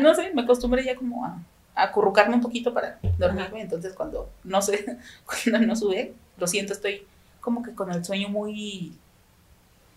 no 0.01 0.15
sé, 0.15 0.31
me 0.33 0.43
acostumbré 0.43 0.85
ya 0.85 0.95
como 0.95 1.25
a 1.25 1.37
acurrucarme 1.77 2.35
un 2.35 2.41
poquito 2.41 2.73
para 2.73 2.99
dormirme. 3.17 3.61
Entonces 3.61 3.93
cuando 3.93 4.29
no 4.43 4.61
sé, 4.61 4.97
cuando 5.25 5.67
no 5.67 5.75
sube, 5.75 6.13
lo 6.37 6.47
siento, 6.47 6.73
estoy 6.73 7.05
como 7.39 7.63
que 7.63 7.73
con 7.73 7.91
el 7.91 8.03
sueño 8.03 8.29
muy 8.29 8.93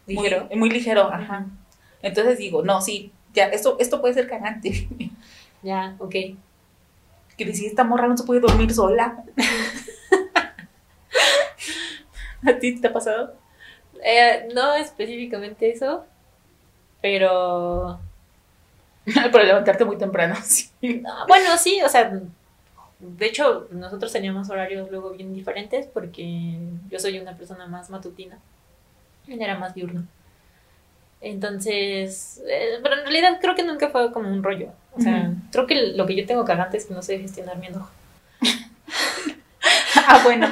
Ligero. 0.07 0.47
Muy, 0.47 0.57
muy 0.57 0.71
ligero, 0.71 1.13
ajá. 1.13 1.47
Entonces 2.03 2.39
digo, 2.39 2.63
no, 2.63 2.81
sí, 2.81 3.13
ya, 3.33 3.47
esto, 3.47 3.77
esto 3.79 4.01
puede 4.01 4.15
ser 4.15 4.29
cagante. 4.29 4.89
Ya, 5.63 5.95
ok. 5.99 6.15
que 7.37 7.45
decir, 7.45 7.67
esta 7.67 7.85
morra 7.85 8.09
no 8.09 8.17
se 8.17 8.25
puede 8.25 8.41
dormir 8.41 8.73
sola. 8.73 9.23
¿A 12.47 12.59
ti 12.59 12.81
te 12.81 12.87
ha 12.87 12.93
pasado? 12.95 13.35
Eh, 14.03 14.49
no 14.55 14.75
específicamente 14.77 15.71
eso, 15.71 16.07
pero 17.03 18.01
Por 19.33 19.45
levantarte 19.45 19.85
muy 19.85 19.99
temprano, 19.99 20.37
sí. 20.45 20.71
No, 20.81 21.27
Bueno, 21.27 21.57
sí, 21.57 21.81
o 21.83 21.89
sea, 21.89 22.21
de 22.99 23.27
hecho, 23.27 23.67
nosotros 23.71 24.13
teníamos 24.13 24.51
horarios 24.51 24.91
luego 24.91 25.11
bien 25.11 25.33
diferentes 25.33 25.87
porque 25.87 26.59
yo 26.91 26.99
soy 26.99 27.19
una 27.19 27.35
persona 27.37 27.67
más 27.67 27.89
matutina. 27.91 28.39
Él 29.27 29.41
era 29.41 29.59
más 29.59 29.75
diurno. 29.75 30.05
Entonces, 31.23 32.43
eh, 32.47 32.79
pero 32.83 32.97
en 32.97 33.03
realidad 33.03 33.39
creo 33.41 33.55
que 33.55 33.63
nunca 33.63 33.89
fue 33.91 34.13
como 34.13 34.31
un 34.31 34.43
rollo. 34.43 34.73
O 34.93 35.01
sea, 35.01 35.33
creo 35.53 35.67
que 35.67 35.93
lo 35.95 36.07
que 36.07 36.17
yo 36.17 36.27
tengo 36.27 36.45
cagante 36.45 36.77
es 36.77 36.87
que 36.87 36.95
no 36.95 37.03
sé 37.03 37.19
gestionar 37.19 37.59
mi 37.59 37.67
enojo. 37.69 37.91
Ah, 40.13 40.23
bueno. 40.25 40.49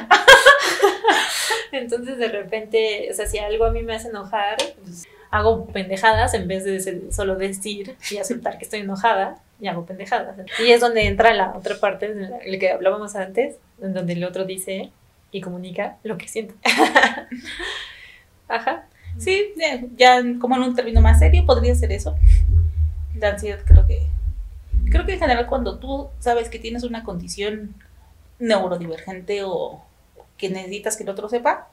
Entonces, 1.73 2.19
de 2.19 2.29
repente, 2.29 3.09
o 3.11 3.15
sea, 3.15 3.27
si 3.27 3.39
algo 3.39 3.65
a 3.65 3.71
mí 3.73 3.83
me 3.83 3.95
hace 3.95 4.09
enojar, 4.09 4.57
pues, 4.85 5.05
hago 5.31 5.67
pendejadas 5.67 6.35
en 6.35 6.49
vez 6.49 6.65
de 6.65 7.13
solo 7.13 7.37
decir 7.37 7.97
y 8.11 8.17
aceptar 8.19 8.59
que 8.59 8.65
estoy 8.65 8.81
enojada 8.81 9.41
y 9.61 9.69
hago 9.69 9.85
pendejadas. 9.85 10.37
Y 10.65 10.71
es 10.71 10.81
donde 10.81 11.07
entra 11.07 11.35
la 11.35 11.57
otra 11.57 11.79
parte 11.79 12.15
la 12.15 12.59
que 12.59 12.71
hablábamos 12.71 13.17
antes, 13.17 13.57
en 13.83 13.95
donde 13.95 14.15
el 14.15 14.25
otro 14.25 14.45
dice 14.45 14.91
y 15.31 15.41
comunica 15.41 15.99
lo 16.05 16.17
que 16.17 16.29
siente. 16.29 16.55
Ajá. 18.49 18.87
Sí, 19.19 19.53
ya, 19.57 19.83
ya 19.97 20.23
como 20.39 20.57
en 20.57 20.63
un 20.63 20.75
término 20.75 21.01
más 21.01 21.19
serio 21.19 21.45
podría 21.45 21.75
ser 21.75 21.93
eso. 21.93 22.17
La 23.17 23.31
ansiedad 23.31 23.61
creo 23.65 23.87
que... 23.87 24.07
Creo 24.91 25.05
que 25.05 25.15
en 25.15 25.19
general 25.19 25.47
cuando 25.47 25.79
tú 25.79 26.09
sabes 26.19 26.49
que 26.49 26.59
tienes 26.59 26.83
una 26.83 27.05
condición 27.05 27.75
neurodivergente 28.39 29.43
o 29.45 29.83
que 30.39 30.49
necesitas 30.49 30.97
que 30.97 31.03
el 31.03 31.11
otro 31.11 31.29
sepa, 31.29 31.69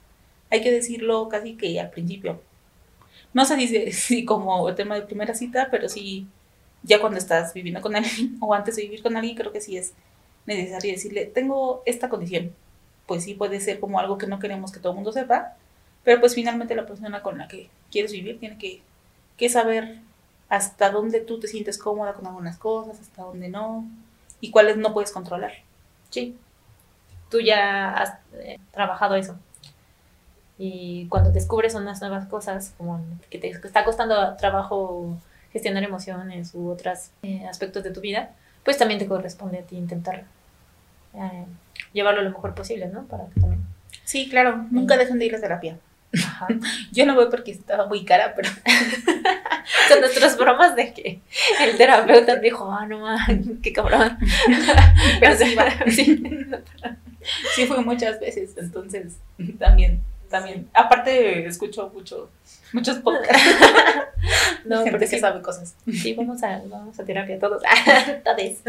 hay 0.50 0.62
que 0.62 0.72
decirlo 0.72 1.30
casi 1.30 1.56
que 1.56 1.80
al 1.80 1.92
principio. 1.92 2.42
No 3.36 3.46
se 3.46 3.58
dice 3.58 3.92
si 3.94 4.26
como 4.26 4.68
el 4.70 4.76
tema 4.76 4.96
de 4.96 5.04
primera 5.04 5.36
cita, 5.36 5.68
pero 5.72 5.90
sí 5.90 6.28
ya 6.84 7.02
cuando 7.02 7.20
estás 7.20 7.54
viviendo 7.54 7.82
con 7.82 7.96
alguien 7.96 8.38
o 8.42 8.54
antes 8.56 8.78
de 8.78 8.84
vivir 8.84 9.04
con 9.04 9.18
alguien, 9.18 9.38
creo 9.38 9.52
que 9.52 9.62
sí 9.62 9.78
es 9.78 9.94
necesario 10.48 10.94
decirle, 10.94 11.26
tengo 11.28 11.84
esta 11.86 12.10
condición. 12.10 12.54
Pues 13.08 13.24
sí 13.24 13.36
puede 13.36 13.60
ser 13.60 13.80
como 13.80 14.00
algo 14.00 14.18
que 14.18 14.28
no 14.28 14.40
queremos 14.40 14.72
que 14.72 14.80
todo 14.80 14.94
el 14.94 14.98
mundo 14.98 15.12
sepa, 15.12 15.56
pero 16.04 16.20
pues 16.20 16.36
finalmente 16.36 16.76
la 16.76 16.88
persona 16.88 17.22
con 17.22 17.38
la 17.38 17.48
que 17.48 17.70
quieres 17.92 18.12
vivir 18.12 18.40
tiene 18.40 18.58
que, 18.58 18.82
que 19.38 19.50
saber 19.50 20.00
hasta 20.50 20.92
dónde 20.92 21.20
tú 21.22 21.40
te 21.40 21.48
sientes 21.48 21.78
cómoda 21.78 22.14
con 22.14 22.28
algunas 22.28 22.58
cosas, 22.58 23.00
hasta 23.00 23.24
dónde 23.24 23.50
no, 23.50 23.86
y 24.42 24.52
cuáles 24.52 24.78
no 24.78 24.94
puedes 24.94 25.12
controlar. 25.12 25.54
Sí. 26.10 26.36
Tú 27.30 27.40
ya 27.42 27.92
has 27.94 28.14
eh, 28.34 28.60
trabajado 28.72 29.16
eso. 29.16 29.38
Y 30.58 31.08
cuando 31.10 31.32
descubres 31.32 31.76
unas 31.76 32.00
nuevas 32.02 32.28
cosas, 32.28 32.74
como 32.78 33.04
que 33.30 33.38
te 33.38 33.50
está 33.50 33.84
costando 33.84 34.36
trabajo 34.38 35.18
gestionar 35.52 35.84
emociones 35.84 36.52
u 36.54 36.70
otros 36.70 37.10
eh, 37.24 37.46
aspectos 37.48 37.84
de 37.84 37.92
tu 37.92 38.02
vida, 38.02 38.32
pues 38.64 38.78
también 38.78 39.00
te 39.00 39.08
corresponde 39.08 39.60
a 39.60 39.64
ti 39.64 39.78
intentar 39.78 40.24
eh, 41.14 41.46
llevarlo 41.94 42.22
lo 42.22 42.30
mejor 42.30 42.56
posible, 42.56 42.88
¿no? 42.88 43.04
Para 43.04 43.26
que 43.28 43.40
también. 43.40 43.64
Sí, 44.04 44.30
claro, 44.30 44.66
nunca 44.72 44.98
dejen 44.98 45.20
de 45.20 45.26
ir 45.26 45.36
a 45.36 45.42
terapia. 45.42 45.78
Ajá. 46.14 46.48
Yo 46.92 47.06
no 47.06 47.16
voy 47.16 47.28
porque 47.30 47.52
estaba 47.52 47.88
muy 47.88 48.06
cara, 48.06 48.34
pero 48.36 48.50
Con 49.90 50.00
nuestras 50.00 50.38
bromas 50.38 50.76
de 50.76 50.94
que 50.94 51.20
el 51.62 51.78
terapeuta 51.78 52.36
dijo, 52.38 52.72
ah, 52.72 52.86
no 52.86 53.00
man, 53.00 53.60
qué 53.62 53.74
cabrón. 53.74 54.18
Pero 55.20 55.38
sí. 55.38 55.56
Sí. 55.90 56.52
sí 57.56 57.66
fui 57.66 57.84
muchas 57.84 58.20
veces, 58.20 58.56
entonces 58.58 59.18
también, 59.58 60.02
también. 60.36 60.70
Aparte 60.74 61.46
escucho 61.48 61.90
mucho, 61.94 62.30
muchos 62.74 62.98
podcasts. 63.00 63.42
No, 64.66 64.84
gente 64.84 64.98
que 64.98 65.08
sí, 65.08 65.20
sabe 65.20 65.42
cosas. 65.42 65.76
sí, 65.86 66.14
vamos 66.14 66.42
a, 66.44 66.62
vamos 66.66 67.00
a 67.00 67.06
terapia 67.06 67.40
todos. 67.40 67.62
Todes. 68.24 68.64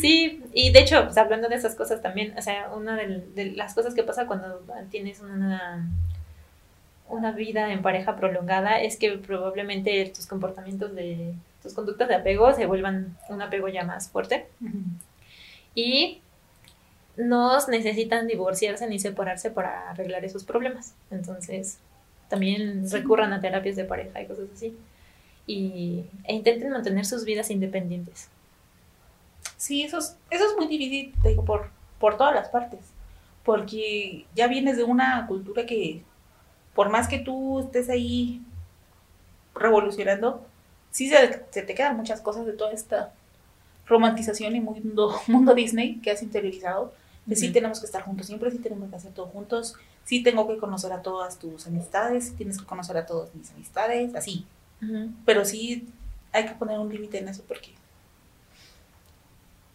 Sí, 0.00 0.42
y 0.54 0.70
de 0.70 0.80
hecho, 0.80 1.02
pues, 1.04 1.18
hablando 1.18 1.48
de 1.48 1.56
esas 1.56 1.74
cosas 1.74 2.00
también, 2.00 2.34
o 2.38 2.42
sea, 2.42 2.70
una 2.72 2.96
de, 2.96 3.24
de 3.34 3.50
las 3.52 3.74
cosas 3.74 3.94
que 3.94 4.04
pasa 4.04 4.26
cuando 4.26 4.62
tienes 4.90 5.20
una, 5.20 5.88
una 7.08 7.32
vida 7.32 7.72
en 7.72 7.82
pareja 7.82 8.16
prolongada 8.16 8.80
es 8.80 8.96
que 8.96 9.10
probablemente 9.18 10.12
tus 10.14 10.26
comportamientos 10.26 10.94
de, 10.94 11.34
tus 11.62 11.74
conductas 11.74 12.08
de 12.08 12.14
apego 12.14 12.52
se 12.54 12.66
vuelvan 12.66 13.16
un 13.28 13.42
apego 13.42 13.68
ya 13.68 13.84
más 13.84 14.08
fuerte. 14.08 14.46
y 15.74 16.21
no 17.16 17.56
necesitan 17.68 18.26
divorciarse 18.26 18.86
ni 18.86 18.98
separarse 18.98 19.50
para 19.50 19.90
arreglar 19.90 20.24
esos 20.24 20.44
problemas. 20.44 20.94
Entonces, 21.10 21.78
también 22.28 22.88
Sí. 22.88 22.96
recurran 22.96 23.32
a 23.32 23.40
terapias 23.40 23.76
de 23.76 23.84
pareja 23.84 24.20
y 24.22 24.26
cosas 24.26 24.46
así. 24.54 24.76
Y, 25.46 26.04
e 26.24 26.34
intenten 26.34 26.70
mantener 26.70 27.04
sus 27.04 27.24
vidas 27.24 27.50
independientes. 27.50 28.28
Sí, 29.56 29.82
eso 29.82 29.98
es, 29.98 30.16
eso 30.30 30.44
es 30.46 30.56
muy 30.56 30.66
difícil, 30.66 31.14
te 31.22 31.30
digo, 31.30 31.44
por, 31.44 31.70
por 31.98 32.16
todas 32.16 32.34
las 32.34 32.48
partes. 32.48 32.80
Porque 33.44 34.26
ya 34.34 34.46
vienes 34.46 34.76
de 34.76 34.84
una 34.84 35.26
cultura 35.26 35.66
que, 35.66 36.02
por 36.74 36.88
más 36.90 37.08
que 37.08 37.18
tú 37.18 37.60
estés 37.60 37.88
ahí 37.90 38.40
revolucionando, 39.54 40.44
sí 40.90 41.08
se, 41.08 41.44
se 41.50 41.62
te 41.62 41.74
quedan 41.74 41.96
muchas 41.96 42.20
cosas 42.20 42.46
de 42.46 42.52
toda 42.52 42.72
esta 42.72 43.12
romantización 43.86 44.56
y 44.56 44.60
mundo, 44.60 45.14
mundo 45.26 45.54
Disney 45.54 45.96
que 46.00 46.10
has 46.10 46.22
interiorizado. 46.22 46.92
Que 47.28 47.36
sí 47.36 47.46
tenemos 47.52 47.78
que 47.80 47.86
estar 47.86 48.02
juntos, 48.02 48.26
siempre 48.26 48.50
sí 48.50 48.58
tenemos 48.58 48.90
que 48.90 48.96
hacer 48.96 49.12
todo 49.12 49.26
juntos. 49.26 49.74
Sí 50.04 50.22
tengo 50.22 50.48
que 50.48 50.58
conocer 50.58 50.92
a 50.92 51.02
todas 51.02 51.38
tus 51.38 51.66
amistades, 51.66 52.26
sí 52.28 52.32
tienes 52.32 52.58
que 52.58 52.64
conocer 52.66 52.96
a 52.96 53.06
todas 53.06 53.32
mis 53.34 53.50
amistades, 53.52 54.14
así. 54.16 54.44
Pero 55.24 55.44
sí 55.44 55.88
hay 56.32 56.46
que 56.46 56.54
poner 56.54 56.78
un 56.78 56.88
límite 56.92 57.18
en 57.18 57.28
eso 57.28 57.42
porque. 57.46 57.70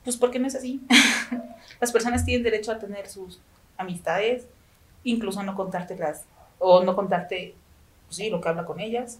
Pues 0.03 0.17
porque 0.17 0.39
no 0.39 0.47
es 0.47 0.55
así. 0.55 0.81
Las 1.81 1.91
personas 1.91 2.25
tienen 2.25 2.43
derecho 2.43 2.71
a 2.71 2.79
tener 2.79 3.07
sus 3.07 3.39
amistades, 3.77 4.45
incluso 5.03 5.43
no 5.43 5.55
contártelas, 5.55 6.23
o 6.59 6.83
no 6.83 6.95
contarte, 6.95 7.55
pues 8.07 8.17
sí, 8.17 8.29
lo 8.29 8.41
que 8.41 8.49
habla 8.49 8.65
con 8.65 8.79
ellas. 8.79 9.19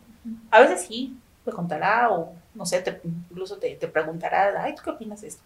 A 0.52 0.60
veces 0.62 0.86
sí, 0.88 1.18
te 1.46 1.52
contará, 1.52 2.10
o 2.12 2.34
no 2.56 2.66
sé, 2.66 2.82
te- 2.82 3.00
incluso 3.04 3.58
te, 3.58 3.76
te 3.76 3.88
preguntará, 3.88 4.62
ay, 4.64 4.76
¿tú 4.76 4.82
qué 4.84 4.90
opinas 4.92 5.22
de 5.22 5.28
esto? 5.30 5.42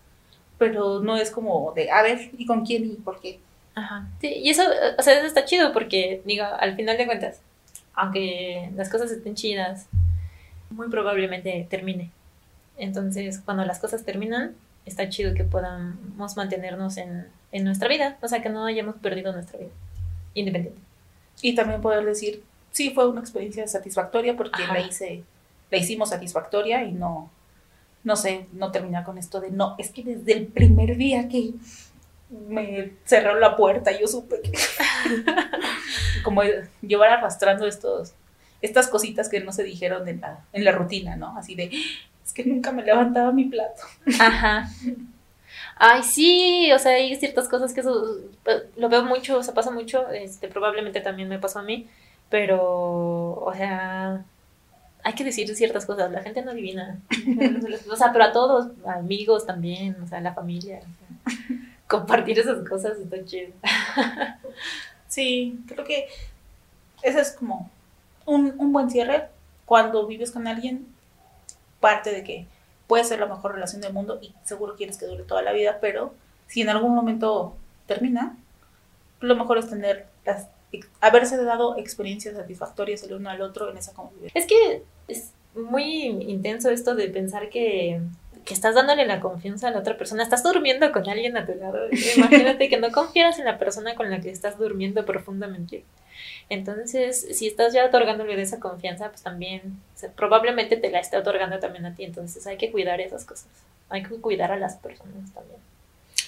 Pero 0.62 1.00
no 1.00 1.18
es 1.18 1.32
como 1.32 1.74
de, 1.74 1.90
a 1.90 2.04
ver, 2.04 2.30
¿y 2.38 2.46
con 2.46 2.64
quién 2.64 2.86
y 2.86 2.94
por 2.94 3.20
qué? 3.20 3.40
Ajá. 3.74 4.08
Sí, 4.22 4.28
y 4.28 4.52
eso, 4.52 4.62
o 4.96 5.02
sea, 5.02 5.18
eso 5.18 5.26
está 5.26 5.44
chido 5.44 5.74
porque, 5.74 6.22
digo, 6.24 6.46
al 6.46 6.76
final 6.76 6.98
de 6.98 7.08
cuentas, 7.08 7.40
aunque 7.96 8.70
las 8.76 8.88
cosas 8.88 9.10
estén 9.10 9.34
chidas, 9.34 9.88
muy 10.70 10.88
probablemente 10.88 11.66
termine. 11.68 12.12
Entonces, 12.78 13.40
cuando 13.44 13.66
las 13.66 13.80
cosas 13.80 14.06
terminan, 14.06 14.54
está 14.86 15.10
chido 15.10 15.34
que 15.34 15.46
podamos 15.46 16.38
mantenernos 16.38 16.98
en, 16.98 17.26
en 17.52 17.64
nuestra 17.64 17.90
vida, 17.90 18.20
o 18.22 18.28
sea, 18.28 18.44
que 18.44 18.50
no 18.50 18.64
hayamos 18.66 18.98
perdido 18.98 19.34
nuestra 19.34 19.58
vida 19.58 19.72
independiente. 20.36 20.80
Y 21.42 21.56
también 21.56 21.82
poder 21.82 22.06
decir, 22.06 22.44
sí, 22.72 22.92
fue 22.92 23.10
una 23.10 23.22
experiencia 23.22 23.68
satisfactoria 23.68 24.38
porque 24.38 24.62
Ajá. 24.62 24.74
la 24.76 24.82
hice, 24.82 25.24
la 25.72 25.78
hicimos 25.80 26.10
satisfactoria 26.10 26.84
y 26.84 26.92
no, 26.92 27.32
no 28.04 28.16
sé, 28.16 28.48
no 28.54 28.72
terminar 28.72 29.04
con 29.04 29.18
esto 29.18 29.40
de 29.40 29.52
no, 29.52 29.76
es 29.78 29.92
que 29.92 30.04
desde 30.04 30.34
el 30.34 30.48
primer 30.48 30.98
día 30.98 31.30
que 31.30 31.54
me 32.30 32.94
cerró 33.06 33.38
la 33.40 33.56
puerta, 33.56 33.92
yo 33.98 34.08
supe 34.08 34.42
que 34.42 34.52
como 36.24 36.42
llevar 36.82 37.10
arrastrando 37.10 37.68
estos, 37.68 38.14
estas 38.62 38.88
cositas 38.88 39.30
que 39.30 39.42
no 39.42 39.52
se 39.52 39.64
dijeron 39.64 40.08
en 40.08 40.22
la, 40.22 40.40
en 40.54 40.64
la 40.64 40.72
rutina, 40.72 41.16
¿no? 41.16 41.38
Así 41.38 41.56
de, 41.56 41.72
es 42.26 42.34
que 42.34 42.46
nunca 42.46 42.72
me 42.72 42.84
levantaba 42.84 43.32
mi 43.32 43.46
plato. 43.46 43.84
Ajá. 44.20 44.70
Ay, 45.76 46.04
sí, 46.04 46.72
o 46.74 46.80
sea, 46.80 46.94
hay 46.94 47.16
ciertas 47.16 47.48
cosas 47.48 47.74
que 47.74 47.82
eso 47.82 48.18
lo 48.78 48.90
veo 48.90 49.04
mucho, 49.04 49.40
o 49.40 49.44
sea, 49.44 49.54
pasa 49.54 49.72
mucho, 49.72 50.10
este, 50.10 50.48
probablemente 50.48 51.02
también 51.02 51.28
me 51.28 51.40
pasó 51.40 51.60
a 51.60 51.64
mí, 51.64 51.88
pero, 52.30 52.62
o 53.34 53.52
sea, 53.56 54.24
hay 55.04 55.14
que 55.14 55.24
decir 55.24 55.54
ciertas 55.56 55.86
cosas, 55.86 56.12
la 56.12 56.22
gente 56.22 56.42
no 56.42 56.52
adivina. 56.52 57.00
O 57.90 57.96
sea, 57.96 58.12
pero 58.12 58.26
a 58.26 58.32
todos, 58.32 58.72
amigos 58.86 59.46
también, 59.46 59.98
o 60.02 60.08
sea, 60.08 60.22
la 60.22 60.34
familia, 60.34 60.82
compartir 61.88 62.40
esas 62.40 62.68
cosas 62.68 62.98
está 62.98 63.24
chido. 63.26 63.52
Sí, 65.08 65.60
creo 65.68 65.84
que 65.84 66.08
ese 67.02 67.20
es 67.20 67.34
como 67.34 67.70
un, 68.26 68.56
un 68.58 68.72
buen 68.72 68.90
cierre 68.90 69.28
cuando 69.66 70.08
vives 70.08 70.32
con 70.32 70.48
alguien, 70.48 70.88
parte 71.82 72.12
de 72.12 72.24
que 72.24 72.48
puede 72.88 73.04
ser 73.04 73.20
la 73.20 73.26
mejor 73.26 73.54
relación 73.54 73.82
del 73.82 73.92
mundo 73.92 74.20
y 74.22 74.34
seguro 74.44 74.76
quieres 74.76 74.98
que 74.98 75.06
dure 75.06 75.24
toda 75.24 75.42
la 75.42 75.52
vida, 75.52 75.80
pero 75.82 76.14
si 76.48 76.62
en 76.62 76.70
algún 76.70 76.96
momento 76.96 77.56
termina, 77.88 78.38
lo 79.20 79.36
mejor 79.36 79.58
es 79.58 79.70
tener 79.70 80.08
las, 80.26 80.48
haberse 81.00 81.42
dado 81.44 81.78
experiencias 81.78 82.36
satisfactorias 82.36 83.04
el 83.04 83.14
uno 83.14 83.30
al 83.30 83.42
otro 83.42 83.70
en 83.70 83.78
esa 83.78 83.94
convivencia. 83.94 84.40
Es 84.40 84.48
que 84.48 84.84
es 85.08 85.32
muy 85.56 86.06
intenso 86.06 86.70
esto 86.70 86.96
de 86.96 87.10
pensar 87.10 87.50
que, 87.50 88.00
que 88.46 88.54
estás 88.54 88.76
dándole 88.76 89.06
la 89.06 89.20
confianza 89.20 89.68
a 89.68 89.72
la 89.72 89.80
otra 89.80 89.98
persona. 89.98 90.24
Estás 90.24 90.44
durmiendo 90.44 90.92
con 90.92 91.08
alguien 91.10 91.36
a 91.38 91.46
tu 91.46 91.56
lado. 91.56 91.80
Imagínate 92.16 92.70
que 92.70 92.78
no 92.78 92.92
confías 92.92 93.40
en 93.40 93.46
la 93.46 93.58
persona 93.58 93.96
con 93.96 94.10
la 94.10 94.22
que 94.22 94.30
estás 94.30 94.58
durmiendo 94.58 95.06
profundamente. 95.06 95.84
Entonces, 96.50 97.28
si 97.32 97.48
estás 97.48 97.74
ya 97.74 97.86
otorgándole 97.86 98.36
de 98.36 98.44
esa 98.44 98.60
confianza, 98.60 99.10
pues 99.10 99.22
también 99.22 99.80
o 99.96 99.98
sea, 99.98 100.12
probablemente 100.12 100.78
te 100.78 100.92
la 100.92 101.00
está 101.00 101.20
otorgando 101.20 101.60
también 101.60 101.86
a 101.86 101.96
ti. 101.96 102.04
Entonces 102.04 102.46
hay 102.48 102.58
que 102.58 102.72
cuidar 102.72 103.02
esas 103.02 103.26
cosas. 103.26 103.48
Hay 103.90 104.04
que 104.04 104.16
cuidar 104.16 104.52
a 104.52 104.58
las 104.58 104.76
personas 104.76 105.34
también. 105.34 105.60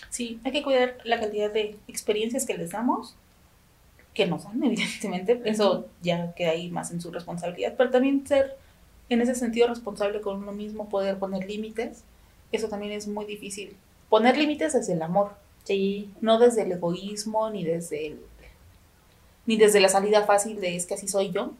Sí, 0.10 0.40
hay 0.44 0.52
que 0.52 0.64
cuidar 0.64 0.98
la 1.06 1.20
cantidad 1.20 1.52
de 1.52 1.76
experiencias 1.88 2.46
que 2.46 2.58
les 2.58 2.72
damos, 2.72 3.16
que 4.14 4.26
nos 4.26 4.44
dan, 4.46 4.64
evidentemente, 4.64 5.42
eso 5.46 5.88
ya 6.02 6.34
queda 6.34 6.52
ahí 6.52 6.70
más 6.70 6.92
en 6.92 7.02
su 7.02 7.12
responsabilidad, 7.12 7.76
pero 7.78 7.90
también 7.90 8.26
ser 8.28 8.58
en 9.10 9.22
ese 9.22 9.36
sentido 9.36 9.68
responsable 9.68 10.22
con 10.22 10.38
uno 10.38 10.52
mismo, 10.52 10.90
poder 10.90 11.18
poner 11.18 11.46
límites, 11.46 12.04
eso 12.52 12.68
también 12.68 12.94
es 12.94 13.08
muy 13.08 13.26
difícil. 13.26 13.76
Poner 14.10 14.38
límites 14.38 14.74
desde 14.74 14.94
el 14.94 15.02
amor, 15.02 15.32
Sí, 15.64 16.12
no 16.20 16.40
desde 16.40 16.64
el 16.64 16.74
egoísmo, 16.74 17.50
ni 17.50 17.64
desde 17.64 18.08
el, 18.08 18.20
ni 19.46 19.56
desde 19.56 19.80
la 19.80 19.90
salida 19.90 20.24
fácil 20.24 20.60
de 20.60 20.76
es 20.76 20.86
que 20.86 20.96
así 20.96 21.08
soy 21.08 21.32
yo, 21.32 21.54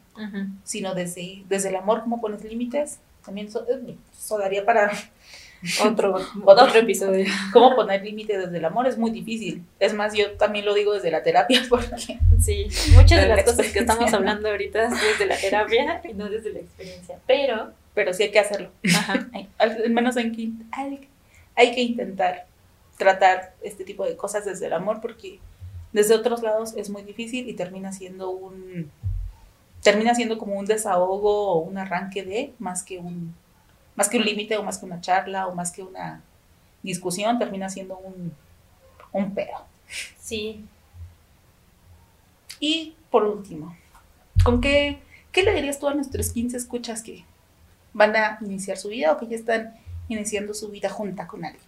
sino 0.62 0.94
desde, 0.94 1.42
desde 1.48 1.70
el 1.70 1.76
amor, 1.76 2.02
cómo 2.02 2.20
pones 2.20 2.44
límites, 2.44 2.98
también 3.24 3.46
eso, 3.46 3.64
eso 3.66 4.38
daría 4.38 4.66
para 4.66 4.92
otro, 5.84 6.16
otro 6.44 6.78
episodio. 6.78 7.26
cómo 7.52 7.74
poner 7.76 8.02
límites 8.02 8.38
desde 8.38 8.58
el 8.58 8.64
amor 8.64 8.86
es 8.86 8.98
muy 8.98 9.10
difícil. 9.10 9.62
Es 9.80 9.94
más, 9.94 10.14
yo 10.14 10.32
también 10.32 10.64
lo 10.64 10.74
digo 10.74 10.92
desde 10.94 11.10
la 11.10 11.22
terapia 11.22 11.62
porque 11.68 12.18
Sí, 12.40 12.66
muchas 12.94 13.22
de 13.22 13.28
La 13.28 13.36
las 13.36 13.44
cosas 13.44 13.66
que 13.72 13.78
estamos 13.80 14.12
hablando 14.12 14.48
ahorita 14.50 14.84
es 14.84 14.90
desde 14.90 15.26
la 15.26 15.36
terapia 15.36 16.00
y 16.08 16.14
no 16.14 16.28
desde 16.28 16.52
la 16.52 16.58
experiencia. 16.60 17.18
Pero, 17.26 17.70
pero 17.94 18.12
sí 18.12 18.24
hay 18.24 18.30
que 18.30 18.38
hacerlo. 18.40 18.70
ajá, 18.94 19.28
Hay- 19.32 19.48
Al 19.58 19.90
menos 19.90 20.16
hay 20.16 20.30
que, 20.32 20.48
hay, 20.72 21.08
hay 21.56 21.74
que 21.74 21.80
intentar 21.82 22.46
tratar 22.98 23.54
este 23.62 23.84
tipo 23.84 24.04
de 24.04 24.16
cosas 24.16 24.44
desde 24.44 24.66
el 24.66 24.72
amor 24.72 25.00
porque 25.00 25.38
desde 25.92 26.14
otros 26.14 26.42
lados 26.42 26.74
es 26.76 26.90
muy 26.90 27.02
difícil 27.02 27.48
y 27.48 27.54
termina 27.54 27.92
siendo 27.92 28.30
un 28.30 28.90
termina 29.82 30.14
siendo 30.14 30.38
como 30.38 30.54
un 30.58 30.64
desahogo 30.66 31.48
o 31.52 31.58
un 31.58 31.76
arranque 31.76 32.22
de 32.22 32.52
más 32.58 32.82
que 32.82 32.98
un 32.98 33.34
más 33.96 34.08
que 34.08 34.18
un 34.18 34.24
límite 34.24 34.56
o 34.56 34.62
más 34.62 34.78
que 34.78 34.86
una 34.86 35.00
charla 35.00 35.46
o 35.46 35.54
más 35.54 35.70
que 35.70 35.82
una 35.82 36.22
discusión 36.82 37.38
termina 37.38 37.68
siendo 37.68 37.96
un 37.98 38.32
un 39.14 39.32
pedo. 39.32 39.64
sí, 40.18 40.64
Y 42.60 42.94
por 43.10 43.24
último, 43.24 43.76
¿con 44.44 44.60
qué, 44.60 44.98
qué 45.32 45.42
le 45.42 45.54
dirías 45.54 45.78
tú 45.78 45.88
a 45.88 45.94
nuestros 45.94 46.32
15 46.32 46.56
escuchas 46.56 47.02
que 47.02 47.24
van 47.92 48.14
a 48.16 48.38
iniciar 48.42 48.76
su 48.76 48.88
vida 48.88 49.12
o 49.12 49.18
que 49.18 49.28
ya 49.28 49.36
están 49.36 49.74
iniciando 50.08 50.52
su 50.52 50.68
vida 50.68 50.90
junta 50.90 51.26
con 51.26 51.44
alguien? 51.44 51.64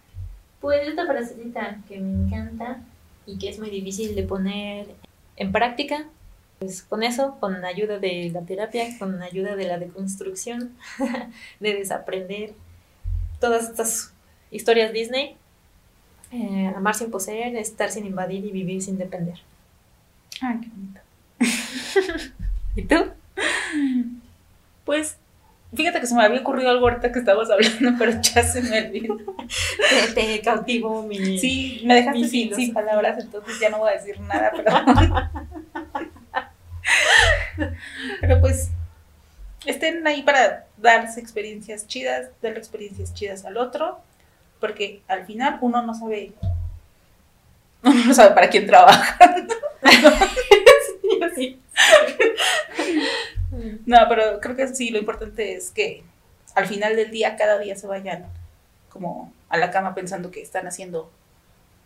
Pues 0.59 0.87
esta 0.87 1.05
frasecita 1.05 1.77
que 1.87 1.99
me 1.99 2.25
encanta 2.25 2.81
y 3.25 3.37
que 3.37 3.49
es 3.49 3.59
muy 3.59 3.69
difícil 3.69 4.15
de 4.15 4.23
poner 4.23 4.87
en 5.37 5.51
práctica, 5.51 6.05
pues 6.59 6.81
con 6.81 7.03
eso, 7.03 7.37
con 7.39 7.61
la 7.61 7.67
ayuda 7.67 7.99
de 7.99 8.31
la 8.33 8.41
terapia, 8.41 8.85
con 8.97 9.19
la 9.19 9.25
ayuda 9.25 9.55
de 9.55 9.67
la 9.67 9.77
deconstrucción, 9.77 10.75
de 11.59 11.73
desaprender 11.73 12.53
todas 13.39 13.69
estas 13.69 14.13
historias 14.49 14.91
Disney, 14.91 15.37
eh, 16.31 16.73
amar 16.75 16.95
sin 16.95 17.11
poseer, 17.11 17.55
estar 17.55 17.91
sin 17.91 18.05
invadir 18.05 18.43
y 18.45 18.51
vivir 18.51 18.81
sin 18.81 18.97
depender. 18.97 19.39
Ay, 20.41 20.59
qué 20.61 20.69
bonito. 20.69 21.01
¿Y 22.75 22.83
tú? 22.83 22.95
Pues, 24.83 25.17
fíjate 25.73 25.99
que 25.99 26.07
se 26.07 26.15
me 26.15 26.23
había 26.23 26.41
ocurrido 26.41 26.69
algo 26.69 26.87
ahorita 26.87 27.11
que 27.11 27.19
estábamos 27.19 27.49
hablando, 27.49 27.91
pero 27.99 28.19
ya 28.21 28.43
se 28.43 28.61
me 28.61 28.87
olvidó. 28.87 29.17
Te, 30.13 30.13
te 30.13 30.41
cautivo 30.41 31.03
mi... 31.03 31.37
Sí, 31.37 31.83
me 31.85 31.95
dejaste 31.95 32.27
sin, 32.27 32.55
sin 32.55 32.73
palabras, 32.73 33.23
entonces 33.23 33.59
ya 33.59 33.69
no 33.69 33.79
voy 33.79 33.91
a 33.91 33.93
decir 33.93 34.19
nada, 34.21 34.51
pero. 34.55 34.71
pero 38.21 38.39
pues, 38.41 38.69
estén 39.65 40.05
ahí 40.07 40.23
para 40.23 40.65
darse 40.77 41.19
experiencias 41.19 41.87
chidas, 41.87 42.29
darle 42.41 42.59
experiencias 42.59 43.13
chidas 43.13 43.45
al 43.45 43.57
otro, 43.57 43.99
porque 44.59 45.01
al 45.07 45.25
final 45.25 45.57
uno 45.61 45.81
no 45.81 45.93
sabe. 45.93 46.33
Uno 47.83 48.05
no 48.05 48.13
sabe 48.13 48.33
para 48.33 48.49
quién 48.49 48.65
trabaja. 48.67 49.17
No, 53.85 53.97
pero 54.09 54.39
creo 54.41 54.55
que 54.55 54.67
sí, 54.67 54.89
lo 54.89 54.99
importante 54.99 55.55
es 55.55 55.71
que 55.71 56.03
al 56.55 56.67
final 56.67 56.95
del 56.95 57.09
día, 57.09 57.37
cada 57.37 57.57
día 57.57 57.75
se 57.75 57.87
vayan 57.87 58.25
como 58.89 59.31
a 59.49 59.57
la 59.57 59.71
cama 59.71 59.95
pensando 59.95 60.29
que 60.29 60.41
están 60.41 60.67
haciendo 60.67 61.09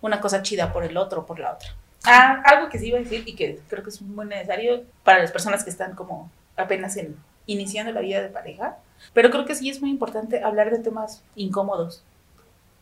una 0.02 0.20
cosa 0.20 0.42
chida 0.42 0.74
por 0.74 0.84
el 0.84 0.98
otro 0.98 1.22
o 1.22 1.26
por 1.26 1.40
la 1.40 1.54
otra. 1.54 1.70
Ah, 2.04 2.42
algo 2.46 2.70
que 2.70 2.80
sí 2.80 2.88
iba 2.88 2.98
a 2.98 3.02
decir 3.02 3.24
y 3.28 3.36
que 3.36 3.60
creo 3.70 3.84
que 3.84 3.90
es 3.90 4.02
muy 4.02 4.26
necesario 4.26 4.84
para 5.04 5.20
las 5.20 5.32
personas 5.32 5.64
que 5.64 5.70
están 5.70 5.94
como 5.96 6.32
apenas 6.56 6.98
en, 6.98 7.16
iniciando 7.46 7.92
la 7.92 8.02
vida 8.02 8.22
de 8.22 8.30
pareja, 8.30 8.78
pero 9.14 9.30
creo 9.30 9.46
que 9.46 9.56
sí 9.56 9.70
es 9.70 9.82
muy 9.82 9.90
importante 9.90 10.44
hablar 10.44 10.72
de 10.72 10.80
temas 10.80 11.24
incómodos. 11.36 12.04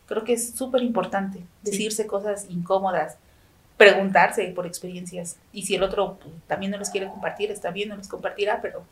Creo 0.06 0.24
que 0.24 0.32
es 0.32 0.52
súper 0.52 0.82
importante 0.82 1.44
decirse 1.62 2.06
cosas 2.06 2.46
incómodas, 2.48 3.16
preguntarse 3.76 4.44
por 4.54 4.66
experiencias. 4.66 5.36
Y 5.52 5.66
si 5.66 5.74
el 5.74 5.82
otro 5.82 6.18
pues, 6.18 6.34
también 6.46 6.72
no 6.72 6.78
los 6.78 6.90
quiere 6.90 7.08
compartir, 7.08 7.50
está 7.50 7.70
bien, 7.70 7.90
no 7.90 7.96
los 7.96 8.08
compartirá, 8.08 8.60
pero 8.60 8.84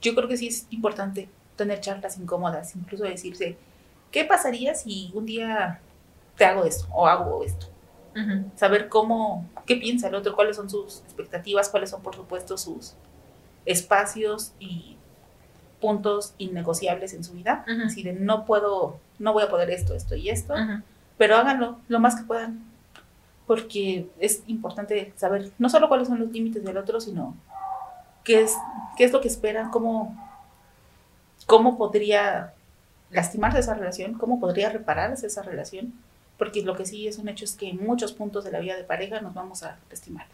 yo 0.00 0.14
creo 0.14 0.28
que 0.28 0.36
sí 0.36 0.48
es 0.48 0.66
importante 0.70 1.28
tener 1.56 1.80
charlas 1.80 2.18
incómodas, 2.18 2.74
incluso 2.76 3.04
decirse, 3.04 3.56
¿qué 4.10 4.24
pasaría 4.24 4.74
si 4.74 5.10
un 5.14 5.26
día 5.26 5.80
te 6.36 6.44
hago 6.44 6.64
esto 6.64 6.86
o 6.92 7.06
hago 7.06 7.44
esto? 7.44 7.73
Saber 8.54 8.88
cómo, 8.88 9.44
qué 9.66 9.76
piensa 9.76 10.08
el 10.08 10.14
otro, 10.14 10.36
cuáles 10.36 10.56
son 10.56 10.70
sus 10.70 11.00
expectativas, 11.00 11.68
cuáles 11.68 11.90
son, 11.90 12.00
por 12.00 12.14
supuesto, 12.14 12.56
sus 12.56 12.94
espacios 13.66 14.52
y 14.60 14.96
puntos 15.80 16.34
innegociables 16.38 17.12
en 17.12 17.24
su 17.24 17.32
vida. 17.32 17.64
Ujú. 17.68 17.86
Así 17.86 18.02
de, 18.02 18.12
no 18.12 18.44
puedo, 18.44 19.00
no 19.18 19.32
voy 19.32 19.42
a 19.42 19.50
poder 19.50 19.70
esto, 19.70 19.94
esto 19.94 20.14
y 20.14 20.30
esto 20.30 20.54
pero 21.16 21.36
háganlo 21.36 21.78
lo 21.88 22.00
más 22.00 22.16
que 22.16 22.24
puedan, 22.24 22.64
porque 23.46 24.08
es 24.18 24.42
importante 24.46 25.12
saber 25.16 25.52
no 25.58 25.68
solo 25.68 25.88
cuáles 25.88 26.08
son 26.08 26.18
los 26.18 26.30
límites 26.30 26.64
del 26.64 26.76
otro, 26.76 27.00
sino 27.00 27.36
qué 28.24 28.42
es, 28.42 28.56
qué 28.96 29.04
es 29.04 29.12
lo 29.12 29.20
que 29.20 29.28
esperan, 29.28 29.70
cómo, 29.70 30.16
cómo 31.46 31.78
podría 31.78 32.52
lastimarse 33.10 33.60
esa 33.60 33.74
relación, 33.74 34.14
cómo 34.14 34.40
podría 34.40 34.70
repararse 34.70 35.26
esa 35.26 35.42
relación, 35.42 35.92
porque 36.38 36.62
lo 36.62 36.76
que 36.76 36.84
sí 36.86 37.06
es 37.08 37.18
un 37.18 37.28
hecho 37.28 37.44
es 37.44 37.54
que 37.54 37.68
en 37.70 37.84
muchos 37.84 38.12
puntos 38.12 38.44
de 38.44 38.50
la 38.52 38.58
vida 38.60 38.76
de 38.76 38.84
pareja 38.84 39.20
nos 39.20 39.34
vamos 39.34 39.62
a 39.62 39.78
lastimar. 39.90 40.26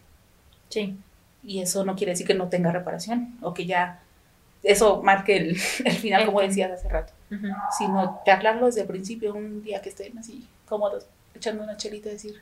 Sí. 0.69 0.97
Y 1.43 1.59
eso 1.61 1.83
no 1.85 1.95
quiere 1.95 2.11
decir 2.13 2.27
que 2.27 2.33
no 2.33 2.49
tenga 2.49 2.71
reparación 2.71 3.37
o 3.41 3.53
que 3.53 3.65
ya 3.65 4.01
eso 4.63 5.01
marque 5.03 5.37
el, 5.37 5.57
el 5.85 5.93
final, 5.93 6.25
como 6.25 6.41
decías 6.41 6.71
hace 6.71 6.87
rato 6.89 7.13
sino 7.77 8.19
charlarlo 8.25 8.65
desde 8.65 8.81
el 8.81 8.87
principio, 8.87 9.33
un 9.33 9.63
día 9.63 9.81
que 9.81 9.87
estén 9.87 10.17
así 10.17 10.45
cómodos, 10.65 11.05
echando 11.33 11.63
una 11.63 11.77
chelita 11.77 12.09
y 12.09 12.11
decir, 12.11 12.41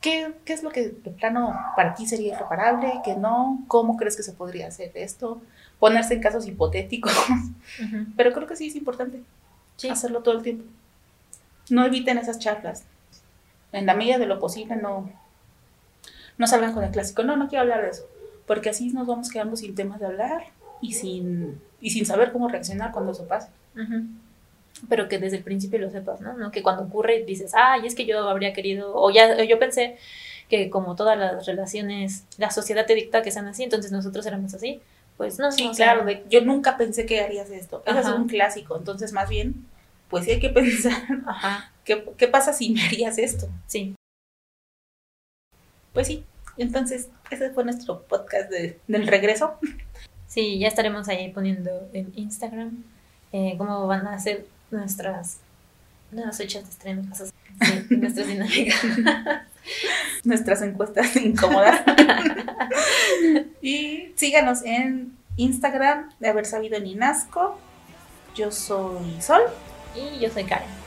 ¿qué, 0.00 0.32
¿qué 0.44 0.52
es 0.52 0.62
lo 0.62 0.70
que 0.70 0.90
de 0.90 1.10
plano 1.10 1.58
para 1.74 1.94
ti 1.94 2.06
sería 2.06 2.34
irreparable? 2.34 3.00
¿Qué 3.04 3.16
no? 3.16 3.64
¿Cómo 3.66 3.96
crees 3.96 4.16
que 4.16 4.22
se 4.22 4.32
podría 4.32 4.68
hacer 4.68 4.92
esto? 4.94 5.42
Ponerse 5.80 6.14
en 6.14 6.20
casos 6.22 6.46
hipotéticos, 6.46 7.12
Ujú. 7.82 8.06
pero 8.16 8.32
creo 8.32 8.46
que 8.46 8.54
sí 8.54 8.68
es 8.68 8.76
importante 8.76 9.22
Sí. 9.76 9.88
hacerlo 9.88 10.22
todo 10.22 10.36
el 10.36 10.42
tiempo. 10.44 10.64
No 11.70 11.84
eviten 11.84 12.18
esas 12.18 12.38
charlas. 12.38 12.84
En 13.72 13.86
la 13.86 13.94
medida 13.94 14.18
de 14.18 14.26
lo 14.26 14.38
posible 14.38 14.76
no, 14.76 15.10
no 16.38 16.46
salgan 16.46 16.72
con 16.72 16.84
el 16.84 16.90
clásico, 16.90 17.22
no, 17.22 17.36
no 17.36 17.48
quiero 17.48 17.62
hablar 17.62 17.82
de 17.82 17.90
eso, 17.90 18.04
porque 18.46 18.70
así 18.70 18.90
nos 18.90 19.06
vamos 19.06 19.30
quedando 19.30 19.56
sin 19.56 19.74
temas 19.74 20.00
de 20.00 20.06
hablar 20.06 20.44
y 20.80 20.94
sin, 20.94 21.60
y 21.80 21.90
sin 21.90 22.06
saber 22.06 22.32
cómo 22.32 22.48
reaccionar 22.48 22.92
cuando 22.92 23.12
eso 23.12 23.28
pase. 23.28 23.48
Pero 24.88 25.08
que 25.08 25.18
desde 25.18 25.36
el 25.36 25.44
principio 25.44 25.78
lo 25.78 25.90
sepas, 25.90 26.20
¿no? 26.20 26.32
¿no? 26.32 26.50
Que 26.50 26.62
cuando 26.62 26.84
ocurre 26.84 27.24
dices, 27.24 27.52
ay, 27.54 27.86
es 27.86 27.94
que 27.94 28.06
yo 28.06 28.28
habría 28.28 28.52
querido, 28.52 28.92
o 28.94 29.10
ya, 29.10 29.42
yo 29.44 29.58
pensé 29.58 29.98
que 30.48 30.70
como 30.70 30.96
todas 30.96 31.16
las 31.16 31.46
relaciones, 31.46 32.24
la 32.38 32.50
sociedad 32.50 32.86
te 32.86 32.94
dicta 32.94 33.22
que 33.22 33.30
sean 33.30 33.46
así, 33.46 33.64
entonces 33.64 33.92
nosotros 33.92 34.26
éramos 34.26 34.54
así. 34.54 34.80
Pues 35.16 35.38
no, 35.38 35.52
Sí, 35.52 35.68
o 35.68 35.74
sea, 35.74 35.92
claro, 35.92 36.06
de, 36.06 36.24
yo 36.30 36.40
nunca 36.40 36.78
pensé 36.78 37.04
que 37.04 37.20
harías 37.20 37.50
esto. 37.50 37.82
Ese 37.84 38.00
es 38.00 38.06
un 38.06 38.26
clásico, 38.26 38.78
entonces 38.78 39.12
más 39.12 39.28
bien, 39.28 39.66
pues 40.10 40.24
sí 40.24 40.32
hay 40.32 40.40
que 40.40 40.50
pensar, 40.50 41.02
Ajá, 41.26 41.72
¿qué, 41.84 42.04
qué 42.18 42.28
pasa 42.28 42.52
si 42.52 42.70
me 42.70 42.82
harías 42.84 43.16
esto? 43.18 43.48
sí. 43.66 43.94
Pues 45.92 46.06
sí, 46.06 46.24
entonces 46.56 47.08
ese 47.30 47.50
fue 47.50 47.64
nuestro 47.64 48.02
podcast 48.02 48.48
de- 48.50 48.78
del 48.86 49.06
regreso. 49.08 49.58
Sí, 50.28 50.58
ya 50.60 50.68
estaremos 50.68 51.08
ahí 51.08 51.32
poniendo 51.32 51.88
en 51.92 52.12
Instagram 52.14 52.84
eh, 53.32 53.54
cómo 53.58 53.86
van 53.88 54.06
a 54.06 54.16
ser 54.20 54.46
nuestras 54.70 55.38
nuevas 56.12 56.38
fechas 56.38 56.62
de 56.64 56.70
estreno, 56.70 57.08
cosas 57.08 57.32
nuestras 57.90 58.26
dinámicas. 58.28 58.80
nuestras 60.24 60.62
encuestas 60.62 61.16
incómodas. 61.16 61.82
y 63.62 64.12
síganos 64.14 64.62
en 64.64 65.16
Instagram 65.36 66.10
de 66.20 66.28
haber 66.28 66.46
sabido 66.46 66.76
en 66.76 66.86
Inasco. 66.86 67.58
Yo 68.36 68.52
soy 68.52 69.20
Sol. 69.20 69.42
Y 69.94 70.18
yo 70.20 70.30
soy 70.30 70.44
Karen. 70.44 70.79